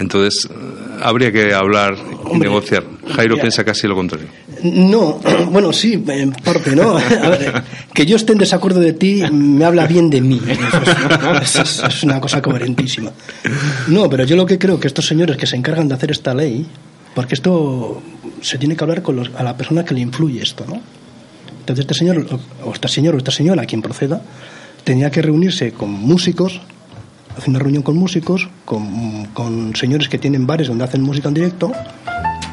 Entonces 0.00 0.48
eh, 0.50 0.54
habría 1.02 1.30
que 1.30 1.54
hablar 1.54 1.94
y 2.34 2.38
negociar. 2.38 2.84
Jairo 3.14 3.36
ya. 3.36 3.42
piensa 3.42 3.62
casi 3.64 3.86
lo 3.86 3.94
contrario. 3.94 4.26
No, 4.64 5.20
bueno, 5.50 5.72
sí, 5.72 6.02
en 6.08 6.32
parte, 6.32 6.74
¿no? 6.74 6.96
A 7.22 7.28
ver, 7.28 7.62
que 7.94 8.04
yo 8.06 8.16
esté 8.16 8.32
en 8.32 8.38
desacuerdo 8.38 8.80
de 8.80 8.94
ti 8.94 9.22
me 9.30 9.64
habla 9.64 9.86
bien 9.86 10.10
de 10.10 10.20
mí. 10.20 10.40
Eso 11.42 11.62
es, 11.62 11.82
es 11.86 12.02
una 12.02 12.20
cosa 12.20 12.40
coherentísima. 12.42 13.12
No, 13.88 14.08
pero 14.10 14.24
yo 14.24 14.36
lo 14.36 14.46
que 14.46 14.58
creo 14.58 14.80
que 14.80 14.88
estos 14.88 15.06
señores 15.06 15.36
que 15.36 15.46
se 15.46 15.56
encargan 15.56 15.86
de 15.86 15.94
hacer 15.94 16.10
esta 16.10 16.34
ley, 16.34 16.66
porque 17.14 17.34
esto 17.34 18.02
se 18.40 18.56
tiene 18.58 18.74
que 18.76 18.84
hablar 18.84 19.02
con 19.02 19.16
los- 19.16 19.30
a 19.36 19.42
la 19.42 19.56
persona 19.56 19.84
que 19.84 19.94
le 19.94 20.00
influye 20.00 20.42
esto, 20.42 20.64
¿no? 20.66 20.80
Entonces 21.60 21.84
este 21.84 21.94
señor, 21.94 22.26
o 22.64 22.72
este 22.72 22.88
señor 22.88 23.14
o 23.14 23.18
esta 23.18 23.30
señora, 23.30 23.66
quien 23.66 23.82
proceda, 23.82 24.22
tenía 24.82 25.10
que 25.10 25.20
reunirse 25.20 25.72
con 25.72 25.90
músicos, 25.90 26.60
hacer 27.36 27.48
una 27.50 27.58
reunión 27.58 27.82
con 27.82 27.96
músicos, 27.96 28.48
con, 28.64 29.26
con 29.26 29.74
señores 29.76 30.08
que 30.08 30.18
tienen 30.18 30.46
bares 30.46 30.68
donde 30.68 30.84
hacen 30.84 31.02
música 31.02 31.28
en 31.28 31.34
directo, 31.34 31.72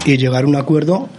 y 0.06 0.18
llegar 0.18 0.44
a 0.46 0.48
un 0.48 0.56
acuerdo, 0.56 1.10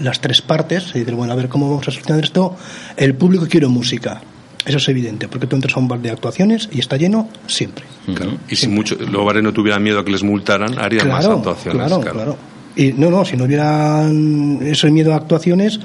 las 0.00 0.20
tres 0.20 0.42
partes, 0.42 0.90
y 0.94 1.00
decir, 1.00 1.14
bueno, 1.14 1.32
a 1.32 1.36
ver 1.36 1.48
cómo 1.48 1.68
vamos 1.70 1.88
a 1.88 1.90
solucionar 1.90 2.22
esto. 2.24 2.56
El 2.96 3.14
público 3.14 3.46
quiere 3.48 3.66
música. 3.68 4.20
Eso 4.66 4.76
es 4.76 4.88
evidente, 4.88 5.28
porque 5.28 5.46
tú 5.46 5.56
entras 5.56 5.74
a 5.76 5.80
un 5.80 5.88
bar 5.88 6.00
de 6.00 6.10
actuaciones 6.10 6.68
y 6.70 6.80
está 6.80 6.96
lleno 6.98 7.28
siempre. 7.46 7.84
Claro. 8.14 8.32
Y 8.50 8.56
si 8.56 8.68
mucho, 8.68 8.96
los 8.96 9.24
bares 9.24 9.42
no 9.42 9.52
tuvieran 9.52 9.82
miedo 9.82 9.98
a 10.00 10.04
que 10.04 10.10
les 10.10 10.22
multaran, 10.22 10.78
harían 10.78 11.08
más 11.08 11.20
Claro, 11.20 11.38
actuaciones. 11.38 11.86
claro, 11.86 12.00
claro. 12.00 12.36
Y 12.76 12.92
no, 12.92 13.08
no, 13.10 13.24
si 13.24 13.36
no 13.36 13.44
hubieran 13.44 14.58
ese 14.62 14.90
miedo 14.90 15.14
a 15.14 15.16
actuaciones, 15.16 15.80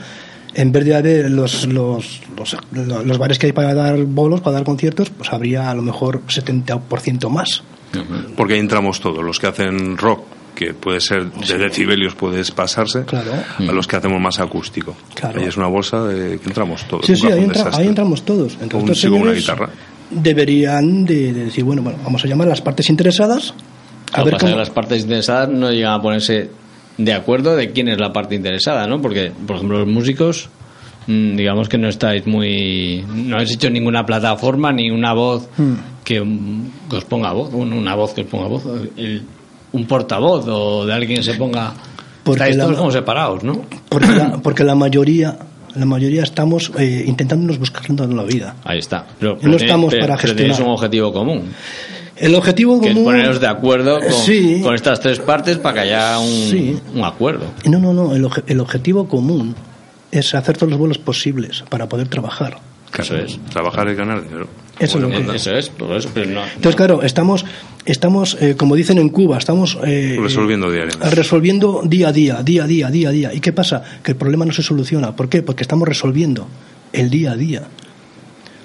en 0.55 0.71
vez 0.71 0.85
de 0.85 1.29
los, 1.29 1.65
los, 1.67 2.21
los, 2.35 2.57
los 3.05 3.17
bares 3.17 3.39
que 3.39 3.47
hay 3.47 3.51
para 3.53 3.73
dar 3.73 3.97
bolos, 4.03 4.41
para 4.41 4.55
dar 4.55 4.63
conciertos, 4.63 5.09
pues 5.09 5.31
habría 5.33 5.69
a 5.69 5.75
lo 5.75 5.81
mejor 5.81 6.21
70% 6.27 7.29
más. 7.29 7.63
Porque 8.35 8.53
ahí 8.55 8.59
entramos 8.59 8.99
todos, 8.99 9.23
los 9.23 9.39
que 9.39 9.47
hacen 9.47 9.97
rock, 9.97 10.21
que 10.55 10.73
puede 10.73 10.99
ser 11.01 11.31
de 11.31 11.57
decibelios, 11.57 12.15
puedes 12.15 12.51
pasarse, 12.51 13.03
Claro. 13.05 13.31
a 13.59 13.71
los 13.71 13.87
que 13.87 13.95
hacemos 13.95 14.19
más 14.21 14.39
acústico. 14.39 14.95
Claro. 15.15 15.39
Ahí 15.41 15.47
es 15.47 15.57
una 15.57 15.67
bolsa 15.67 16.03
de 16.03 16.39
que 16.39 16.47
entramos 16.47 16.83
todos. 16.87 17.05
Sí, 17.05 17.15
sí, 17.15 17.27
ahí, 17.27 17.43
entra- 17.43 17.71
entramos 17.83 18.23
todos. 18.23 18.57
Entonces, 18.61 19.03
un 19.05 19.21
una 19.23 19.31
guitarra. 19.33 19.69
deberían 20.11 21.05
de, 21.05 21.33
de 21.33 21.45
decir, 21.45 21.63
bueno, 21.63 21.81
bueno, 21.81 21.99
vamos 22.03 22.23
a 22.23 22.27
llamar 22.27 22.47
a 22.47 22.51
las 22.51 22.61
partes 22.61 22.89
interesadas 22.89 23.53
a 24.11 24.19
Lo 24.19 24.25
que 24.25 24.29
ver 24.29 24.33
pasa 24.35 24.45
es 24.47 24.51
que 24.53 24.59
las 24.59 24.69
partes 24.69 25.01
interesadas 25.01 25.49
no 25.49 25.71
llegan 25.71 25.93
a 25.93 26.01
ponerse 26.01 26.49
de 26.97 27.13
acuerdo 27.13 27.55
de 27.55 27.71
quién 27.71 27.87
es 27.87 27.97
la 27.99 28.11
parte 28.13 28.35
interesada, 28.35 28.85
¿no? 28.87 29.01
Porque, 29.01 29.31
por 29.47 29.55
ejemplo, 29.57 29.79
los 29.79 29.87
músicos, 29.87 30.49
mm, 31.07 31.35
digamos 31.35 31.69
que 31.69 31.77
no 31.77 31.87
estáis 31.89 32.25
muy. 32.27 33.03
No 33.13 33.35
habéis 33.35 33.51
hecho 33.53 33.69
ninguna 33.69 34.05
plataforma 34.05 34.71
ni 34.71 34.89
una 34.91 35.13
voz 35.13 35.49
Hmm. 35.57 35.73
que, 36.03 36.21
mm, 36.21 36.71
que 36.89 36.95
os 36.97 37.05
ponga 37.05 37.31
voz, 37.31 37.51
bueno, 37.51 37.75
una 37.77 37.95
voz 37.95 38.13
que 38.13 38.21
os 38.21 38.27
ponga 38.27 38.47
voz, 38.47 38.63
el- 38.97 39.23
un 39.71 39.85
portavoz 39.87 40.45
o 40.47 40.85
de 40.85 40.93
alguien 40.93 41.17
que 41.17 41.23
se 41.23 41.33
ponga. 41.33 41.73
Porque 42.23 42.37
estáis 42.39 42.55
la- 42.57 42.65
todos 42.65 42.77
como 42.77 42.91
separados, 42.91 43.43
¿no? 43.43 43.61
Porque 43.89 44.07
la, 44.11 44.37
porque 44.37 44.63
la 44.63 44.75
mayoría 44.75 45.37
la 45.75 45.85
mayoría 45.87 46.21
estamos 46.21 46.71
eh, 46.77 47.03
intentándonos 47.07 47.57
buscando 47.57 48.05
la 48.05 48.21
vida. 48.23 48.55
Ahí 48.63 48.77
está. 48.77 49.07
Pero, 49.19 49.39
No 49.41 49.55
estamos 49.55 49.91
pero- 49.91 50.05
para 50.05 50.17
pero 50.21 50.35
tenéis 50.35 50.49
gestionar. 50.51 50.69
un 50.71 50.77
objetivo 50.77 51.11
común. 51.11 51.41
El 52.23 52.35
objetivo 52.35 52.79
Que 52.79 52.87
es 52.89 52.93
común... 52.93 53.05
poneros 53.11 53.39
de 53.41 53.47
acuerdo 53.47 53.99
con, 53.99 54.11
Sí. 54.11 54.61
con 54.63 54.73
estas 54.75 54.99
tres 54.99 55.19
partes 55.19 55.57
para 55.57 55.73
que 55.75 55.79
haya 55.81 56.19
un, 56.19 56.27
Sí. 56.27 56.79
un 56.95 57.03
acuerdo. 57.03 57.45
No, 57.65 57.79
no, 57.79 57.93
no. 57.93 58.15
El, 58.15 58.27
el 58.47 58.59
objetivo 58.59 59.07
común 59.07 59.55
es 60.11 60.33
hacer 60.35 60.55
todos 60.57 60.69
los 60.69 60.79
vuelos 60.79 60.97
posibles 60.99 61.63
para 61.69 61.87
poder 61.89 62.07
trabajar. 62.07 62.57
Eso 62.97 63.15
es. 63.17 63.39
Trabajar 63.49 63.89
y 63.89 63.95
ganar 63.95 64.23
dinero. 64.23 64.47
Eso 64.79 64.97
es 64.97 65.03
lo 65.03 65.09
que- 65.09 65.35
Eso 65.35 65.51
es, 65.55 65.69
por 65.69 65.91
eso, 65.95 66.09
pero 66.13 66.29
no. 66.29 66.43
Entonces, 66.45 66.75
claro, 66.75 67.01
estamos, 67.03 67.43
estamos 67.85 68.37
eh, 68.39 68.55
como 68.55 68.75
dicen 68.75 68.97
en 68.99 69.09
Cuba, 69.09 69.37
estamos 69.37 69.77
eh, 69.85 70.17
Resolviendo 70.21 70.69
diariamente. 70.71 71.09
resolviendo 71.09 71.81
día 71.85 72.09
a 72.09 72.11
día, 72.11 72.41
día 72.43 72.63
a 72.63 72.67
día, 72.67 72.89
día 72.89 73.09
a 73.09 73.11
día. 73.11 73.33
¿Y 73.33 73.39
qué 73.39 73.51
pasa? 73.51 73.83
Que 74.03 74.11
el 74.11 74.17
problema 74.17 74.45
no 74.45 74.53
se 74.53 74.61
soluciona. 74.63 75.15
¿Por 75.15 75.27
qué? 75.29 75.41
Porque 75.41 75.63
estamos 75.63 75.87
resolviendo 75.87 76.47
el 76.93 77.09
día 77.09 77.31
a 77.31 77.35
día. 77.35 77.63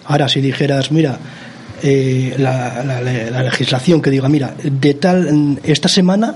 Ahora, 0.05 0.29
si 0.29 0.41
dijeras, 0.41 0.91
mira, 0.93 1.19
eh, 1.83 2.35
la, 2.39 2.83
la- 2.85 3.01
la- 3.01 3.31
la 3.31 3.43
legislación 3.43 4.01
que 4.03 4.11
diga, 4.11 4.29
mira, 4.29 4.55
de 4.63 4.95
tal, 4.95 5.59
esta 5.63 5.89
semana 5.89 6.35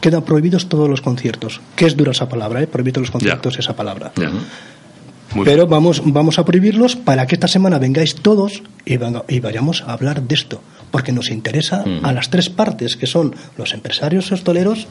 quedan 0.00 0.22
prohibidos 0.22 0.68
todos 0.68 0.88
los 0.88 1.00
conciertos. 1.00 1.60
¿Qué 1.76 1.86
es 1.86 1.96
dura 1.96 2.10
esa 2.12 2.28
palabra? 2.28 2.62
Eh? 2.62 2.66
Prohibidos 2.66 3.02
los 3.02 3.10
conciertos, 3.10 3.58
esa 3.58 3.74
palabra. 3.76 4.12
Muy 5.34 5.46
Pero 5.46 5.66
vamos, 5.66 6.02
vamos 6.04 6.38
a 6.38 6.44
prohibirlos 6.44 6.94
para 6.96 7.26
que 7.26 7.36
esta 7.36 7.48
semana 7.48 7.78
vengáis 7.78 8.16
todos 8.16 8.62
y, 8.84 8.96
venga- 8.98 9.24
y 9.28 9.40
vayamos 9.40 9.82
a 9.86 9.92
hablar 9.94 10.22
de 10.22 10.34
esto. 10.34 10.60
Porque 10.92 11.10
nos 11.10 11.30
interesa 11.30 11.82
a 12.04 12.12
las 12.12 12.30
tres 12.30 12.48
partes, 12.50 12.96
que 12.96 13.06
son 13.08 13.34
los 13.56 13.72
empresarios 13.74 14.30
hosteleros, 14.30 14.86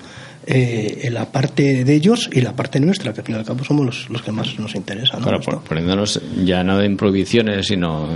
eh, 0.47 1.08
la 1.12 1.26
parte 1.32 1.84
de 1.86 1.93
ellos 1.93 2.28
y 2.34 2.41
la 2.41 2.54
parte 2.54 2.80
nuestra, 2.80 3.14
que 3.14 3.20
al 3.22 3.26
fin 3.28 3.36
y 3.36 3.38
al 3.38 3.45
cabo 3.45 3.64
somos 3.64 3.86
los, 3.86 4.10
los 4.10 4.22
que 4.24 4.32
más 4.32 4.58
nos 4.60 4.74
interesa. 4.76 5.18
¿no? 5.18 5.24
Claro, 5.24 5.39
por- 5.41 5.62
poniéndonos 5.62 6.20
ya 6.43 6.64
no 6.64 6.82
en 6.82 6.97
prohibiciones, 6.97 7.68
sino. 7.68 8.08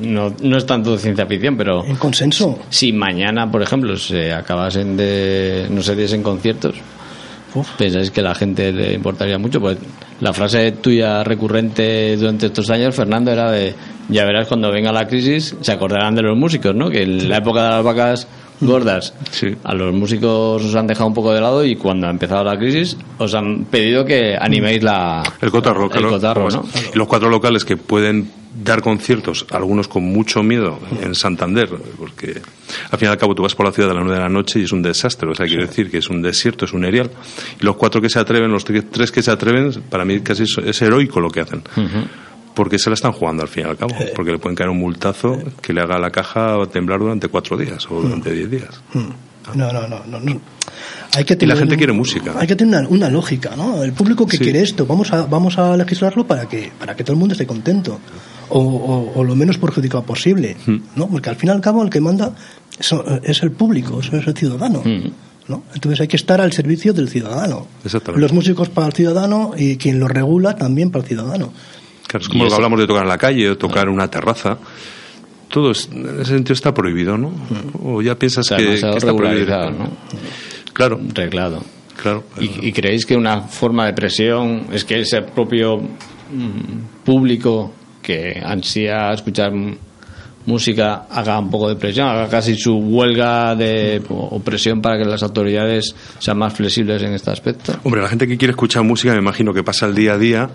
No, 0.00 0.34
no 0.42 0.56
es 0.56 0.64
tanto 0.66 0.92
de 0.92 0.98
ciencia 0.98 1.26
ficción, 1.26 1.56
pero. 1.58 1.84
En 1.84 1.96
consenso. 1.96 2.58
Si 2.70 2.92
mañana, 2.92 3.50
por 3.50 3.62
ejemplo, 3.62 3.94
se 3.98 4.32
acabasen 4.32 4.96
de. 4.96 5.66
No 5.70 5.82
se 5.82 5.94
diesen 5.94 6.22
conciertos, 6.22 6.76
¿pensáis 7.76 8.10
que 8.10 8.20
a 8.20 8.24
la 8.24 8.34
gente 8.34 8.72
le 8.72 8.94
importaría 8.94 9.38
mucho? 9.38 9.60
Pues 9.60 9.76
la 10.20 10.32
frase 10.32 10.72
tuya 10.72 11.22
recurrente 11.22 12.16
durante 12.16 12.46
estos 12.46 12.70
años, 12.70 12.94
Fernando, 12.94 13.30
era 13.30 13.50
de 13.52 13.74
ya 14.08 14.24
verás 14.24 14.48
cuando 14.48 14.70
venga 14.70 14.92
la 14.92 15.06
crisis 15.06 15.56
se 15.60 15.72
acordarán 15.72 16.14
de 16.14 16.22
los 16.22 16.36
músicos, 16.36 16.74
¿no? 16.74 16.90
Que 16.90 17.02
en 17.02 17.28
la 17.28 17.38
época 17.38 17.62
de 17.64 17.68
las 17.70 17.84
vacas 17.84 18.28
gordas 18.60 19.12
a 19.64 19.74
los 19.74 19.92
músicos 19.94 20.64
os 20.64 20.74
han 20.74 20.86
dejado 20.86 21.08
un 21.08 21.14
poco 21.14 21.32
de 21.32 21.40
lado 21.40 21.64
y 21.64 21.76
cuando 21.76 22.06
ha 22.06 22.10
empezado 22.10 22.42
la 22.42 22.56
crisis 22.56 22.96
os 23.18 23.34
han 23.34 23.66
pedido 23.66 24.04
que 24.04 24.36
animéis 24.40 24.82
la 24.82 25.22
El 25.40 25.50
cotarro, 25.50 25.92
el 25.92 26.06
cotarro, 26.06 26.48
¿no? 26.48 26.64
y 26.94 26.96
los 26.96 27.06
cuatro 27.06 27.28
locales 27.28 27.64
que 27.64 27.76
pueden 27.76 28.30
dar 28.62 28.80
conciertos, 28.80 29.44
algunos 29.50 29.86
con 29.86 30.04
mucho 30.04 30.42
miedo, 30.42 30.78
en 31.02 31.14
Santander, 31.14 31.68
porque 31.98 32.40
al 32.90 32.98
fin 32.98 33.08
y 33.08 33.10
al 33.10 33.18
cabo 33.18 33.34
tú 33.34 33.42
vas 33.42 33.54
por 33.54 33.66
la 33.66 33.72
ciudad 33.72 33.90
a 33.90 33.94
las 33.94 34.02
nueve 34.02 34.18
de 34.18 34.24
la 34.24 34.30
noche 34.30 34.60
y 34.60 34.62
es 34.62 34.72
un 34.72 34.80
desastre, 34.80 35.28
o 35.28 35.34
sea, 35.34 35.46
quiere 35.46 35.66
decir 35.66 35.90
que 35.90 35.98
es 35.98 36.08
un 36.08 36.22
desierto, 36.22 36.64
es 36.64 36.72
un 36.72 36.84
erial. 36.86 37.10
Y 37.60 37.64
los 37.64 37.76
cuatro 37.76 38.00
que 38.00 38.08
se 38.08 38.18
atreven, 38.18 38.50
los 38.50 38.64
tres 38.64 39.12
que 39.12 39.22
se 39.22 39.30
atreven, 39.30 39.72
para 39.90 40.06
mí 40.06 40.20
casi 40.20 40.44
es, 40.44 40.56
es 40.64 40.80
heroico 40.80 41.20
lo 41.20 41.28
que 41.28 41.40
hacen. 41.40 41.62
Porque 42.56 42.78
se 42.78 42.90
la 42.90 42.94
están 42.94 43.12
jugando 43.12 43.42
al 43.42 43.48
fin 43.48 43.64
y 43.66 43.68
al 43.68 43.76
cabo, 43.76 43.94
porque 44.16 44.32
le 44.32 44.38
pueden 44.38 44.56
caer 44.56 44.70
un 44.70 44.78
multazo 44.78 45.38
que 45.60 45.72
le 45.72 45.80
haga 45.82 45.96
a 45.96 45.98
la 46.00 46.10
caja 46.10 46.56
temblar 46.72 46.98
durante 46.98 47.28
cuatro 47.28 47.56
días 47.56 47.86
o 47.90 48.00
durante 48.00 48.32
diez 48.32 48.50
días. 48.50 48.70
No, 49.54 49.72
no, 49.72 49.86
no, 49.86 50.00
no, 50.06 50.18
no. 50.20 50.40
Hay 51.14 51.24
que 51.24 51.34
Y 51.34 51.36
la 51.36 51.54
tener 51.54 51.58
gente 51.58 51.76
quiere 51.76 51.92
música. 51.92 52.34
Hay 52.36 52.46
que 52.46 52.56
tener 52.56 52.80
una, 52.80 52.88
una 52.88 53.10
lógica, 53.10 53.54
¿no? 53.56 53.82
El 53.84 53.92
público 53.92 54.26
que 54.26 54.38
Sí. 54.38 54.42
quiere 54.44 54.62
esto, 54.62 54.86
vamos 54.86 55.12
a, 55.12 55.26
vamos 55.26 55.56
a 55.58 55.76
legislarlo 55.76 56.26
para 56.26 56.48
que, 56.48 56.72
para 56.80 56.96
que 56.96 57.04
todo 57.04 57.12
el 57.12 57.18
mundo 57.18 57.34
esté 57.34 57.46
contento. 57.46 58.00
O, 58.48 58.58
o- 58.60 59.12
o 59.20 59.24
lo 59.24 59.34
menos 59.36 59.58
perjudicado 59.58 60.02
posible, 60.04 60.56
Hmm. 60.66 60.76
¿no? 60.96 61.08
Porque 61.08 61.30
al 61.30 61.36
fin 61.36 61.48
y 61.50 61.52
al 61.52 61.60
cabo 61.60 61.82
el 61.82 61.90
que 61.90 62.00
manda 62.00 62.32
eso- 62.78 63.04
es 63.22 63.42
el 63.42 63.52
público, 63.52 64.00
es 64.00 64.12
el 64.12 64.34
ciudadano. 64.36 64.82
¿no? 65.48 65.62
Entonces 65.74 66.00
hay 66.00 66.08
que 66.08 66.16
estar 66.16 66.40
al 66.40 66.52
servicio 66.52 66.92
del 66.92 67.08
ciudadano. 67.08 67.68
Exactamente. 67.84 68.20
Los 68.20 68.32
músicos 68.32 68.68
para 68.68 68.88
el 68.88 68.92
ciudadano 68.94 69.52
y 69.56 69.76
quien 69.76 70.00
lo 70.00 70.08
regula 70.08 70.56
también 70.56 70.90
para 70.90 71.02
el 71.04 71.08
ciudadano. 71.08 71.52
Claro, 72.18 72.22
es 72.22 72.28
como 72.28 72.44
lo 72.44 72.50
que 72.50 72.54
hablamos 72.56 72.80
de 72.80 72.86
tocar 72.86 73.02
en 73.02 73.08
la 73.08 73.18
calle 73.18 73.50
o 73.50 73.56
tocar 73.58 73.86
en 73.88 73.94
una 73.94 74.08
terraza. 74.08 74.58
Todo 75.48 75.70
es- 75.70 75.88
en 75.92 76.20
ese 76.20 76.32
sentido 76.32 76.54
está 76.54 76.74
prohibido, 76.74 77.16
¿no? 77.16 77.32
O 77.82 78.02
ya 78.02 78.18
piensas 78.18 78.48
que, 78.48 78.56
que 78.56 78.74
está 78.74 79.14
prohibido. 79.14 79.70
¿no? 79.70 79.90
Claro. 80.72 81.00
Reglado. 81.14 81.62
Claro. 82.00 82.24
¿Y, 82.40 82.68
y 82.68 82.72
creéis 82.72 83.06
que 83.06 83.16
una 83.16 83.40
forma 83.42 83.86
de 83.86 83.92
presión 83.94 84.66
es 84.72 84.84
que 84.84 85.00
ese 85.00 85.22
propio 85.22 85.78
mm, 85.78 87.04
público 87.04 87.72
que 88.02 88.40
ansía 88.44 89.12
escuchar 89.12 89.52
música 90.44 91.06
haga 91.10 91.38
un 91.40 91.50
poco 91.50 91.68
de 91.68 91.76
presión, 91.76 92.06
haga 92.08 92.28
casi 92.28 92.54
su 92.54 92.76
huelga 92.76 93.54
de 93.56 94.00
o 94.08 94.38
presión 94.40 94.80
para 94.80 94.96
que 94.98 95.04
las 95.04 95.22
autoridades 95.22 95.94
sean 96.18 96.38
más 96.38 96.52
flexibles 96.54 97.02
en 97.02 97.14
este 97.14 97.30
aspecto? 97.30 97.74
Hombre, 97.82 98.02
la 98.02 98.08
gente 98.08 98.28
que 98.28 98.36
quiere 98.36 98.52
escuchar 98.52 98.82
música, 98.84 99.12
me 99.12 99.18
imagino 99.18 99.52
que 99.52 99.64
pasa 99.64 99.86
el 99.86 99.94
día 99.94 100.12
a 100.12 100.18
día, 100.18 100.50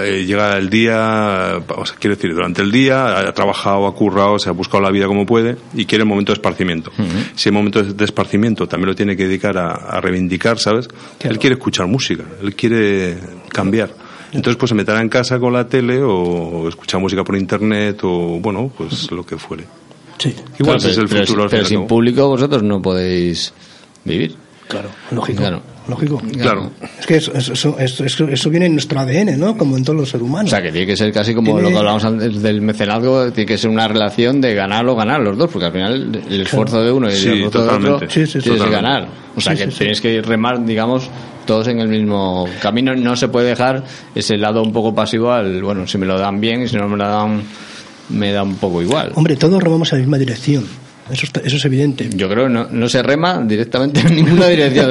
eh, 0.00 0.24
llega 0.24 0.56
el 0.56 0.68
día, 0.70 1.58
o 1.68 1.86
sea, 1.86 1.96
quiero 1.98 2.16
decir, 2.16 2.34
durante 2.34 2.62
el 2.62 2.70
día, 2.72 3.18
ha 3.20 3.32
trabajado, 3.32 3.86
ha 3.86 3.94
currado, 3.94 4.38
se 4.38 4.48
ha 4.48 4.52
buscado 4.52 4.82
la 4.82 4.90
vida 4.90 5.06
como 5.06 5.26
puede 5.26 5.56
y 5.74 5.84
quiere 5.84 6.04
un 6.04 6.08
momento 6.10 6.32
de 6.32 6.34
esparcimiento. 6.34 6.90
Si 7.34 7.48
el 7.48 7.54
momento 7.54 7.82
de 7.82 8.04
esparcimiento 8.04 8.66
también 8.66 8.88
lo 8.88 8.94
tiene 8.94 9.16
que 9.16 9.26
dedicar 9.26 9.56
a, 9.58 9.72
a 9.74 10.00
reivindicar, 10.00 10.58
¿sabes? 10.58 10.88
Él 11.20 11.38
quiere 11.38 11.54
escuchar 11.54 11.86
música, 11.86 12.24
él 12.42 12.54
quiere 12.54 13.16
cambiar. 13.52 13.90
Entonces, 14.32 14.56
pues 14.56 14.68
se 14.68 14.74
meterá 14.74 15.00
en 15.00 15.08
casa 15.08 15.38
con 15.38 15.52
la 15.52 15.66
tele 15.66 16.00
o 16.02 16.68
escuchar 16.68 17.00
música 17.00 17.22
por 17.24 17.36
internet 17.36 18.00
o, 18.02 18.38
bueno, 18.40 18.70
pues 18.76 19.10
lo 19.12 19.24
que 19.24 19.38
fuere. 19.38 19.64
Sí. 20.18 20.30
Igual 20.58 20.76
Claro, 20.76 20.78
ese 20.78 20.90
es 20.90 20.98
el 20.98 21.08
pero, 21.08 21.26
futuro. 21.26 21.46
pero 21.48 21.62
al 21.62 21.68
sin 21.68 21.86
público 21.86 22.28
vosotros 22.28 22.62
no 22.62 22.82
podéis 22.82 23.52
vivir. 24.04 24.34
Claro, 24.68 24.88
lógico. 25.12 25.38
Claro. 25.38 25.62
Lógico. 25.88 26.18
Claro. 26.40 26.70
Es 26.98 27.06
que 27.06 27.16
eso, 27.16 27.32
eso, 27.34 27.52
eso, 27.78 28.04
eso- 28.04 28.28
eso 28.28 28.50
viene 28.50 28.66
en 28.66 28.72
nuestro 28.72 28.98
ADN, 28.98 29.36
¿no? 29.38 29.56
Como 29.56 29.76
en 29.76 29.84
todos 29.84 29.98
los 30.00 30.08
seres 30.10 30.26
humanos. 30.26 30.52
O 30.52 30.56
sea, 30.56 30.62
que 30.62 30.72
tiene 30.72 30.86
que 30.86 30.96
ser 30.96 31.12
casi 31.12 31.32
como 31.34 31.52
Tiene- 31.52 31.62
lo 31.62 31.68
que 31.70 31.76
hablábamos 31.78 32.04
antes 32.04 32.42
del 32.42 32.60
mecenazgo, 32.60 33.30
tiene 33.32 33.46
que 33.46 33.56
ser 33.58 33.70
una 33.70 33.86
relación 33.86 34.40
de 34.40 34.54
ganar 34.54 34.86
o 34.88 34.96
ganar 34.96 35.20
los 35.20 35.38
dos, 35.38 35.50
porque 35.50 35.66
al 35.66 35.72
final 35.72 36.22
el 36.28 36.40
esfuerzo 36.42 36.82
de 36.82 36.90
uno 36.90 37.08
y 37.08 37.12
Sí, 37.12 37.28
el 37.28 37.34
esfuerzo 37.44 37.58
de 37.58 37.64
otro 37.68 37.78
totalmente. 37.78 38.06
tienes 38.14 38.30
Sí, 38.32 38.40
sí, 38.40 38.44
que 38.50 38.56
totalmente. 38.56 38.82
ganar. 38.82 39.08
O 39.36 39.40
sea, 39.40 39.52
Sí, 39.52 39.58
que 39.58 39.64
sí, 39.66 39.70
sí. 39.72 39.78
tenéis 39.78 40.00
que 40.00 40.22
remar, 40.22 40.64
digamos, 40.64 41.08
todos 41.46 41.68
en 41.68 41.78
el 41.78 41.88
mismo 41.88 42.48
camino. 42.60 42.94
No 42.96 43.14
se 43.14 43.28
puede 43.28 43.48
dejar 43.48 43.84
ese 44.14 44.36
lado 44.36 44.62
un 44.62 44.72
poco 44.72 44.94
pasivo 44.94 45.30
al, 45.32 45.62
bueno, 45.62 45.86
si 45.86 45.98
me 45.98 46.06
lo 46.06 46.18
dan 46.18 46.40
bien 46.40 46.62
y 46.62 46.68
si 46.68 46.76
no 46.76 46.88
me 46.88 46.96
lo 46.96 47.06
dan, 47.08 47.42
me 48.08 48.32
da 48.32 48.42
un 48.42 48.56
poco 48.56 48.82
igual. 48.82 49.12
Hombre, 49.14 49.36
todos 49.36 49.62
remamos 49.62 49.92
en 49.92 49.98
la 49.98 50.02
misma 50.02 50.18
dirección. 50.18 50.64
Eso, 51.10 51.26
está- 51.26 51.40
eso 51.44 51.56
es 51.56 51.64
evidente. 51.64 52.08
Yo 52.14 52.28
creo 52.28 52.44
que 52.46 52.52
no, 52.52 52.66
no 52.70 52.88
se 52.88 53.02
rema 53.02 53.40
directamente 53.44 54.00
en 54.00 54.16
ninguna 54.16 54.46
dirección. 54.48 54.90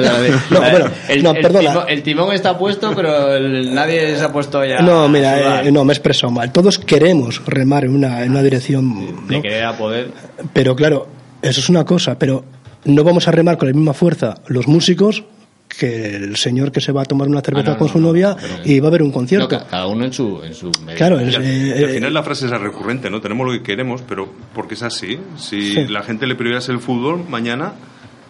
No, 0.50 0.60
bueno, 0.60 0.86
el, 1.08 1.22
no, 1.22 1.32
el 1.32 1.42
perdona. 1.42 1.70
timón, 1.70 1.84
el 1.88 2.02
timón 2.02 2.32
está 2.34 2.58
puesto, 2.58 2.92
pero 2.94 3.34
el- 3.34 3.74
nadie 3.74 4.16
se 4.16 4.24
ha 4.24 4.32
puesto 4.32 4.64
ya. 4.64 4.80
No, 4.80 5.08
mira, 5.08 5.62
eh, 5.62 5.70
no, 5.72 5.84
me 5.84 5.92
he 5.92 5.96
expresado 5.96 6.30
mal. 6.32 6.52
Todos 6.52 6.78
queremos 6.78 7.44
remar 7.46 7.84
en 7.84 7.94
una, 7.94 8.22
en 8.24 8.30
una 8.30 8.42
dirección, 8.42 9.26
de 9.28 9.36
¿no? 9.36 9.42
querer 9.42 9.64
a 9.64 9.76
poder. 9.76 10.10
pero 10.52 10.74
claro, 10.74 11.06
eso 11.42 11.60
es 11.60 11.68
una 11.68 11.84
cosa, 11.84 12.18
pero 12.18 12.44
no 12.84 13.04
vamos 13.04 13.28
a 13.28 13.30
remar 13.30 13.58
con 13.58 13.68
la 13.68 13.74
misma 13.74 13.92
fuerza 13.92 14.36
los 14.46 14.66
músicos 14.68 15.24
que 15.68 16.16
el 16.16 16.36
señor 16.36 16.70
que 16.72 16.80
se 16.80 16.92
va 16.92 17.02
a 17.02 17.04
tomar 17.04 17.28
una 17.28 17.40
cerveza 17.40 17.70
Ah, 17.70 17.72
no, 17.74 17.78
con 17.78 17.86
no, 17.88 17.92
su 17.92 17.98
no, 18.00 18.06
novia 18.08 18.36
pero- 18.40 18.54
y 18.64 18.80
va 18.80 18.88
a 18.88 18.90
ver 18.90 19.02
un 19.02 19.10
concierto. 19.12 19.48
ca- 19.48 19.66
cada 19.66 19.86
uno 19.86 20.04
en 20.04 20.12
su, 20.12 20.40
en 20.42 20.54
su 20.54 20.70
medio. 20.84 20.96
Claro, 20.96 21.20
Y 21.20 21.34
al, 21.34 21.42
eh, 21.44 21.74
y 21.78 21.82
al 21.84 21.90
eh, 21.90 21.94
final 21.94 22.14
la 22.14 22.22
frase 22.22 22.46
es 22.46 22.50
recurrente, 22.52 23.10
¿no? 23.10 23.20
Tenemos 23.20 23.46
lo 23.46 23.52
que 23.52 23.62
queremos, 23.62 24.02
pero 24.02 24.28
porque 24.54 24.74
es 24.74 24.82
así. 24.82 25.18
Si 25.36 25.74
Sí. 25.74 25.86
la 25.88 26.02
gente 26.02 26.26
le 26.26 26.34
priorizase 26.34 26.72
el 26.72 26.78
fútbol, 26.80 27.24
mañana 27.28 27.72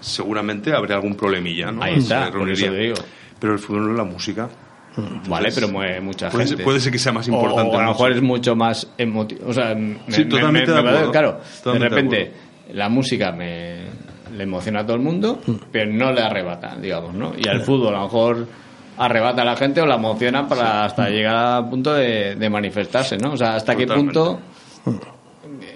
seguramente 0.00 0.72
habría 0.74 0.96
algún 0.96 1.14
problemilla, 1.14 1.70
¿no? 1.72 1.82
Ahí 1.82 1.96
está, 1.96 2.26
Se 2.26 2.32
por 2.32 2.50
eso 2.50 2.66
te 2.66 2.78
digo. 2.78 2.94
Pero 3.38 3.52
el 3.52 3.58
fútbol 3.58 3.84
no 3.86 3.90
es 3.92 3.96
la 3.98 4.04
música. 4.04 4.48
Vale, 5.28 5.50
pero 5.54 5.68
mueve 5.68 6.00
mucha 6.00 6.30
puede 6.30 6.44
gente. 6.46 6.56
ser- 6.56 6.64
puede 6.64 6.80
ser 6.80 6.90
que 6.90 6.98
sea 6.98 7.12
más 7.12 7.28
importante 7.28 7.60
O, 7.70 7.74
a 7.74 7.76
lo 7.76 7.82
la 7.82 7.88
mejor 7.88 8.12
es 8.12 8.22
mucho 8.22 8.56
más 8.56 8.88
emotivo. 8.96 9.42
O 9.46 9.52
sea, 9.52 9.74
me- 9.74 9.98
Sí, 10.08 10.24
me- 10.24 10.30
totalmente 10.30 10.68
me- 10.72 10.82
de 10.82 10.88
acuerdo. 10.88 11.10
Claro, 11.12 11.40
Totalmente 11.62 11.66
de 11.66 11.78
de 11.78 11.88
repente 11.88 12.32
la 12.72 12.88
música 12.88 13.30
me 13.32 13.80
le 14.36 14.42
emociona 14.44 14.80
a 14.80 14.82
todo 14.86 14.96
el 14.96 15.02
mundo, 15.02 15.40
pero 15.72 15.90
no 15.92 16.12
le 16.12 16.22
arrebata, 16.22 16.76
digamos, 16.76 17.14
¿no? 17.14 17.32
Y 17.36 17.48
al 17.48 17.62
fútbol 17.62 17.94
a 17.94 17.98
lo 17.98 18.04
mejor 18.04 18.46
arrebata 18.98 19.42
a 19.42 19.44
la 19.44 19.56
gente 19.56 19.80
o 19.80 19.86
la 19.86 19.96
emociona 19.96 20.46
para 20.48 20.84
hasta 20.84 21.08
llegar 21.08 21.34
al 21.36 21.68
punto 21.68 21.92
de, 21.94 22.34
de 22.36 22.50
manifestarse, 22.50 23.16
¿no? 23.18 23.32
O 23.32 23.36
sea, 23.36 23.56
hasta 23.56 23.74
qué 23.76 23.86
punto 23.86 24.40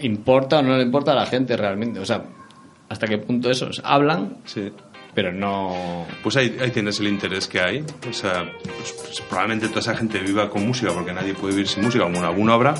importa 0.02 0.58
o 0.58 0.62
no 0.62 0.76
le 0.76 0.82
importa 0.82 1.12
a 1.12 1.14
la 1.14 1.26
gente 1.26 1.56
realmente. 1.56 2.00
O 2.00 2.04
sea, 2.04 2.22
hasta 2.88 3.06
qué 3.06 3.18
punto 3.18 3.50
esos 3.50 3.80
hablan, 3.84 4.38
Sí. 4.44 4.72
pero 5.14 5.32
no... 5.32 6.06
Pues 6.22 6.36
ahí, 6.36 6.56
ahí 6.60 6.70
tienes 6.70 6.98
el 7.00 7.08
interés 7.08 7.46
que 7.46 7.60
hay. 7.60 7.84
O 8.08 8.12
sea, 8.12 8.50
pues, 8.62 8.92
pues, 9.04 9.20
probablemente 9.28 9.68
toda 9.68 9.80
esa 9.80 9.96
gente 9.96 10.18
viva 10.20 10.48
con 10.48 10.66
música, 10.66 10.90
porque 10.92 11.12
nadie 11.12 11.34
puede 11.34 11.52
vivir 11.54 11.68
sin 11.68 11.84
música, 11.84 12.04
como 12.04 12.22
alguno 12.22 12.52
habrá. 12.52 12.74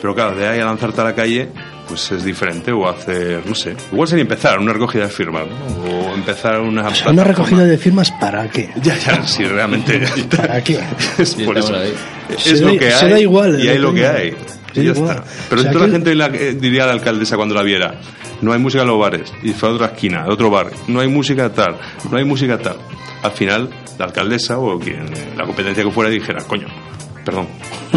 Pero 0.00 0.14
claro, 0.14 0.36
de 0.36 0.46
ahí 0.46 0.60
a 0.60 0.64
lanzarte 0.64 1.00
a 1.00 1.04
la 1.04 1.14
calle, 1.14 1.48
pues 1.88 2.12
es 2.12 2.22
diferente. 2.24 2.70
O 2.72 2.88
hacer, 2.88 3.42
no 3.46 3.54
sé, 3.54 3.74
igual 3.90 4.06
sería 4.08 4.22
empezar 4.22 4.58
una 4.58 4.72
recogida 4.72 5.04
de 5.04 5.08
firmas, 5.10 5.44
¿no? 5.46 5.84
O 6.10 6.14
empezar 6.14 6.60
una. 6.60 6.88
una 7.08 7.24
recogida 7.24 7.64
de 7.64 7.78
firmas 7.78 8.10
para 8.12 8.48
qué? 8.48 8.70
Ya, 8.82 8.96
ya, 8.98 9.22
sí, 9.26 9.44
realmente. 9.44 10.00
¿Para 10.36 10.62
qué? 10.62 10.78
es 11.18 11.34
por 11.34 11.56
eso. 11.58 11.74
Es 12.30 12.60
lo 12.60 12.72
que 12.72 12.90
se 12.90 13.04
hay. 13.06 13.10
da 13.12 13.20
igual, 13.20 13.60
y 13.62 13.68
hay 13.68 13.78
lo 13.78 13.92
que 13.94 14.06
hay. 14.06 14.34
Y 14.74 14.84
ya 14.84 14.92
está. 14.92 15.24
Pero 15.48 15.60
O 15.60 15.64
sea, 15.64 15.72
si 15.72 15.76
toda 15.76 15.86
la 15.86 15.92
gente 15.92 16.14
la- 16.14 16.26
eh, 16.26 16.54
diría 16.54 16.84
a 16.84 16.86
la 16.88 16.92
alcaldesa 16.92 17.36
cuando 17.36 17.54
la 17.54 17.62
viera, 17.62 17.94
no 18.42 18.52
hay 18.52 18.58
música 18.58 18.82
en 18.82 18.88
los 18.88 19.00
bares, 19.00 19.32
y 19.42 19.52
fue 19.52 19.70
a 19.70 19.72
otra 19.72 19.86
esquina, 19.86 20.22
a 20.24 20.28
otro 20.32 20.50
bar, 20.50 20.70
no 20.86 21.00
hay 21.00 21.08
música 21.08 21.50
tal, 21.50 21.76
no 22.10 22.18
hay 22.18 22.24
música 22.24 22.58
tal. 22.58 22.76
Al 23.22 23.32
final, 23.32 23.70
la 23.98 24.04
alcaldesa 24.04 24.58
o 24.58 24.78
quien, 24.78 25.06
la 25.36 25.44
competencia 25.44 25.82
que 25.82 25.90
fuera 25.90 26.10
dijera, 26.10 26.44
coño, 26.44 26.68
perdón, 27.30 27.46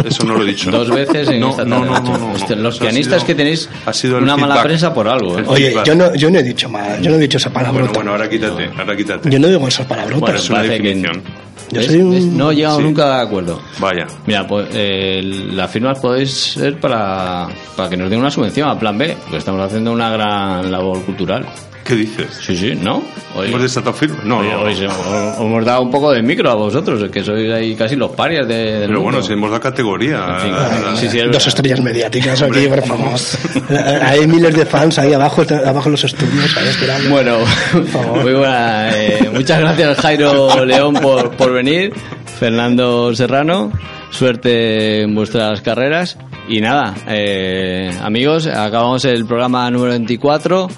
eso 0.04 0.24
no 0.24 0.34
lo 0.34 0.42
he 0.42 0.46
dicho. 0.46 0.70
Dos 0.70 0.90
veces 0.90 1.28
en 1.28 1.40
no, 1.40 1.50
esta 1.50 1.64
no, 1.64 1.76
tarde, 1.76 1.86
no, 1.86 1.92
macho. 1.92 2.12
no, 2.12 2.18
no, 2.18 2.56
no. 2.56 2.56
Los 2.62 2.78
pianistas 2.78 3.14
sido- 3.22 3.26
que 3.26 3.34
tenéis 3.34 3.68
ha 3.86 3.92
sido 3.92 4.18
una 4.18 4.36
mala 4.36 4.62
prensa 4.62 4.92
por 4.92 5.08
algo, 5.08 5.38
¿eh? 5.38 5.44
Oye, 5.46 5.74
yo 5.84 5.94
no, 5.94 6.14
yo 6.14 6.30
no 6.30 6.38
he 6.38 6.42
dicho 6.42 6.68
mal, 6.68 7.00
yo 7.00 7.10
no 7.10 7.16
he 7.16 7.20
dicho 7.20 7.38
esa 7.38 7.50
palabrota. 7.52 7.92
Bueno, 7.92 7.94
bueno, 7.94 8.10
ahora 8.12 8.28
quítate, 8.28 8.70
ahora 8.78 8.96
quítate. 8.96 9.30
Yo 9.30 9.38
no 9.38 9.48
digo 9.48 9.66
esas 9.68 9.86
palabrotas. 9.86 10.20
Bueno, 10.20 10.38
es 10.38 10.50
una 10.50 10.62
que- 10.62 10.68
definición. 10.68 11.22
Yo 11.70 11.82
soy 11.82 11.96
un-. 12.02 12.36
No 12.36 12.50
he 12.50 12.56
llegado 12.56 12.76
Sí. 12.78 12.82
nunca 12.82 13.16
de 13.16 13.22
acuerdo. 13.22 13.60
Vaya. 13.78 14.06
Mira, 14.26 14.46
pues 14.46 14.68
eh, 14.74 15.22
las 15.52 15.70
firmas 15.70 15.98
podéis 16.00 16.30
ser 16.30 16.78
para, 16.78 17.48
para 17.76 17.88
que 17.88 17.96
nos 17.96 18.10
den 18.10 18.18
una 18.20 18.30
subvención 18.30 18.68
a 18.68 18.78
Plan 18.78 18.98
B, 18.98 19.16
porque 19.22 19.38
estamos 19.38 19.62
haciendo 19.64 19.90
una 19.92 20.10
gran 20.10 20.70
labor 20.70 21.02
cultural. 21.04 21.46
¿Qué 21.84 21.94
dices? 21.96 22.38
Sí, 22.40 22.56
sí, 22.56 22.74
¿no? 22.80 23.02
Hoy, 23.34 23.48
¿Hemos 23.48 23.62
desatado 23.62 23.92
firmas? 23.94 24.24
No, 24.24 24.38
hoy- 24.38 24.48
no. 24.48 24.60
hoy 24.62 24.76
se- 24.76 24.86
os 24.86 24.94
os 24.96 25.40
hemos 25.40 25.64
dado 25.64 25.82
un 25.82 25.90
poco 25.90 26.12
de 26.12 26.22
micro 26.22 26.50
a 26.50 26.54
vosotros, 26.54 27.10
que 27.10 27.24
sois 27.24 27.50
ahí 27.52 27.74
casi 27.74 27.96
los 27.96 28.12
parias 28.12 28.46
de, 28.46 28.54
del 28.54 28.88
Pero 28.88 29.00
bueno, 29.00 29.18
mundo. 29.18 29.22
si 29.26 29.32
hemos 29.32 29.50
dado 29.50 29.60
categoría. 29.62 30.38
Sí, 30.96 31.08
sí, 31.08 31.18
es 31.18 31.32
Dos 31.32 31.46
estrellas 31.48 31.80
mediáticas 31.80 32.40
aquí, 32.42 32.66
por 32.68 32.82
favor. 32.86 33.18
Hay 34.02 34.26
miles 34.28 34.54
de 34.54 34.64
fans 34.64 34.98
ahí 34.98 35.12
abajo, 35.12 35.42
abajo 35.66 35.86
en 35.88 35.92
los 35.92 36.04
estudios, 36.04 36.56
ahí 36.56 36.68
esperando. 36.68 37.10
Bueno, 37.10 37.38
muy 38.22 38.32
buena. 38.32 38.96
eh, 38.96 39.30
muchas 39.34 39.58
gracias 39.60 39.98
Jairo 39.98 40.64
León 40.64 40.94
por, 40.94 41.30
por 41.32 41.52
venir, 41.52 41.92
Fernando 42.38 43.14
Serrano, 43.14 43.72
suerte 44.10 45.02
en 45.02 45.14
vuestras 45.14 45.60
carreras 45.62 46.16
y 46.48 46.60
nada, 46.60 46.94
eh, 47.08 47.90
amigos, 48.02 48.46
acabamos 48.46 49.04
el 49.04 49.24
programa 49.26 49.70
número 49.70 49.92
24 49.92 50.68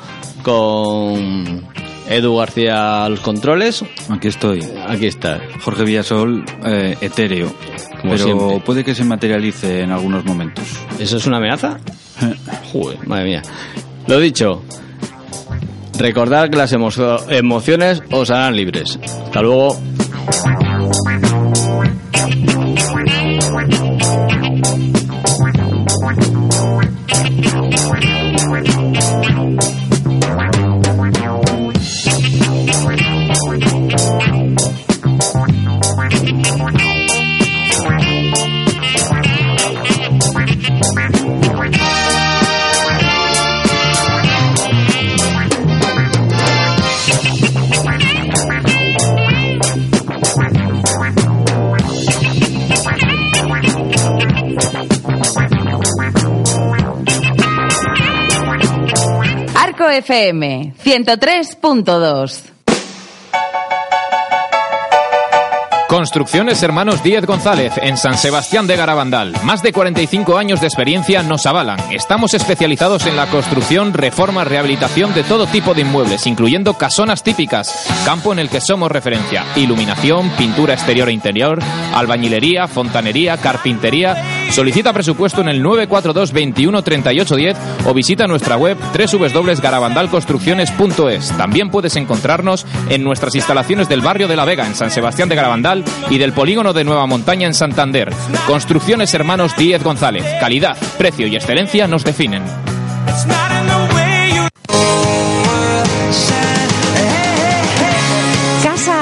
con 0.44 1.64
Edu 2.08 2.36
García 2.36 3.04
a 3.04 3.08
los 3.08 3.18
controles. 3.20 3.84
Aquí 4.08 4.28
estoy. 4.28 4.62
Aquí 4.86 5.06
está. 5.06 5.40
Jorge 5.64 5.82
Villasol, 5.84 6.44
eh, 6.64 6.96
etéreo. 7.00 7.52
Como 8.00 8.12
pero 8.12 8.24
siempre. 8.24 8.60
puede 8.60 8.84
que 8.84 8.94
se 8.94 9.02
materialice 9.04 9.80
en 9.80 9.90
algunos 9.90 10.24
momentos. 10.24 10.64
¿Eso 11.00 11.16
es 11.16 11.26
una 11.26 11.38
amenaza? 11.38 11.78
Joder, 12.72 13.04
madre 13.08 13.24
mía. 13.24 13.42
Lo 14.06 14.20
dicho. 14.20 14.62
Recordad 15.98 16.50
que 16.50 16.56
las 16.56 16.72
emo- 16.72 17.20
emociones 17.30 18.02
os 18.10 18.30
harán 18.30 18.54
libres. 18.56 18.98
Hasta 19.24 19.40
luego. 19.42 19.78
FM 60.04 60.74
103.2. 60.84 62.54
Construcciones 65.88 66.62
Hermanos 66.62 67.02
Díez 67.02 67.24
González 67.24 67.72
en 67.80 67.96
San 67.96 68.18
Sebastián 68.18 68.66
de 68.66 68.76
Garabandal. 68.76 69.32
Más 69.44 69.62
de 69.62 69.72
45 69.72 70.36
años 70.36 70.60
de 70.60 70.66
experiencia 70.66 71.22
nos 71.22 71.46
avalan. 71.46 71.78
Estamos 71.92 72.34
especializados 72.34 73.06
en 73.06 73.16
la 73.16 73.28
construcción, 73.28 73.94
reforma, 73.94 74.44
rehabilitación 74.44 75.14
de 75.14 75.22
todo 75.22 75.46
tipo 75.46 75.72
de 75.72 75.82
inmuebles, 75.82 76.26
incluyendo 76.26 76.74
casonas 76.74 77.22
típicas, 77.22 77.86
campo 78.04 78.32
en 78.32 78.40
el 78.40 78.50
que 78.50 78.60
somos 78.60 78.90
referencia, 78.90 79.44
iluminación, 79.56 80.30
pintura 80.30 80.74
exterior 80.74 81.08
e 81.08 81.12
interior, 81.12 81.60
albañilería, 81.94 82.66
fontanería, 82.66 83.36
carpintería. 83.36 84.33
Solicita 84.50 84.92
presupuesto 84.92 85.40
en 85.40 85.48
el 85.48 85.62
942 85.62 86.32
21 86.32 86.82
38 86.82 87.36
10 87.36 87.56
o 87.86 87.94
visita 87.94 88.26
nuestra 88.26 88.56
web 88.56 88.76
www.garabandalconstrucciones.es. 88.78 91.36
También 91.36 91.70
puedes 91.70 91.96
encontrarnos 91.96 92.66
en 92.88 93.02
nuestras 93.02 93.34
instalaciones 93.34 93.88
del 93.88 94.00
barrio 94.00 94.28
de 94.28 94.36
La 94.36 94.44
Vega 94.44 94.66
en 94.66 94.74
San 94.74 94.90
Sebastián 94.90 95.28
de 95.28 95.36
Garabandal 95.36 95.84
y 96.10 96.18
del 96.18 96.32
polígono 96.32 96.72
de 96.72 96.84
Nueva 96.84 97.06
Montaña 97.06 97.46
en 97.46 97.54
Santander. 97.54 98.12
Construcciones 98.46 99.14
Hermanos 99.14 99.56
Díez 99.56 99.82
González. 99.82 100.24
Calidad, 100.40 100.76
precio 100.98 101.26
y 101.26 101.36
excelencia 101.36 101.88
nos 101.88 102.04
definen. 102.04 102.42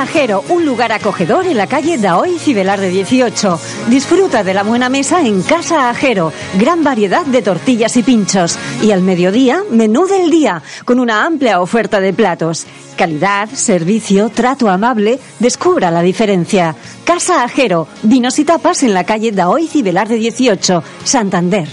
Casa 0.03 0.19
Ajero, 0.19 0.45
un 0.49 0.67
lugar 0.67 0.91
acogedor 0.91 1.47
en 1.47 1.57
la 1.57 1.69
calle 1.69 1.97
Daoy 1.97 2.37
Cibelar 2.37 2.81
de 2.81 2.91
18. 2.91 3.61
Disfruta 3.89 4.43
de 4.43 4.53
la 4.53 4.65
buena 4.65 4.89
mesa 4.89 5.21
en 5.21 5.43
Casa 5.43 5.91
Ajero, 5.91 6.33
gran 6.59 6.83
variedad 6.83 7.25
de 7.25 7.41
tortillas 7.41 7.97
y 7.97 8.03
pinchos. 8.03 8.59
Y 8.83 8.91
al 8.91 9.03
mediodía, 9.03 9.63
menú 9.71 10.09
del 10.09 10.29
día, 10.29 10.61
con 10.85 10.99
una 10.99 11.25
amplia 11.25 11.61
oferta 11.61 12.01
de 12.01 12.13
platos. 12.13 12.67
Calidad, 12.97 13.49
servicio, 13.51 14.29
trato 14.29 14.69
amable, 14.69 15.21
descubra 15.39 15.93
la 15.93 16.03
diferencia. 16.03 16.75
Casa 17.05 17.45
Ajero, 17.45 17.87
vinos 18.03 18.41
y 18.41 18.45
tapas 18.45 18.83
en 18.83 18.95
la 18.95 19.05
calle 19.05 19.31
Daoy 19.31 19.69
Cibelar 19.69 20.09
de 20.09 20.17
18, 20.17 20.83
Santander. 21.05 21.69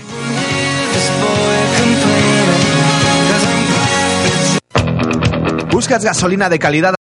¿Buscas 5.71 6.03
gasolina 6.03 6.47
de 6.47 6.59
calidad 6.59 6.98